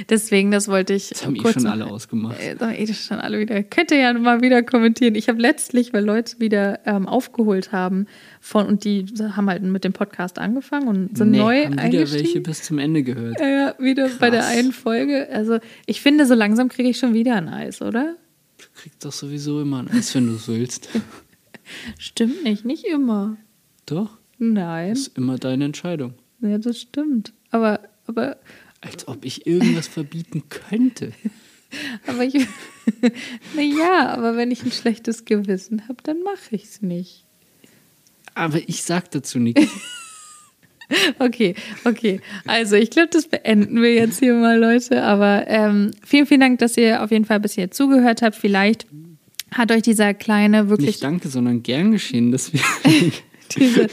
deswegen, 0.09 0.51
das 0.51 0.67
wollte 0.67 0.93
ich 0.93 1.09
Das 1.09 1.25
haben 1.25 1.35
eh 1.35 1.39
kurz 1.39 1.55
schon 1.55 1.63
noch- 1.63 1.71
alle 1.71 1.85
ausgemacht. 1.87 2.39
Äh, 2.39 2.55
doch, 2.55 2.69
eh, 2.71 2.85
das 2.85 3.05
schon 3.05 3.19
alle 3.19 3.39
wieder. 3.39 3.61
Könnt 3.63 3.91
ihr 3.91 3.97
ja 3.99 4.13
mal 4.13 4.41
wieder 4.41 4.63
kommentieren. 4.63 5.15
Ich 5.15 5.29
habe 5.29 5.39
letztlich, 5.41 5.93
weil 5.93 6.05
Leute 6.05 6.39
wieder 6.39 6.79
ähm, 6.85 7.07
aufgeholt 7.07 7.71
haben 7.71 8.07
von 8.41 8.67
und 8.67 8.83
die 8.85 9.05
haben 9.35 9.49
halt 9.49 9.61
mit 9.63 9.83
dem 9.83 9.93
Podcast 9.93 10.39
angefangen 10.39 10.87
und 10.87 11.17
sind 11.17 11.31
Nee, 11.31 11.37
neu 11.39 11.63
haben 11.65 11.73
wieder 11.73 11.81
eingestiegen. 11.83 12.23
welche 12.25 12.41
bis 12.41 12.63
zum 12.63 12.79
Ende 12.79 13.03
gehört. 13.03 13.39
Ja, 13.39 13.47
ja, 13.47 13.75
wieder 13.79 14.09
bei 14.19 14.29
der 14.29 14.41
Krass. 14.41 14.51
einen 14.57 14.71
Folge. 14.71 15.27
Also 15.31 15.59
ich 15.85 16.01
finde, 16.01 16.25
so 16.25 16.33
langsam 16.35 16.69
kriege 16.69 16.89
ich 16.89 16.97
schon 16.97 17.13
wieder 17.13 17.35
ein 17.35 17.49
Eis, 17.49 17.81
oder? 17.81 18.15
Du 18.57 18.65
kriegst 18.75 19.03
doch 19.05 19.11
sowieso 19.11 19.61
immer 19.61 19.79
ein 19.79 19.89
Eis, 19.91 20.13
wenn 20.15 20.27
du 20.27 20.35
es 20.35 20.47
willst. 20.47 20.89
Stimmt 21.97 22.43
nicht, 22.43 22.65
nicht 22.65 22.85
immer. 22.85 23.37
Doch, 23.85 24.17
Nein, 24.37 24.93
ist 24.93 25.17
immer 25.17 25.37
deine 25.37 25.65
Entscheidung. 25.65 26.13
ja, 26.41 26.57
das 26.57 26.79
stimmt. 26.79 27.33
Aber, 27.51 27.81
aber, 28.07 28.37
Als 28.81 29.07
ob 29.07 29.25
ich 29.25 29.45
irgendwas 29.45 29.87
verbieten 29.87 30.43
könnte. 30.49 31.11
aber 32.07 32.23
ich, 32.23 32.35
naja, 33.55 34.07
aber 34.09 34.37
wenn 34.37 34.49
ich 34.51 34.63
ein 34.63 34.71
schlechtes 34.71 35.25
Gewissen 35.25 35.87
habe, 35.87 36.01
dann 36.03 36.21
mache 36.23 36.55
ich 36.55 36.63
es 36.63 36.81
nicht. 36.81 37.25
Aber 38.39 38.59
ich 38.67 38.83
sag 38.83 39.11
dazu 39.11 39.39
nichts. 39.39 39.61
Okay, 41.19 41.53
okay. 41.85 42.19
Also 42.47 42.75
ich 42.75 42.89
glaube, 42.89 43.09
das 43.11 43.27
beenden 43.27 43.79
wir 43.79 43.93
jetzt 43.93 44.17
hier 44.17 44.33
mal, 44.33 44.57
Leute. 44.57 45.03
Aber 45.03 45.45
ähm, 45.47 45.91
vielen, 46.03 46.25
vielen 46.25 46.39
Dank, 46.39 46.57
dass 46.57 46.77
ihr 46.77 47.03
auf 47.03 47.11
jeden 47.11 47.25
Fall 47.25 47.39
bis 47.39 47.53
hier 47.53 47.69
zugehört 47.69 48.23
habt. 48.23 48.35
Vielleicht 48.35 48.87
hat 49.51 49.71
euch 49.71 49.83
dieser 49.83 50.15
kleine 50.15 50.67
wirklich 50.67 50.87
Nicht 50.87 51.03
danke, 51.03 51.29
sondern 51.29 51.61
gern 51.61 51.91
geschehen, 51.91 52.31
dass 52.31 52.53
wir. 52.53 52.61
diese, 53.55 53.85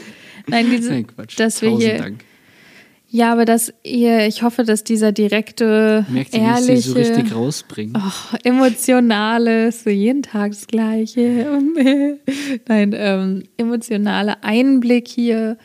nein, 0.47 0.71
diese, 0.71 0.91
Nein, 0.91 1.05
Quatsch. 1.05 1.39
dass 1.39 1.61
wir 1.61 1.69
Tausend 1.69 1.87
hier, 1.87 1.97
Dank. 1.99 2.23
Ja, 3.17 3.31
aber 3.31 3.45
dass 3.45 3.73
ihr, 3.81 4.27
ich 4.27 4.43
hoffe, 4.43 4.63
dass 4.63 4.83
dieser 4.83 5.11
direkte, 5.11 6.05
Merkt 6.07 6.35
ihr, 6.35 6.41
wie 6.41 6.43
ich 6.43 6.49
ehrliche, 6.51 6.81
sie 6.81 6.89
so 6.89 6.93
richtig 6.93 7.33
rausbringe? 7.33 7.93
oh, 7.95 8.37
emotionale, 8.43 9.71
so 9.71 9.89
jeden 9.89 10.21
Tag 10.21 10.51
das 10.51 10.67
Gleiche. 10.67 11.59
Nein, 12.67 12.93
ähm, 12.95 13.43
emotionale 13.57 14.43
Einblick 14.43 15.07
hier 15.07 15.57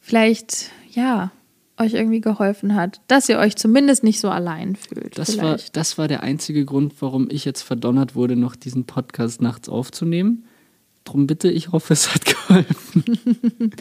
vielleicht, 0.00 0.72
ja, 0.90 1.30
euch 1.78 1.94
irgendwie 1.94 2.20
geholfen 2.20 2.74
hat, 2.74 3.00
dass 3.06 3.28
ihr 3.28 3.38
euch 3.38 3.54
zumindest 3.54 4.02
nicht 4.02 4.18
so 4.18 4.28
allein 4.28 4.74
fühlt. 4.74 5.16
Das 5.16 5.38
war, 5.38 5.58
das 5.72 5.96
war 5.96 6.08
der 6.08 6.24
einzige 6.24 6.64
Grund, 6.64 6.94
warum 6.98 7.28
ich 7.30 7.44
jetzt 7.44 7.62
verdonnert 7.62 8.16
wurde, 8.16 8.34
noch 8.34 8.56
diesen 8.56 8.84
Podcast 8.84 9.40
nachts 9.40 9.68
aufzunehmen. 9.68 10.44
Drum 11.04 11.26
bitte, 11.26 11.50
ich 11.50 11.72
hoffe, 11.72 11.92
es 11.94 12.14
hat 12.14 12.24
geholfen. 12.24 13.04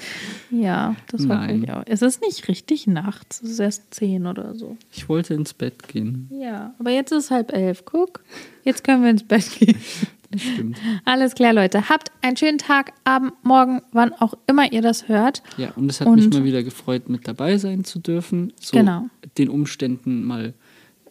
Ja, 0.52 0.96
das 1.12 1.28
war 1.28 1.46
Nein. 1.48 1.64
ich 1.64 1.72
auch. 1.72 1.84
Es 1.86 2.02
ist 2.02 2.22
nicht 2.22 2.48
richtig 2.48 2.88
nachts, 2.88 3.42
es 3.44 3.52
ist 3.52 3.60
erst 3.60 3.94
zehn 3.94 4.26
oder 4.26 4.56
so. 4.56 4.78
Ich 4.92 5.08
wollte 5.10 5.34
ins 5.36 5.54
Bett 5.54 5.88
gehen. 5.88 6.28
Ja, 6.32 6.74
aber 6.80 6.90
jetzt 6.92 7.12
ist 7.12 7.30
halb 7.30 7.54
elf. 7.54 7.86
Guck, 7.86 8.24
jetzt 8.64 8.84
können 8.84 9.04
wir 9.04 9.10
ins 9.12 9.24
Bett 9.24 9.46
gehen. 9.60 9.78
Das 10.32 10.44
stimmt. 10.44 10.78
Alles 11.06 11.34
klar, 11.34 11.54
Leute. 11.54 11.90
Habt 11.90 12.12
einen 12.22 12.38
schönen 12.38 12.60
Tag, 12.60 12.94
Abend, 13.04 13.34
Morgen, 13.42 13.82
wann 13.94 14.14
auch 14.14 14.36
immer 14.46 14.72
ihr 14.72 14.84
das 14.84 15.08
hört. 15.08 15.42
Ja, 15.58 15.72
und 15.76 15.90
es 15.90 16.02
hat 16.02 16.08
Und- 16.08 16.18
mich 16.18 16.30
mal 16.32 16.44
wieder 16.44 16.62
gefreut, 16.62 17.10
mit 17.10 17.28
dabei 17.28 17.58
sein 17.58 17.84
zu 17.84 17.98
dürfen. 17.98 18.54
So 18.62 18.78
Genau. 18.78 19.08
den 19.40 19.50
Umständen 19.50 20.24
mal 20.24 20.54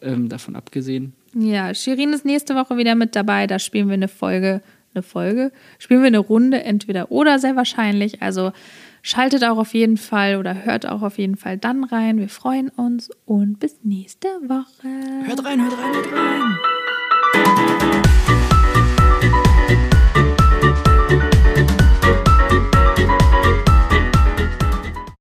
ähm, 0.01 0.29
davon 0.29 0.55
abgesehen. 0.55 1.11
Ja, 1.33 1.73
Shirin 1.73 2.13
ist 2.13 2.23
nächste 2.23 2.55
Woche 2.55 2.77
wieder 2.77 2.95
mit 2.95 3.13
dabei. 3.17 3.45
Da 3.45 3.59
spielen 3.59 3.87
wir 3.89 3.95
eine 3.95 4.07
Folge, 4.07 4.61
eine 4.93 5.03
Folge, 5.03 5.51
spielen 5.77 6.01
wir 6.01 6.07
eine 6.07 6.19
Runde, 6.19 6.63
entweder 6.63 7.11
oder 7.11 7.39
sehr 7.39 7.55
wahrscheinlich. 7.55 8.21
Also 8.21 8.51
schaltet 9.01 9.43
auch 9.43 9.57
auf 9.57 9.73
jeden 9.73 9.97
Fall 9.97 10.37
oder 10.37 10.65
hört 10.65 10.87
auch 10.87 11.01
auf 11.01 11.17
jeden 11.17 11.35
Fall 11.35 11.57
dann 11.57 11.83
rein. 11.83 12.17
Wir 12.17 12.29
freuen 12.29 12.69
uns 12.69 13.09
und 13.25 13.59
bis 13.59 13.79
nächste 13.83 14.27
Woche. 14.27 15.27
Hört 15.27 15.45
rein, 15.45 15.61
hört 15.61 15.73
rein, 15.73 15.93
hört 15.93 16.13
rein. 16.13 16.57